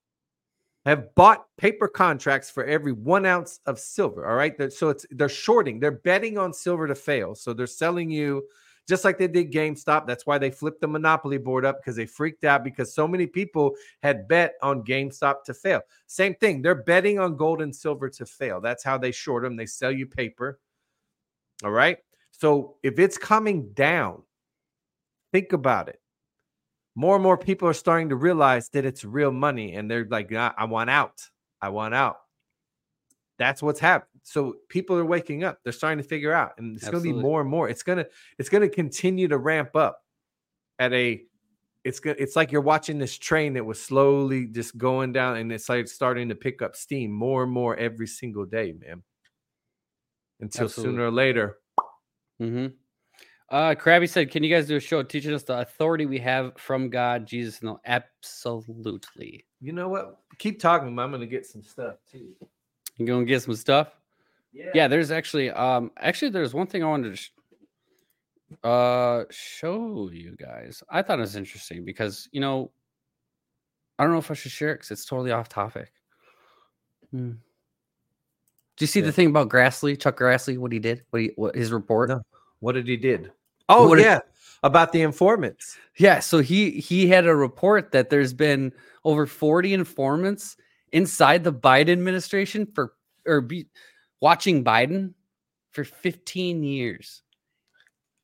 have 0.85 1.13
bought 1.15 1.47
paper 1.57 1.87
contracts 1.87 2.49
for 2.49 2.65
every 2.65 2.91
one 2.91 3.25
ounce 3.25 3.59
of 3.65 3.79
silver. 3.79 4.27
All 4.27 4.35
right. 4.35 4.73
So 4.73 4.89
it's 4.89 5.05
they're 5.11 5.29
shorting, 5.29 5.79
they're 5.79 5.91
betting 5.91 6.37
on 6.37 6.53
silver 6.53 6.87
to 6.87 6.95
fail. 6.95 7.35
So 7.35 7.53
they're 7.53 7.67
selling 7.67 8.09
you 8.09 8.47
just 8.87 9.05
like 9.05 9.17
they 9.17 9.27
did 9.27 9.51
GameStop. 9.51 10.05
That's 10.07 10.25
why 10.25 10.37
they 10.37 10.51
flipped 10.51 10.81
the 10.81 10.87
monopoly 10.87 11.37
board 11.37 11.65
up 11.65 11.79
because 11.79 11.95
they 11.95 12.05
freaked 12.05 12.43
out 12.43 12.63
because 12.63 12.93
so 12.93 13.07
many 13.07 13.27
people 13.27 13.75
had 14.01 14.27
bet 14.27 14.53
on 14.61 14.83
GameStop 14.83 15.43
to 15.45 15.53
fail. 15.53 15.81
Same 16.07 16.35
thing. 16.35 16.61
They're 16.61 16.75
betting 16.75 17.19
on 17.19 17.37
gold 17.37 17.61
and 17.61 17.75
silver 17.75 18.09
to 18.09 18.25
fail. 18.25 18.61
That's 18.61 18.83
how 18.83 18.97
they 18.97 19.11
short 19.11 19.43
them. 19.43 19.55
They 19.55 19.65
sell 19.65 19.91
you 19.91 20.05
paper. 20.05 20.59
All 21.63 21.71
right. 21.71 21.97
So 22.31 22.75
if 22.83 22.99
it's 22.99 23.17
coming 23.17 23.71
down, 23.73 24.23
think 25.31 25.53
about 25.53 25.89
it 25.89 25.99
more 26.95 27.15
and 27.15 27.23
more 27.23 27.37
people 27.37 27.67
are 27.67 27.73
starting 27.73 28.09
to 28.09 28.15
realize 28.15 28.69
that 28.69 28.85
it's 28.85 29.03
real 29.03 29.31
money 29.31 29.73
and 29.73 29.89
they're 29.89 30.05
like 30.09 30.31
"Ah, 30.35 30.53
i 30.57 30.65
want 30.65 30.89
out 30.89 31.27
i 31.61 31.69
want 31.69 31.93
out 31.93 32.17
that's 33.37 33.63
what's 33.63 33.79
happening 33.79 34.12
so 34.23 34.55
people 34.69 34.95
are 34.95 35.05
waking 35.05 35.43
up 35.43 35.59
they're 35.63 35.73
starting 35.73 36.01
to 36.01 36.07
figure 36.07 36.33
out 36.33 36.53
and 36.57 36.75
it's 36.75 36.89
going 36.89 37.03
to 37.03 37.13
be 37.13 37.13
more 37.13 37.41
and 37.41 37.49
more 37.49 37.69
it's 37.69 37.83
going 37.83 37.97
to 37.97 38.07
it's 38.39 38.49
going 38.49 38.61
to 38.61 38.69
continue 38.69 39.27
to 39.27 39.37
ramp 39.37 39.75
up 39.75 40.01
at 40.79 40.93
a 40.93 41.21
it's 41.83 41.99
good 41.99 42.15
it's 42.19 42.35
like 42.35 42.51
you're 42.51 42.61
watching 42.61 42.97
this 42.97 43.17
train 43.17 43.53
that 43.53 43.65
was 43.65 43.81
slowly 43.81 44.47
just 44.47 44.77
going 44.77 45.11
down 45.11 45.37
and 45.37 45.51
it's 45.51 45.67
like 45.67 45.87
starting 45.87 46.29
to 46.29 46.35
pick 46.35 46.61
up 46.61 46.75
steam 46.75 47.11
more 47.11 47.43
and 47.43 47.51
more 47.51 47.75
every 47.75 48.07
single 48.07 48.45
day 48.45 48.73
man 48.79 49.03
until 50.39 50.65
Absolutely. 50.65 50.93
sooner 50.93 51.07
or 51.07 51.11
later 51.11 51.57
Mm-hmm. 52.41 52.67
Uh, 53.49 53.75
Krabby 53.75 54.09
said, 54.09 54.31
"Can 54.31 54.43
you 54.43 54.53
guys 54.53 54.67
do 54.67 54.75
a 54.75 54.79
show 54.79 55.03
teaching 55.03 55.33
us 55.33 55.43
the 55.43 55.59
authority 55.59 56.05
we 56.05 56.17
have 56.19 56.53
from 56.57 56.89
God, 56.89 57.25
Jesus?" 57.25 57.61
No, 57.61 57.79
absolutely. 57.85 59.45
you 59.63 59.71
know 59.71 59.87
what 59.87 60.19
keep 60.37 60.59
talking 60.59 60.87
i'm 60.99 61.09
going 61.09 61.21
to 61.21 61.27
get 61.27 61.45
some 61.45 61.63
stuff 61.63 61.95
too 62.11 62.35
You 62.97 63.05
gonna 63.05 63.25
get 63.25 63.41
some 63.41 63.55
stuff? 63.55 63.87
Yeah, 64.53 64.87
there's 64.87 65.11
actually, 65.11 65.49
um, 65.51 65.91
actually, 65.97 66.29
there's 66.29 66.53
one 66.53 66.67
thing 66.67 66.83
I 66.83 66.87
wanted 66.87 67.11
to 67.11 67.15
sh- 67.17 67.31
uh 68.63 69.23
show 69.31 70.09
you 70.13 70.35
guys. 70.39 70.83
I 70.89 71.01
thought 71.01 71.17
it 71.17 71.21
was 71.21 71.35
interesting 71.35 71.83
because 71.83 72.29
you 72.31 72.39
know, 72.39 72.71
I 73.97 74.03
don't 74.03 74.13
know 74.13 74.19
if 74.19 74.29
I 74.29 74.35
should 74.35 74.51
share 74.51 74.71
it 74.71 74.75
because 74.75 74.91
it's 74.91 75.05
totally 75.05 75.31
off 75.31 75.49
topic. 75.49 75.91
Hmm. 77.11 77.31
Do 78.77 78.83
you 78.83 78.87
see 78.87 78.99
Yeah. 78.99 79.07
the 79.07 79.11
thing 79.11 79.27
about 79.27 79.49
Grassley, 79.49 79.99
Chuck 79.99 80.19
Grassley, 80.19 80.57
what 80.57 80.71
he 80.71 80.79
did, 80.79 81.03
what 81.09 81.21
he, 81.21 81.31
what 81.35 81.55
his 81.55 81.71
report? 81.71 82.09
No. 82.09 82.21
What 82.59 82.73
did 82.73 82.87
he 82.87 82.97
did? 82.97 83.31
Oh 83.69 83.87
What 83.87 83.95
did- 83.97 84.03
yeah, 84.05 84.19
about 84.61 84.91
the 84.91 85.01
informants. 85.01 85.77
Yeah, 85.97 86.19
so 86.19 86.39
he 86.39 86.71
he 86.71 87.07
had 87.07 87.25
a 87.25 87.35
report 87.35 87.91
that 87.91 88.09
there's 88.11 88.33
been 88.33 88.71
over 89.03 89.25
40 89.25 89.73
informants 89.73 90.57
inside 90.91 91.43
the 91.43 91.53
Biden 91.53 91.89
administration 91.89 92.67
for 92.75 92.93
or 93.25 93.41
be 93.41 93.67
watching 94.23 94.63
Biden 94.63 95.13
for 95.71 95.83
15 95.83 96.63
years. 96.63 97.21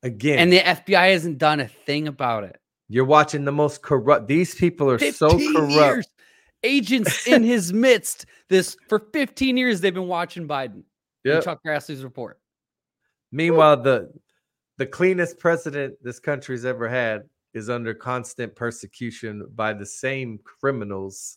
Again, 0.02 0.38
And 0.38 0.50
the 0.50 0.60
FBI 0.60 1.12
hasn't 1.12 1.36
done 1.36 1.60
a 1.60 1.68
thing 1.68 2.08
about 2.08 2.44
it. 2.44 2.58
you're 2.88 3.04
watching 3.04 3.44
the 3.44 3.52
most 3.52 3.82
corrupt. 3.82 4.26
These 4.26 4.54
people 4.54 4.90
are 4.90 4.98
so 4.98 5.28
corrupt. 5.52 5.70
years. 5.96 6.08
Agents 6.62 7.26
in 7.26 7.42
his 7.54 7.72
midst. 7.72 8.24
This 8.48 8.76
for 8.88 8.98
15 9.12 9.56
years 9.58 9.80
they've 9.80 9.94
been 9.94 10.08
watching 10.08 10.48
Biden. 10.48 10.84
Yep. 11.24 11.44
Chuck 11.44 11.60
Grassley's 11.64 12.02
report. 12.02 12.40
Meanwhile, 13.30 13.82
the 13.82 14.10
the 14.78 14.86
cleanest 14.86 15.38
president 15.38 15.94
this 16.02 16.18
country's 16.18 16.64
ever 16.64 16.88
had 16.88 17.24
is 17.52 17.68
under 17.68 17.92
constant 17.92 18.56
persecution 18.56 19.46
by 19.54 19.74
the 19.74 19.84
same 19.84 20.38
criminals 20.44 21.36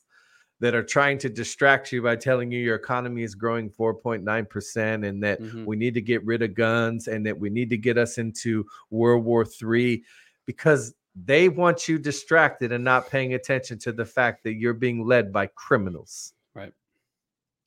that 0.63 0.73
are 0.73 0.81
trying 0.83 1.17
to 1.17 1.27
distract 1.27 1.91
you 1.91 2.01
by 2.01 2.15
telling 2.15 2.49
you 2.49 2.57
your 2.57 2.77
economy 2.77 3.21
is 3.21 3.35
growing 3.35 3.69
4.9% 3.69 5.05
and 5.05 5.21
that 5.21 5.41
Mhm. 5.41 5.65
we 5.65 5.75
need 5.75 5.93
to 5.93 5.99
get 6.01 6.23
rid 6.23 6.41
of 6.41 6.53
guns 6.53 7.09
and 7.09 7.25
that 7.25 7.37
we 7.37 7.49
need 7.49 7.69
to 7.69 7.77
get 7.77 7.97
us 7.97 8.17
into 8.17 8.65
World 8.89 9.25
War 9.25 9.45
III 9.45 10.01
because 10.45 10.95
they 11.15 11.49
want 11.49 11.89
you 11.89 11.99
distracted 11.99 12.71
and 12.71 12.81
not 12.81 13.09
paying 13.09 13.33
attention 13.33 13.77
to 13.79 13.91
the 13.91 14.05
fact 14.05 14.41
that 14.45 14.53
you're 14.53 14.73
being 14.73 15.05
led 15.05 15.33
by 15.33 15.47
criminals. 15.47 16.33
Right. 16.55 16.73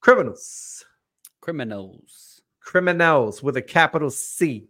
Criminals. 0.01 0.83
Criminals. 1.43 2.41
Criminals 2.61 3.43
with 3.43 3.59
a 3.59 3.63
capital 3.63 4.09
C. 4.11 4.69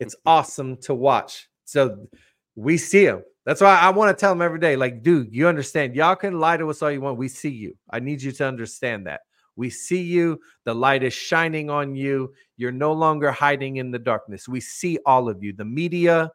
It's 0.00 0.16
awesome 0.26 0.76
to 0.78 0.92
watch. 0.92 1.48
So 1.64 2.08
we 2.56 2.78
see 2.78 3.06
them. 3.06 3.22
That's 3.48 3.62
why 3.62 3.78
I 3.78 3.88
want 3.88 4.14
to 4.14 4.20
tell 4.20 4.32
them 4.32 4.42
every 4.42 4.60
day, 4.60 4.76
like, 4.76 5.02
dude, 5.02 5.34
you 5.34 5.48
understand. 5.48 5.96
Y'all 5.96 6.14
can 6.14 6.38
lie 6.38 6.58
to 6.58 6.68
us 6.68 6.82
all 6.82 6.90
you 6.90 7.00
want. 7.00 7.16
We 7.16 7.28
see 7.28 7.48
you. 7.48 7.74
I 7.88 7.98
need 7.98 8.20
you 8.20 8.30
to 8.30 8.46
understand 8.46 9.06
that. 9.06 9.22
We 9.56 9.70
see 9.70 10.02
you. 10.02 10.38
The 10.66 10.74
light 10.74 11.02
is 11.02 11.14
shining 11.14 11.70
on 11.70 11.96
you. 11.96 12.34
You're 12.58 12.72
no 12.72 12.92
longer 12.92 13.32
hiding 13.32 13.78
in 13.78 13.90
the 13.90 13.98
darkness. 13.98 14.48
We 14.48 14.60
see 14.60 14.98
all 15.06 15.30
of 15.30 15.42
you. 15.42 15.54
The 15.54 15.64
media, 15.64 16.30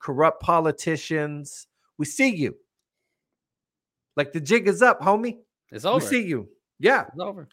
corrupt 0.00 0.42
politicians. 0.42 1.68
We 1.98 2.04
see 2.04 2.34
you. 2.34 2.56
Like 4.16 4.32
the 4.32 4.40
jig 4.40 4.66
is 4.66 4.82
up, 4.82 5.00
homie. 5.00 5.36
It's 5.70 5.84
over. 5.84 6.04
We 6.04 6.10
see 6.10 6.26
you. 6.26 6.48
Yeah. 6.80 7.02
It's 7.02 7.20
over. 7.20 7.48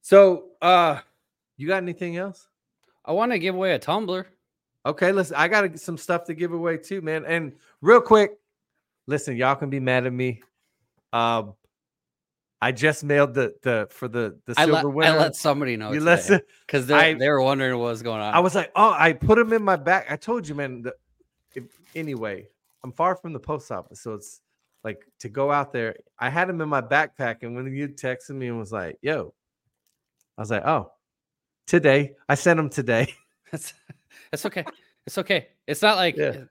So 0.00 0.52
uh 0.62 1.00
you 1.58 1.68
got 1.68 1.82
anything 1.82 2.16
else? 2.16 2.48
I 3.04 3.12
want 3.12 3.32
to 3.32 3.38
give 3.38 3.54
away 3.54 3.74
a 3.74 3.78
tumbler. 3.78 4.28
Okay, 4.88 5.12
listen, 5.12 5.36
I 5.36 5.48
got 5.48 5.78
some 5.78 5.98
stuff 5.98 6.24
to 6.24 6.34
give 6.34 6.54
away 6.54 6.78
too, 6.78 7.02
man. 7.02 7.26
And 7.26 7.52
real 7.82 8.00
quick, 8.00 8.32
listen, 9.06 9.36
y'all 9.36 9.54
can 9.54 9.68
be 9.68 9.80
mad 9.80 10.06
at 10.06 10.12
me. 10.14 10.40
Um, 11.12 11.52
I 12.62 12.72
just 12.72 13.04
mailed 13.04 13.34
the 13.34 13.54
the 13.62 13.86
for 13.90 14.08
the 14.08 14.38
the 14.46 14.54
I 14.56 14.64
silver 14.64 14.88
let, 14.88 15.10
I 15.10 15.18
let 15.18 15.36
somebody 15.36 15.76
know 15.76 15.92
you 15.92 16.00
listen. 16.00 16.40
because 16.66 16.90
I- 16.90 17.12
they 17.12 17.18
they 17.18 17.28
were 17.28 17.42
wondering 17.42 17.76
what 17.78 17.90
was 17.90 18.02
going 18.02 18.22
on. 18.22 18.34
I 18.34 18.40
was 18.40 18.54
like, 18.54 18.72
oh, 18.74 18.94
I 18.98 19.12
put 19.12 19.36
them 19.36 19.52
in 19.52 19.62
my 19.62 19.76
back. 19.76 20.06
I 20.10 20.16
told 20.16 20.48
you, 20.48 20.54
man. 20.54 20.80
The, 20.80 20.94
if, 21.54 21.64
anyway, 21.94 22.48
I'm 22.82 22.92
far 22.92 23.14
from 23.14 23.34
the 23.34 23.40
post 23.40 23.70
office, 23.70 24.00
so 24.00 24.14
it's 24.14 24.40
like 24.84 25.04
to 25.20 25.28
go 25.28 25.52
out 25.52 25.70
there. 25.70 25.96
I 26.18 26.30
had 26.30 26.48
them 26.48 26.62
in 26.62 26.68
my 26.70 26.80
backpack, 26.80 27.42
and 27.42 27.54
when 27.54 27.70
you 27.74 27.88
texted 27.88 28.30
me 28.30 28.48
and 28.48 28.58
was 28.58 28.72
like, 28.72 28.96
"Yo," 29.02 29.34
I 30.38 30.40
was 30.40 30.50
like, 30.50 30.64
"Oh, 30.64 30.92
today." 31.66 32.14
I 32.26 32.36
sent 32.36 32.56
them 32.56 32.70
today. 32.70 33.14
That's 34.30 34.44
okay. 34.46 34.64
It's 35.06 35.18
okay. 35.18 35.48
It's 35.66 35.82
not 35.82 35.96
like 35.96 36.16
Yeah. 36.16 36.44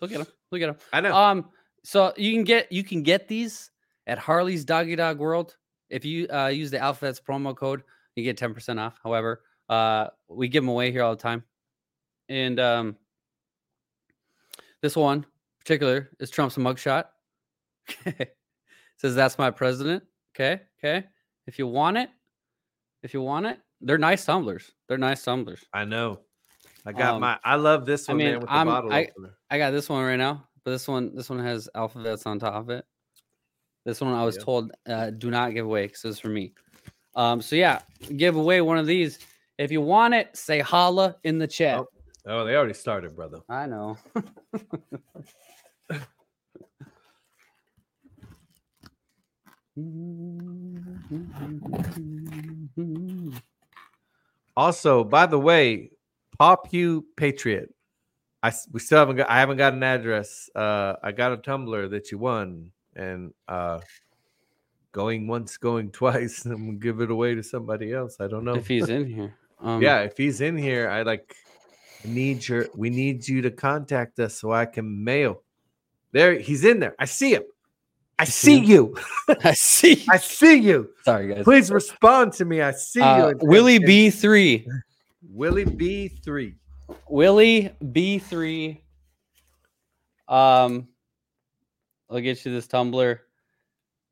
look 0.00 0.12
at 0.12 0.20
him. 0.20 0.26
Look 0.50 0.62
at 0.62 0.68
him. 0.68 0.76
I 0.92 1.00
know. 1.00 1.14
Um, 1.14 1.50
So 1.84 2.12
you 2.16 2.32
can 2.32 2.44
get 2.44 2.70
you 2.70 2.84
can 2.84 3.02
get 3.02 3.26
these 3.28 3.70
at 4.06 4.18
Harley's 4.18 4.64
Doggy 4.64 4.96
Dog 4.96 5.18
World. 5.18 5.56
If 5.90 6.04
you 6.04 6.26
uh, 6.28 6.46
use 6.48 6.70
the 6.70 6.78
Alphavets 6.78 7.20
promo 7.22 7.54
code, 7.56 7.82
you 8.16 8.24
get 8.24 8.36
10% 8.38 8.78
off. 8.80 8.98
However, 9.02 9.42
uh, 9.68 10.08
we 10.28 10.48
give 10.48 10.62
them 10.62 10.68
away 10.68 10.90
here 10.92 11.02
all 11.02 11.14
the 11.16 11.22
time. 11.22 11.44
And 12.28 12.58
um, 12.60 12.96
this 14.80 14.96
one 14.96 15.18
in 15.18 15.24
particular 15.60 16.10
is 16.20 16.30
Trump's 16.30 16.56
mugshot. 16.56 17.04
Okay. 18.06 18.30
Says 18.98 19.14
that's 19.14 19.38
my 19.38 19.50
president. 19.50 20.04
Okay. 20.34 20.62
Okay. 20.78 21.06
If 21.46 21.58
you 21.58 21.66
want 21.66 21.96
it, 21.98 22.10
if 23.02 23.12
you 23.12 23.20
want 23.22 23.46
it, 23.46 23.58
they're 23.80 23.98
nice 23.98 24.24
tumblers. 24.24 24.70
They're 24.88 24.98
nice 24.98 25.24
tumblers. 25.24 25.64
I 25.72 25.84
know. 25.84 26.20
I 26.84 26.92
got 26.92 27.14
Um, 27.14 27.20
my. 27.20 27.38
I 27.44 27.56
love 27.56 27.86
this 27.86 28.08
I 28.08 28.12
one, 28.12 28.18
mean, 28.18 28.26
man, 28.28 28.40
with 28.40 28.48
the 28.48 28.54
I'm- 28.54 28.66
bottle 28.66 28.92
I- 28.92 29.04
opener. 29.10 29.36
I 29.50 29.58
got 29.58 29.70
this 29.70 29.88
one 29.88 30.04
right 30.04 30.16
now, 30.16 30.46
but 30.64 30.72
this 30.72 30.88
one 30.88 31.14
this 31.14 31.30
one 31.30 31.38
has 31.40 31.68
Alphavets 31.74 32.26
on 32.26 32.38
top 32.38 32.54
of 32.54 32.70
it. 32.70 32.84
This 33.84 34.00
one 34.00 34.12
I 34.14 34.24
was 34.24 34.36
Yeah. 34.36 34.44
told 34.44 34.72
uh, 34.88 35.10
do 35.10 35.30
not 35.30 35.54
give 35.54 35.66
away 35.66 35.86
because 35.86 36.04
it's 36.04 36.18
for 36.20 36.28
me. 36.28 36.54
Um, 37.14 37.40
so 37.42 37.56
yeah, 37.56 37.82
give 38.16 38.36
away 38.36 38.60
one 38.62 38.78
of 38.78 38.86
these. 38.86 39.18
If 39.58 39.70
you 39.70 39.80
want 39.80 40.14
it, 40.14 40.36
say 40.36 40.60
holla 40.60 41.16
in 41.24 41.38
the 41.38 41.46
chat. 41.46 41.78
Oh. 41.80 41.88
Oh, 42.24 42.44
they 42.44 42.54
already 42.54 42.74
started, 42.74 43.16
brother. 43.16 43.40
I 43.48 43.66
know. 43.66 43.98
Also, 54.56 55.04
by 55.04 55.26
the 55.26 55.38
way, 55.38 55.90
Pop 56.42 56.72
You 56.72 57.06
Patriot. 57.16 57.72
I 58.42 58.52
we 58.72 58.80
still 58.80 58.98
haven't 58.98 59.14
got. 59.14 59.30
I 59.30 59.38
haven't 59.38 59.58
got 59.58 59.74
an 59.74 59.82
address. 59.84 60.50
Uh, 60.56 60.94
I 61.00 61.12
got 61.12 61.30
a 61.30 61.36
tumbler 61.36 61.86
that 61.86 62.10
you 62.10 62.18
won, 62.18 62.72
and 62.96 63.32
uh, 63.46 63.78
going 64.90 65.28
once, 65.28 65.56
going 65.56 65.90
twice. 66.00 66.44
I'm 66.44 66.66
gonna 66.66 66.78
give 66.78 67.00
it 67.00 67.12
away 67.12 67.36
to 67.36 67.44
somebody 67.44 67.92
else. 67.92 68.16
I 68.18 68.26
don't 68.26 68.44
know. 68.44 68.56
if 68.56 68.66
he's 68.66 68.88
in 68.88 69.06
here. 69.06 69.34
Um, 69.60 69.80
yeah, 69.80 70.00
if 70.00 70.16
he's 70.16 70.40
in 70.40 70.58
here, 70.58 70.88
I 70.88 71.02
like 71.02 71.36
need 72.04 72.48
your. 72.48 72.66
We 72.74 72.90
need 72.90 73.28
you 73.28 73.42
to 73.42 73.50
contact 73.52 74.18
us 74.18 74.34
so 74.40 74.50
I 74.50 74.66
can 74.66 75.04
mail. 75.04 75.44
There, 76.10 76.36
he's 76.40 76.64
in 76.64 76.80
there. 76.80 76.96
I 76.98 77.04
see 77.04 77.34
him. 77.36 77.44
I 78.18 78.24
see 78.24 78.58
you. 78.58 78.96
I 79.44 79.52
see. 79.52 80.04
I 80.10 80.16
see 80.16 80.56
you. 80.56 80.90
Sorry, 81.04 81.28
guys. 81.32 81.44
Please 81.44 81.70
respond 81.70 82.32
to 82.32 82.44
me. 82.44 82.60
I 82.60 82.72
see 82.72 82.98
you. 82.98 83.06
Uh, 83.06 83.28
And- 83.28 83.40
Willie 83.44 83.78
B 83.78 84.10
three. 84.10 84.66
Willie 85.28 85.64
B 85.64 86.08
three. 86.08 86.56
Willie 87.08 87.70
B3. 87.82 88.78
Um, 90.28 90.88
I'll 92.10 92.20
get 92.20 92.44
you 92.44 92.52
this 92.52 92.66
tumbler. 92.66 93.22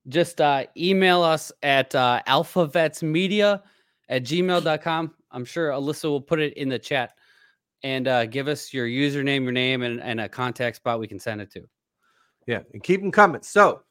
Just 0.09 0.41
uh, 0.41 0.65
email 0.77 1.23
us 1.23 1.53
at 1.63 1.95
uh, 1.95 2.23
alphavetsmedia 2.27 3.63
at 4.09 4.23
gmail.com. 4.23 5.15
I'm 5.31 5.45
sure 5.45 5.71
Alyssa 5.71 6.05
will 6.05 6.21
put 6.21 6.41
it 6.41 6.55
in 6.55 6.69
the 6.69 6.79
chat 6.79 7.13
and 7.83 8.09
uh, 8.09 8.27
give 8.27 8.49
us 8.49 8.73
your 8.73 8.87
username, 8.87 9.43
your 9.43 9.53
name, 9.53 9.83
and, 9.83 10.01
and 10.03 10.21
a 10.21 10.29
contact 10.29 10.77
spot 10.77 10.99
we 10.99 11.07
can 11.07 11.19
send 11.19 11.41
it 11.41 11.51
to. 11.53 11.63
Yeah, 12.47 12.61
and 12.73 12.83
keep 12.83 13.01
them 13.01 13.13
coming. 13.13 13.43
So 13.43 13.83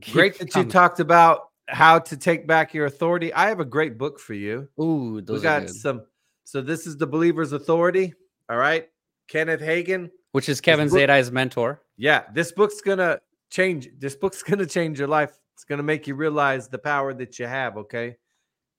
Keep 0.00 0.14
great 0.14 0.38
that 0.38 0.54
you 0.54 0.64
talked 0.64 1.00
about 1.00 1.48
how 1.68 1.98
to 1.98 2.16
take 2.16 2.46
back 2.46 2.72
your 2.72 2.86
authority. 2.86 3.32
I 3.34 3.48
have 3.48 3.60
a 3.60 3.64
great 3.64 3.98
book 3.98 4.18
for 4.18 4.34
you. 4.34 4.68
Ooh, 4.80 5.20
those 5.20 5.42
we 5.42 5.48
are 5.48 5.60
got 5.60 5.70
some. 5.70 6.02
So 6.50 6.60
this 6.60 6.84
is 6.84 6.96
the 6.96 7.06
Believer's 7.06 7.52
Authority. 7.52 8.12
All 8.48 8.56
right, 8.56 8.88
Kenneth 9.28 9.60
Hagin. 9.60 10.10
Which 10.32 10.48
is 10.48 10.60
Kevin 10.60 10.88
book- 10.88 10.98
Zadai's 10.98 11.30
mentor. 11.30 11.80
Yeah, 11.96 12.24
this 12.34 12.50
book's 12.50 12.80
gonna 12.80 13.20
change. 13.50 13.88
This 13.96 14.16
book's 14.16 14.42
gonna 14.48 14.66
change 14.66 14.98
your 14.98 15.06
life. 15.06 15.38
It's 15.54 15.62
gonna 15.62 15.84
make 15.84 16.08
you 16.08 16.16
realize 16.16 16.66
the 16.68 16.78
power 16.78 17.14
that 17.14 17.38
you 17.38 17.46
have. 17.46 17.76
Okay, 17.76 18.16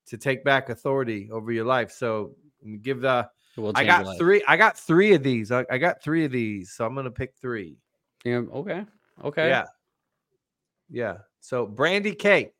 to 0.07 0.17
take 0.17 0.43
back 0.43 0.67
authority 0.67 1.29
over 1.31 1.53
your 1.53 1.63
life. 1.63 1.91
So 1.91 2.35
give 2.81 2.99
the. 2.99 3.29
I 3.73 3.85
got 3.85 4.17
three. 4.17 4.43
I 4.49 4.57
got 4.57 4.77
three 4.77 5.13
of 5.13 5.23
these. 5.23 5.53
I, 5.53 5.65
I 5.71 5.77
got 5.77 6.03
three 6.03 6.25
of 6.25 6.31
these. 6.33 6.73
So 6.73 6.85
I'm 6.85 6.93
gonna 6.93 7.09
pick 7.09 7.35
three. 7.39 7.77
Yeah, 8.25 8.41
okay. 8.53 8.85
Okay. 9.23 9.47
Yeah. 9.47 9.65
Yeah. 10.89 11.17
So 11.39 11.67
Brandy 11.67 12.15
K. 12.15 12.51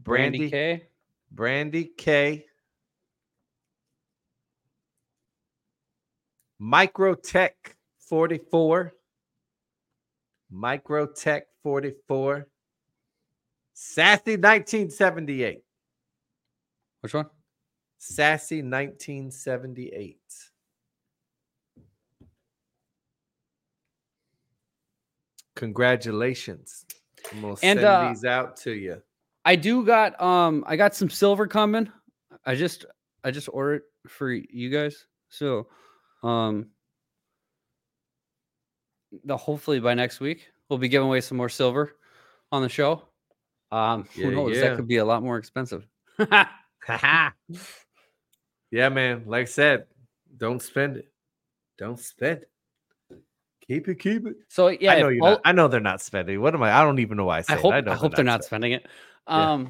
Brandy, 0.00 0.48
Brandy 0.48 0.50
K. 0.50 0.82
Brandy 1.30 1.84
K. 1.96 2.46
Microtech 6.60 7.50
44. 7.98 8.92
Microtech 10.52 11.42
44. 11.62 12.46
Sassy 13.72 14.32
1978. 14.32 15.62
Which 17.00 17.14
one? 17.14 17.26
Sassy 17.98 18.62
1978. 18.62 20.18
Congratulations. 25.56 26.84
I'm 27.32 27.42
gonna 27.42 27.52
And, 27.52 27.58
send 27.58 27.80
uh, 27.80 28.08
these 28.08 28.24
out 28.24 28.56
to 28.58 28.72
you. 28.72 29.02
I 29.44 29.56
do 29.56 29.84
got 29.84 30.20
um 30.20 30.64
I 30.66 30.76
got 30.76 30.94
some 30.94 31.10
silver 31.10 31.46
coming. 31.46 31.90
I 32.44 32.54
just 32.54 32.86
I 33.24 33.30
just 33.30 33.48
ordered 33.52 33.82
for 34.08 34.30
you 34.32 34.70
guys. 34.70 35.06
So 35.28 35.68
um 36.22 36.66
the 39.24 39.36
hopefully 39.36 39.80
by 39.80 39.94
next 39.94 40.20
week 40.20 40.48
we'll 40.68 40.78
be 40.78 40.88
giving 40.88 41.06
away 41.08 41.20
some 41.20 41.36
more 41.36 41.48
silver 41.48 41.96
on 42.52 42.62
the 42.62 42.68
show. 42.68 43.02
Um 43.72 44.08
Yeah, 44.14 44.26
who 44.26 44.30
knows 44.32 44.56
yeah. 44.56 44.68
that 44.68 44.76
could 44.76 44.88
be 44.88 44.98
a 44.98 45.04
lot 45.04 45.22
more 45.22 45.38
expensive. 45.38 45.86
yeah, 46.88 47.30
man. 48.70 49.24
Like 49.26 49.42
I 49.42 49.44
said, 49.44 49.86
don't 50.36 50.62
spend 50.62 50.96
it. 50.96 51.10
Don't 51.78 51.98
spend 51.98 52.42
it. 52.42 52.50
Keep 53.66 53.88
it, 53.88 54.00
keep 54.00 54.26
it. 54.26 54.36
so 54.48 54.68
yeah, 54.68 54.94
I 54.94 55.00
know 55.00 55.08
you're 55.08 55.24
all- 55.24 55.30
not. 55.32 55.40
I 55.44 55.52
know 55.52 55.68
they're 55.68 55.80
not 55.80 56.02
spending. 56.02 56.40
What 56.40 56.54
am 56.54 56.62
I? 56.62 56.72
I 56.72 56.82
don't 56.84 56.98
even 56.98 57.16
know 57.16 57.24
why 57.26 57.38
I 57.38 57.40
say 57.42 57.54
I 57.54 57.56
hope 57.56 57.72
I, 57.72 57.82
I, 57.86 57.94
hope 57.94 58.14
they're 58.16 58.24
not 58.24 58.44
spending 58.44 58.72
it. 58.72 58.86
Yeah. 59.28 59.64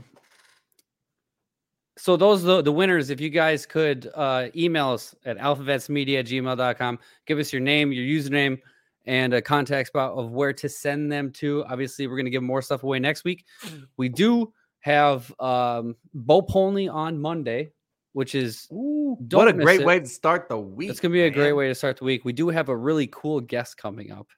So 2.01 2.17
those 2.17 2.43
the, 2.43 2.63
the 2.63 2.73
winners, 2.73 3.11
if 3.11 3.21
you 3.21 3.29
guys 3.29 3.67
could 3.67 4.11
uh, 4.15 4.49
email 4.57 4.89
us 4.91 5.15
at 5.27 5.37
alphavetsmedia 5.37 6.25
gmail.com, 6.25 6.99
give 7.27 7.39
us 7.39 7.53
your 7.53 7.61
name, 7.61 7.93
your 7.93 8.05
username, 8.05 8.59
and 9.05 9.35
a 9.35 9.43
contact 9.43 9.89
spot 9.89 10.13
of 10.13 10.31
where 10.33 10.55
to 10.55 10.67
send 10.67 11.13
them 11.13 11.31
to. 11.33 11.63
Obviously, 11.69 12.07
we're 12.07 12.17
gonna 12.17 12.31
give 12.31 12.43
more 12.43 12.63
stuff 12.63 12.85
away 12.85 13.01
next 13.01 13.25
week. 13.25 13.45
We 13.99 14.09
do 14.09 14.51
have 14.81 15.31
um 15.41 15.95
Bo 16.15 16.41
Polney 16.41 16.91
on 16.91 17.21
Monday, 17.21 17.73
which 18.15 18.35
is 18.35 18.67
Ooh, 18.73 19.19
what 19.33 19.49
a 19.49 19.53
great 19.53 19.83
it. 19.83 19.87
way 19.87 20.01
to 20.01 20.07
start 20.07 20.49
the 20.49 20.59
week. 20.59 20.89
it's 20.89 21.01
gonna 21.01 21.13
be 21.13 21.25
a 21.25 21.31
great 21.31 21.53
way 21.53 21.69
to 21.69 21.75
start 21.75 21.99
the 21.99 22.05
week. 22.05 22.25
We 22.25 22.33
do 22.33 22.49
have 22.49 22.71
a 22.71 22.77
really 22.77 23.09
cool 23.09 23.43
guest 23.43 23.77
coming 23.77 24.11
up. 24.11 24.29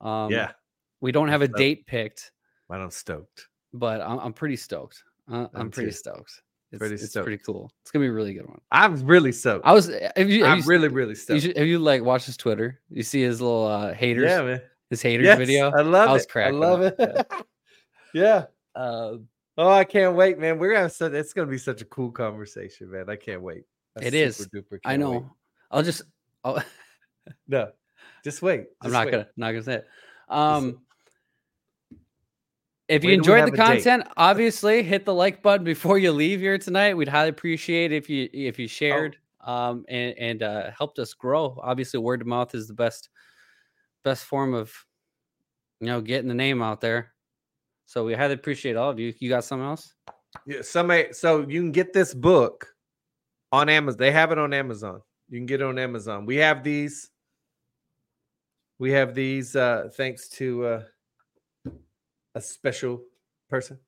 Um 0.00 0.32
yeah, 0.32 0.50
we 1.00 1.12
don't 1.12 1.28
have 1.28 1.42
a 1.42 1.44
What's 1.44 1.54
up? 1.54 1.58
date 1.58 1.86
picked. 1.86 2.32
But 2.68 2.80
i'm 2.80 2.90
stoked. 2.90 3.46
but 3.72 4.00
I'm, 4.00 4.18
I'm 4.18 4.32
pretty 4.32 4.56
stoked. 4.56 5.04
Uh, 5.30 5.46
I'm 5.54 5.66
Me 5.66 5.70
pretty 5.70 5.92
stoked. 5.92 6.42
It's, 6.74 6.78
Pretty 6.80 6.94
it's 6.96 7.10
stoked. 7.10 7.24
pretty 7.24 7.42
cool. 7.44 7.70
It's 7.82 7.90
gonna 7.90 8.04
be 8.04 8.08
a 8.08 8.12
really 8.12 8.34
good 8.34 8.46
one. 8.46 8.60
I'm 8.72 9.04
really 9.06 9.32
stoked. 9.32 9.64
I 9.66 9.72
was. 9.72 9.86
Have 10.16 10.28
you, 10.30 10.44
have 10.44 10.52
I'm 10.52 10.58
you, 10.58 10.64
really, 10.66 10.88
really 10.88 11.10
you 11.10 11.14
stoked. 11.14 11.42
should, 11.42 11.56
have 11.56 11.66
you 11.66 11.78
like 11.78 12.02
watched 12.02 12.26
his 12.26 12.36
Twitter? 12.36 12.80
You 12.90 13.02
see 13.02 13.22
his 13.22 13.40
little 13.40 13.66
uh, 13.66 13.92
haters, 13.94 14.24
yeah, 14.30 14.42
man. 14.42 14.62
his 14.90 15.00
haters 15.02 15.24
Yes, 15.26 15.38
video. 15.38 15.70
I 15.70 15.82
love 15.82 16.08
I 16.08 16.12
was 16.12 16.24
it. 16.24 16.36
I 16.36 16.50
love 16.50 16.82
up, 16.82 16.94
it. 16.98 17.26
yeah. 18.12 18.44
Uh, 18.74 19.18
Oh, 19.56 19.70
I 19.70 19.84
can't 19.84 20.16
wait, 20.16 20.36
man. 20.36 20.58
We're 20.58 20.74
gonna. 20.74 20.90
Such, 20.90 21.12
it's 21.12 21.32
gonna 21.32 21.46
be 21.48 21.58
such 21.58 21.80
a 21.80 21.84
cool 21.84 22.10
conversation, 22.10 22.90
man. 22.90 23.08
I 23.08 23.14
can't 23.14 23.40
wait. 23.40 23.62
I 23.96 24.06
It 24.06 24.12
is. 24.14 24.48
duper 24.52 24.80
I 24.84 24.96
know. 24.96 25.10
wait. 25.12 25.22
I'll 25.70 25.82
just. 25.84 26.02
I'll, 26.42 26.60
No, 27.46 27.70
just 28.24 28.42
wait. 28.42 28.66
I'm 28.82 28.90
not 28.90 29.06
wait. 29.06 29.12
gonna 29.12 29.28
not 29.36 29.52
gonna 29.52 29.62
say 29.62 29.74
it. 29.74 29.86
Um, 30.28 30.80
if 32.88 33.02
you 33.02 33.10
When 33.10 33.22
do 33.22 33.32
we 33.32 33.38
enjoyed 33.38 33.52
the 33.52 33.56
content, 33.56 34.04
obviously 34.16 34.82
hit 34.82 35.04
the 35.04 35.14
like 35.14 35.42
button 35.42 35.64
before 35.64 35.98
you 35.98 36.12
leave 36.12 36.40
here 36.40 36.58
tonight. 36.58 36.94
We'd 36.94 37.08
highly 37.08 37.30
appreciate 37.30 37.92
if 37.92 38.08
you 38.10 38.28
if 38.32 38.58
Oh. 38.58 38.62
you 38.62 38.68
shared 38.68 39.16
um 39.40 39.84
and 39.88 40.14
and 40.18 40.42
uh, 40.42 40.70
helped 40.76 40.98
us 40.98 41.12
grow. 41.14 41.58
Obviously, 41.62 42.00
word 42.00 42.20
of 42.20 42.26
mouth 42.26 42.54
is 42.54 42.66
the 42.68 42.74
best 42.74 43.08
best 44.02 44.24
form 44.24 44.54
of 44.54 44.72
you 45.80 45.86
know 45.86 46.00
getting 46.00 46.28
the 46.28 46.34
name 46.34 46.62
out 46.62 46.80
there. 46.80 47.12
So 47.86 48.04
we 48.04 48.14
highly 48.14 48.34
appreciate 48.34 48.76
all 48.76 48.90
of 48.90 48.98
you. 48.98 49.12
You 49.18 49.28
got 49.28 49.44
something 49.44 49.66
else? 49.66 49.94
Yeah, 50.46 50.62
somebody. 50.62 51.12
So 51.12 51.40
you 51.48 51.60
can 51.60 51.72
get 51.72 51.92
this 51.92 52.12
book 52.14 52.66
on 53.52 53.68
Amazon. 53.68 53.98
They 53.98 54.10
have 54.10 54.32
it 54.32 54.38
on 54.38 54.52
Amazon. 54.52 55.00
You 55.28 55.38
can 55.38 55.46
get 55.46 55.60
it 55.60 55.64
on 55.64 55.78
Amazon. 55.78 56.26
We 56.26 56.36
have 56.36 56.62
these. 56.64 57.10
We 58.78 58.90
have 58.92 59.14
these. 59.14 59.54
uh 59.56 59.88
Thanks 59.96 60.28
to 60.30 60.64
uh 60.66 60.82
a 62.34 62.40
special 62.40 63.02
person. 63.48 63.78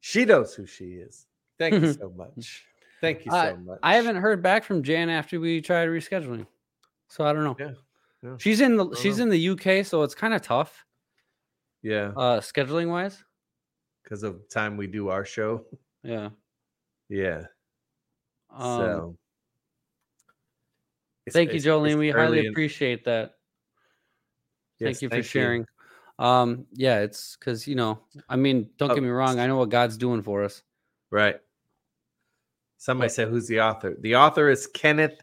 She 0.00 0.24
knows 0.24 0.54
who 0.54 0.66
she 0.66 0.94
is. 0.94 1.26
Thank 1.58 1.74
you 1.82 1.92
so 1.92 2.10
much. 2.16 2.64
Thank 3.00 3.24
you 3.24 3.30
so 3.30 3.36
Uh, 3.36 3.56
much. 3.64 3.78
I 3.82 3.94
haven't 3.94 4.16
heard 4.16 4.42
back 4.42 4.64
from 4.64 4.82
Jan 4.82 5.08
after 5.10 5.38
we 5.40 5.60
tried 5.60 5.88
rescheduling, 5.88 6.46
so 7.08 7.24
I 7.24 7.32
don't 7.32 7.44
know. 7.44 7.56
Yeah. 7.58 7.72
Yeah. 8.22 8.36
She's 8.38 8.60
in 8.60 8.76
the 8.76 8.94
she's 8.94 9.18
know. 9.18 9.24
in 9.24 9.30
the 9.30 9.48
UK, 9.50 9.84
so 9.84 10.02
it's 10.04 10.14
kind 10.14 10.32
of 10.34 10.42
tough 10.42 10.84
Yeah, 11.82 12.12
uh 12.16 12.40
scheduling 12.40 12.88
wise. 12.88 13.24
because 14.04 14.22
of 14.22 14.48
time 14.48 14.76
we 14.76 14.86
do 14.86 15.08
our 15.08 15.24
show. 15.24 15.66
Yeah. 16.04 16.30
Yeah. 17.08 17.46
Um, 18.50 18.60
so 18.60 19.18
It's- 21.26 21.32
thank 21.34 21.50
you, 21.50 21.56
it's- 21.56 21.64
it's 21.64 21.66
Jolene. 21.66 21.98
We 21.98 22.10
highly 22.10 22.46
appreciate 22.46 23.04
that. 23.04 23.34
Yes, 24.78 24.86
thank 24.98 25.02
you 25.02 25.08
for 25.08 25.14
thank 25.16 25.24
sharing. 25.26 25.66
Um, 26.18 26.66
yeah, 26.72 27.00
it's 27.00 27.36
because 27.36 27.66
you 27.66 27.74
know, 27.74 27.98
I 28.28 28.36
mean, 28.36 28.70
don't 28.76 28.90
Oh, 28.90 28.94
get 28.94 29.02
me 29.02 29.08
wrong, 29.08 29.38
I 29.40 29.46
know 29.46 29.56
what 29.56 29.70
God's 29.70 29.96
doing 29.96 30.22
for 30.22 30.44
us. 30.44 30.62
Right. 31.10 31.36
Somebody 32.78 33.10
said, 33.10 33.28
"Who's 33.28 33.46
the 33.46 33.60
author?" 33.60 33.96
The 34.00 34.16
author 34.16 34.48
is 34.50 34.66
Kenneth 34.66 35.20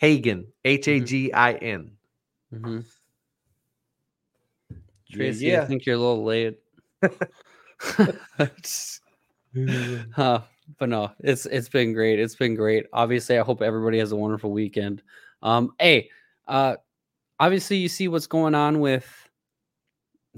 Hagin, 0.00 0.46
H 0.64 0.88
A 0.88 1.00
G 1.00 1.32
I 1.32 1.52
N. 1.54 1.92
hmm 2.52 2.80
Yeah, 5.08 5.16
Tracy, 5.16 5.56
I 5.56 5.66
think 5.66 5.86
you're 5.86 5.96
a 5.96 5.98
little 5.98 6.24
late. 6.24 6.58
Huh, 10.14 10.42
but 10.78 10.88
no, 10.88 11.10
it's 11.20 11.46
it's 11.46 11.68
been 11.68 11.92
great. 11.92 12.20
It's 12.20 12.36
been 12.36 12.54
great. 12.54 12.86
Obviously, 12.92 13.38
I 13.38 13.42
hope 13.42 13.62
everybody 13.62 13.98
has 13.98 14.12
a 14.12 14.16
wonderful 14.16 14.52
weekend. 14.52 15.02
Um, 15.42 15.72
hey, 15.80 16.10
uh, 16.46 16.76
obviously, 17.40 17.76
you 17.78 17.88
see 17.88 18.08
what's 18.08 18.26
going 18.28 18.54
on 18.54 18.80
with 18.80 19.19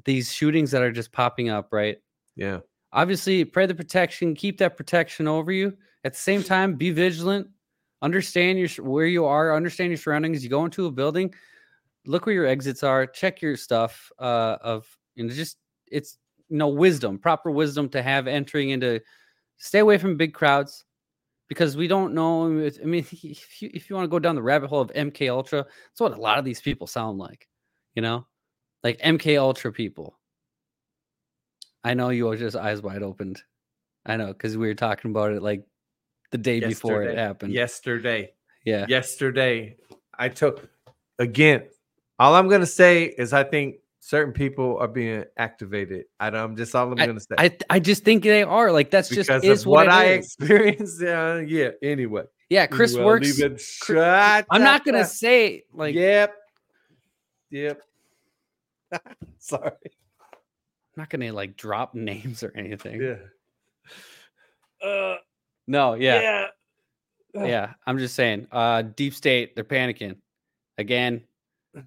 these 0.05 0.33
shootings 0.33 0.71
that 0.71 0.83
are 0.83 0.93
just 0.93 1.13
popping 1.13 1.49
up, 1.49 1.69
right? 1.73 1.99
Yeah. 2.37 2.61
Obviously, 2.93 3.45
pray 3.45 3.67
the 3.67 3.75
protection, 3.75 4.35
keep 4.35 4.59
that 4.59 4.77
protection 4.77 5.27
over 5.27 5.53
you. 5.53 5.77
At 6.05 6.13
the 6.13 6.19
same 6.19 6.43
time, 6.43 6.75
be 6.75 6.91
vigilant. 6.91 7.49
Understand 8.03 8.59
your 8.59 8.69
where 8.85 9.07
you 9.07 9.25
are. 9.25 9.55
Understand 9.55 9.91
your 9.91 9.97
surroundings. 9.97 10.43
You 10.43 10.51
go 10.51 10.65
into 10.65 10.87
a 10.87 10.91
building, 10.91 11.33
look 12.05 12.27
where 12.27 12.35
your 12.35 12.47
exits 12.47 12.83
are. 12.83 13.07
Check 13.07 13.41
your 13.41 13.57
stuff. 13.57 14.11
Uh, 14.19 14.57
of 14.61 14.87
you 15.15 15.25
know, 15.25 15.33
just 15.33 15.59
it's 15.87 16.19
you 16.49 16.57
know 16.57 16.69
wisdom, 16.69 17.19
proper 17.19 17.51
wisdom 17.51 17.89
to 17.91 18.03
have 18.03 18.27
entering 18.27 18.71
into. 18.71 19.01
Stay 19.59 19.79
away 19.79 19.97
from 19.99 20.17
big 20.17 20.35
crowds 20.35 20.85
because 21.49 21.77
we 21.77 21.87
don't 21.87 22.15
know. 22.15 22.59
if- 22.59 22.79
I 22.83 22.85
mean, 22.85 23.07
if 23.13 23.63
you, 23.63 23.71
if 23.73 23.89
you 23.89 23.95
want 23.95 24.05
to 24.05 24.11
go 24.11 24.19
down 24.19 24.35
the 24.35 24.43
rabbit 24.43 24.69
hole 24.69 24.81
of 24.81 24.91
MK 24.93 25.31
Ultra, 25.31 25.63
that's 25.65 26.01
what 26.01 26.13
a 26.17 26.21
lot 26.21 26.39
of 26.39 26.45
these 26.45 26.61
people 26.61 26.89
sound 26.89 27.19
like. 27.19 27.49
You 27.95 28.03
know, 28.03 28.27
like 28.83 28.99
MK 29.01 29.39
Ultra 29.39 29.73
people. 29.73 30.19
I 31.85 31.95
know 31.95 32.11
you 32.11 32.27
were 32.27 32.37
just 32.37 32.57
eyes 32.57 32.81
wide 32.81 33.03
opened. 33.03 33.43
I 34.07 34.17
know 34.17 34.29
because 34.29 34.57
we 34.57 34.67
were 34.67 34.75
talking 34.75 35.11
about 35.11 35.33
it 35.33 35.43
like 35.43 35.65
the 36.31 36.39
day 36.39 36.61
before 36.61 37.03
it 37.03 37.17
happened. 37.17 37.53
Yesterday. 37.53 38.33
Yeah. 38.65 38.87
Yesterday. 38.89 39.77
I 40.19 40.29
took 40.29 40.69
again. 41.19 41.65
All 42.19 42.35
I'm 42.35 42.49
gonna 42.49 42.67
say 42.67 43.05
is 43.05 43.33
I 43.33 43.45
think 43.45 43.77
certain 44.01 44.33
people 44.33 44.77
are 44.79 44.89
being 44.89 45.25
activated. 45.37 46.05
I 46.21 46.31
don't, 46.31 46.41
I'm 46.41 46.57
just 46.57 46.75
all 46.75 46.91
I'm 46.91 46.97
gonna 46.97 47.21
say. 47.21 47.35
I 47.39 47.57
I 47.71 47.81
just 47.81 48.05
think 48.05 48.23
they 48.23 48.43
are 48.43 48.71
like 48.73 48.91
that's 48.91 49.09
just 49.09 49.31
is 49.31 49.67
what, 49.67 49.87
it 49.87 49.93
I 49.93 50.05
is. 50.15 50.27
experienced. 50.27 51.03
Uh, 51.03 51.43
yeah. 51.47 51.71
Anyway. 51.83 52.25
Yeah, 52.49 52.67
Chris 52.67 52.95
Well, 52.95 53.07
works. 53.07 53.39
shut 53.59 54.47
I'm 54.51 54.63
not 54.63 54.85
gonna 54.85 55.07
say 55.07 55.65
like 55.73 55.95
Yep. 55.95 56.35
Yep. 57.51 57.83
Sorry. 59.39 59.71
I'm 59.85 60.97
not 60.97 61.11
gonna 61.11 61.33
like 61.33 61.57
drop 61.57 61.95
names 61.97 62.43
or 62.43 62.53
anything. 62.57 63.01
Yeah. 63.01 64.87
Uh, 64.87 65.17
No, 65.67 65.95
yeah, 65.95 66.49
yeah. 67.35 67.45
yeah. 67.47 67.73
I'm 67.87 67.99
just 67.99 68.15
saying. 68.15 68.47
Uh, 68.53 68.83
deep 68.83 69.15
state, 69.15 69.55
they're 69.55 69.65
panicking 69.65 70.17
again. 70.79 71.23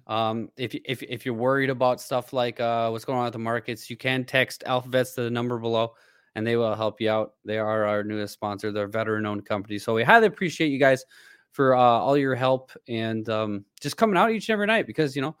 Um, 0.08 0.50
if 0.56 0.74
y- 0.74 0.80
if 0.84 1.00
if 1.04 1.24
you're 1.24 1.32
worried 1.36 1.70
about 1.70 2.00
stuff 2.00 2.32
like 2.32 2.58
uh 2.58 2.88
what's 2.88 3.04
going 3.04 3.20
on 3.20 3.26
at 3.28 3.32
the 3.32 3.38
markets, 3.38 3.88
you 3.88 3.96
can 3.96 4.24
text 4.24 4.64
Alphavets 4.66 5.14
to 5.14 5.22
the 5.22 5.30
number 5.30 5.58
below, 5.60 5.94
and 6.34 6.44
they 6.44 6.56
will 6.56 6.74
help 6.74 7.00
you 7.00 7.08
out. 7.08 7.34
They 7.44 7.56
are 7.58 7.84
our 7.84 8.02
newest 8.02 8.34
sponsor. 8.34 8.72
They're 8.72 8.86
a 8.86 8.88
veteran-owned 8.88 9.46
company, 9.46 9.78
so 9.78 9.94
we 9.94 10.02
highly 10.02 10.26
appreciate 10.26 10.72
you 10.72 10.80
guys 10.80 11.04
for 11.52 11.76
uh, 11.76 11.78
all 11.78 12.16
your 12.18 12.34
help 12.34 12.72
and 12.88 13.28
um, 13.28 13.64
just 13.80 13.96
coming 13.96 14.16
out 14.16 14.32
each 14.32 14.48
and 14.48 14.54
every 14.54 14.66
night 14.66 14.88
because 14.88 15.14
you 15.14 15.22
know 15.22 15.36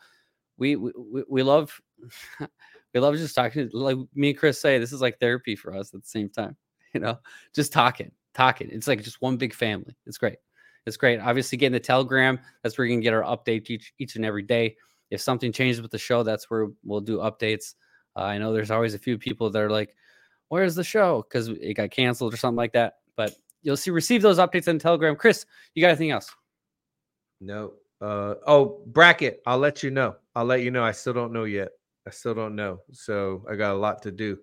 we 0.58 0.76
we, 0.76 0.92
we- 1.28 1.42
love 1.42 1.80
we 2.94 3.00
love 3.00 3.16
just 3.16 3.34
talking. 3.34 3.70
Like 3.72 3.96
me 4.14 4.30
and 4.30 4.38
Chris 4.38 4.60
say, 4.60 4.78
this 4.78 4.92
is 4.92 5.00
like 5.00 5.18
therapy 5.18 5.56
for 5.56 5.74
us 5.74 5.92
at 5.94 6.02
the 6.02 6.08
same 6.08 6.28
time. 6.28 6.56
You 6.94 7.00
know, 7.00 7.18
just 7.54 7.74
talking, 7.74 8.10
talking. 8.32 8.70
It's 8.72 8.88
like 8.88 9.02
just 9.02 9.20
one 9.20 9.36
big 9.36 9.52
family. 9.52 9.94
It's 10.06 10.16
great. 10.16 10.38
It's 10.86 10.96
great. 10.96 11.20
Obviously, 11.20 11.58
getting 11.58 11.74
the 11.74 11.80
Telegram. 11.80 12.38
That's 12.62 12.78
where 12.78 12.86
you 12.86 12.94
can 12.94 13.02
get 13.02 13.12
our 13.12 13.22
updates 13.22 13.68
each 13.68 13.92
each 13.98 14.16
and 14.16 14.24
every 14.24 14.44
day. 14.44 14.76
If 15.10 15.20
something 15.20 15.52
changes 15.52 15.82
with 15.82 15.90
the 15.90 15.98
show, 15.98 16.22
that's 16.22 16.48
where 16.48 16.68
we'll 16.84 17.02
do 17.02 17.18
updates. 17.18 17.74
Uh, 18.16 18.22
I 18.22 18.38
know 18.38 18.54
there's 18.54 18.70
always 18.70 18.94
a 18.94 18.98
few 18.98 19.18
people 19.18 19.50
that 19.50 19.60
are 19.60 19.68
like, 19.68 19.94
"Where's 20.48 20.74
the 20.74 20.84
show?" 20.84 21.22
Because 21.28 21.48
it 21.48 21.74
got 21.74 21.90
canceled 21.90 22.32
or 22.32 22.38
something 22.38 22.56
like 22.56 22.72
that. 22.72 22.94
But 23.14 23.34
you'll 23.62 23.76
see 23.76 23.90
receive 23.90 24.22
those 24.22 24.38
updates 24.38 24.68
on 24.68 24.78
Telegram. 24.78 25.16
Chris, 25.16 25.44
you 25.74 25.82
got 25.82 25.88
anything 25.88 26.12
else? 26.12 26.34
No. 27.42 27.74
Uh 28.00 28.36
oh, 28.46 28.80
bracket. 28.86 29.42
I'll 29.44 29.58
let 29.58 29.82
you 29.82 29.90
know. 29.90 30.16
I'll 30.36 30.44
let 30.44 30.60
you 30.60 30.70
know. 30.70 30.84
I 30.84 30.92
still 30.92 31.14
don't 31.14 31.32
know 31.32 31.44
yet. 31.44 31.70
I 32.06 32.10
still 32.10 32.34
don't 32.34 32.54
know. 32.54 32.80
So 32.92 33.42
I 33.50 33.56
got 33.56 33.72
a 33.72 33.78
lot 33.78 34.02
to 34.02 34.12
do. 34.12 34.38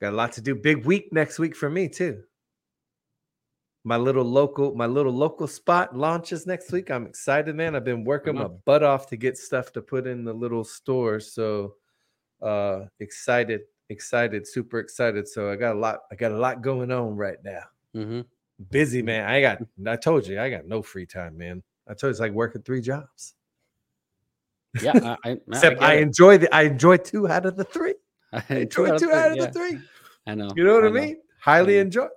Got 0.00 0.12
a 0.12 0.16
lot 0.16 0.32
to 0.34 0.40
do. 0.40 0.54
Big 0.54 0.86
week 0.86 1.12
next 1.12 1.40
week 1.40 1.56
for 1.56 1.68
me 1.68 1.88
too. 1.88 2.22
My 3.82 3.96
little 3.96 4.24
local, 4.24 4.74
my 4.76 4.86
little 4.86 5.12
local 5.12 5.48
spot 5.48 5.96
launches 5.96 6.46
next 6.46 6.70
week. 6.70 6.92
I'm 6.92 7.06
excited, 7.06 7.56
man. 7.56 7.74
I've 7.74 7.84
been 7.84 8.04
working 8.04 8.36
my 8.36 8.46
butt 8.46 8.84
off 8.84 9.08
to 9.08 9.16
get 9.16 9.36
stuff 9.36 9.72
to 9.72 9.82
put 9.82 10.06
in 10.06 10.24
the 10.24 10.32
little 10.32 10.64
stores. 10.64 11.32
So 11.32 11.74
uh 12.40 12.84
excited, 13.00 13.62
excited, 13.88 14.46
super 14.46 14.78
excited. 14.78 15.26
So 15.26 15.50
I 15.50 15.56
got 15.56 15.74
a 15.74 15.78
lot, 15.78 16.00
I 16.12 16.14
got 16.14 16.32
a 16.32 16.38
lot 16.38 16.62
going 16.62 16.92
on 16.92 17.16
right 17.16 17.38
now. 17.44 17.62
Mm-hmm. 17.96 18.20
Busy, 18.70 19.02
man. 19.02 19.28
I 19.28 19.40
got 19.40 19.58
I 19.86 19.96
told 19.96 20.26
you 20.26 20.40
I 20.40 20.50
got 20.50 20.66
no 20.66 20.82
free 20.82 21.06
time, 21.06 21.36
man. 21.36 21.64
I 21.88 21.94
told 21.94 22.08
you 22.08 22.10
it's 22.10 22.20
like 22.20 22.32
working 22.32 22.62
three 22.62 22.80
jobs. 22.80 23.35
Yeah, 24.82 25.16
I, 25.24 25.30
I, 25.30 25.36
Except 25.48 25.82
I, 25.82 25.92
I, 25.92 25.94
enjoy 25.96 26.38
the 26.38 26.54
I 26.54 26.62
enjoy 26.62 26.96
two 26.98 27.28
out 27.28 27.46
of 27.46 27.56
the 27.56 27.64
three. 27.64 27.94
I 28.32 28.42
enjoy 28.50 28.96
two 28.98 29.10
out 29.12 29.32
of 29.32 29.36
yeah, 29.36 29.46
the 29.46 29.52
three. 29.52 29.78
I 30.26 30.34
know. 30.34 30.50
You 30.56 30.64
know 30.64 30.74
what 30.74 30.84
I, 30.84 30.88
know. 30.88 30.92
mean? 30.92 31.16
Highly 31.40 31.74
know. 31.74 31.80
enjoy. 31.82 32.08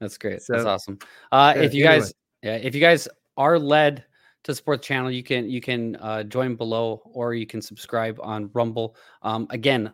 That's 0.00 0.18
great. 0.18 0.40
That's 0.48 0.64
awesome. 0.64 0.98
Uh, 1.30 1.54
yeah, 1.56 1.62
if 1.62 1.74
you 1.74 1.86
anyway. 1.86 2.00
guys, 2.00 2.14
yeah, 2.42 2.56
if 2.56 2.74
you 2.74 2.80
guys 2.80 3.08
are 3.36 3.58
led 3.58 4.04
to 4.44 4.54
support 4.54 4.82
the 4.82 4.86
channel, 4.86 5.10
you 5.10 5.22
can 5.22 5.48
you 5.48 5.60
can 5.60 5.96
uh, 5.96 6.22
join 6.24 6.56
below 6.56 7.02
or 7.12 7.34
you 7.34 7.46
can 7.46 7.62
subscribe 7.62 8.18
on 8.22 8.50
Rumble. 8.52 8.96
Um, 9.22 9.46
again, 9.50 9.92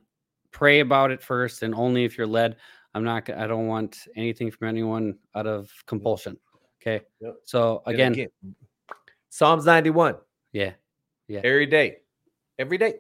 pray 0.51 0.81
about 0.81 1.11
it 1.11 1.23
first, 1.23 1.63
and 1.63 1.75
only 1.75 2.05
if 2.05 2.17
you're 2.17 2.27
led. 2.27 2.57
I'm 2.95 3.05
not. 3.05 3.31
I 3.31 3.47
don't 3.47 3.69
want 3.69 3.99
anything 4.17 4.51
from 4.51 4.69
anyone 4.69 5.17
out 5.37 5.47
of 5.47 5.71
compulsion. 5.87 6.37
Okay. 6.83 7.05
Yep. 7.21 7.35
So 7.45 7.83
again, 7.87 8.27
Psalms 9.29 9.65
91 9.67 10.17
yeah, 10.53 10.73
every 11.39 11.67
day. 11.67 11.99
Every 12.59 12.79
day. 12.79 12.95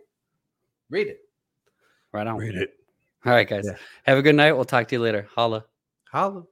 Read 0.88 1.08
it. 1.08 1.20
right 2.12 2.26
on. 2.26 2.36
Read 2.36 2.54
it. 2.54 2.74
All 3.24 3.32
right, 3.32 3.48
guys. 3.48 3.66
Yeah. 3.66 3.76
Have 4.04 4.18
a 4.18 4.22
good 4.22 4.34
night. 4.34 4.52
We'll 4.52 4.64
talk 4.64 4.88
to 4.88 4.94
you 4.94 5.02
later. 5.02 5.28
Holla. 5.34 5.64
Holla. 6.10 6.44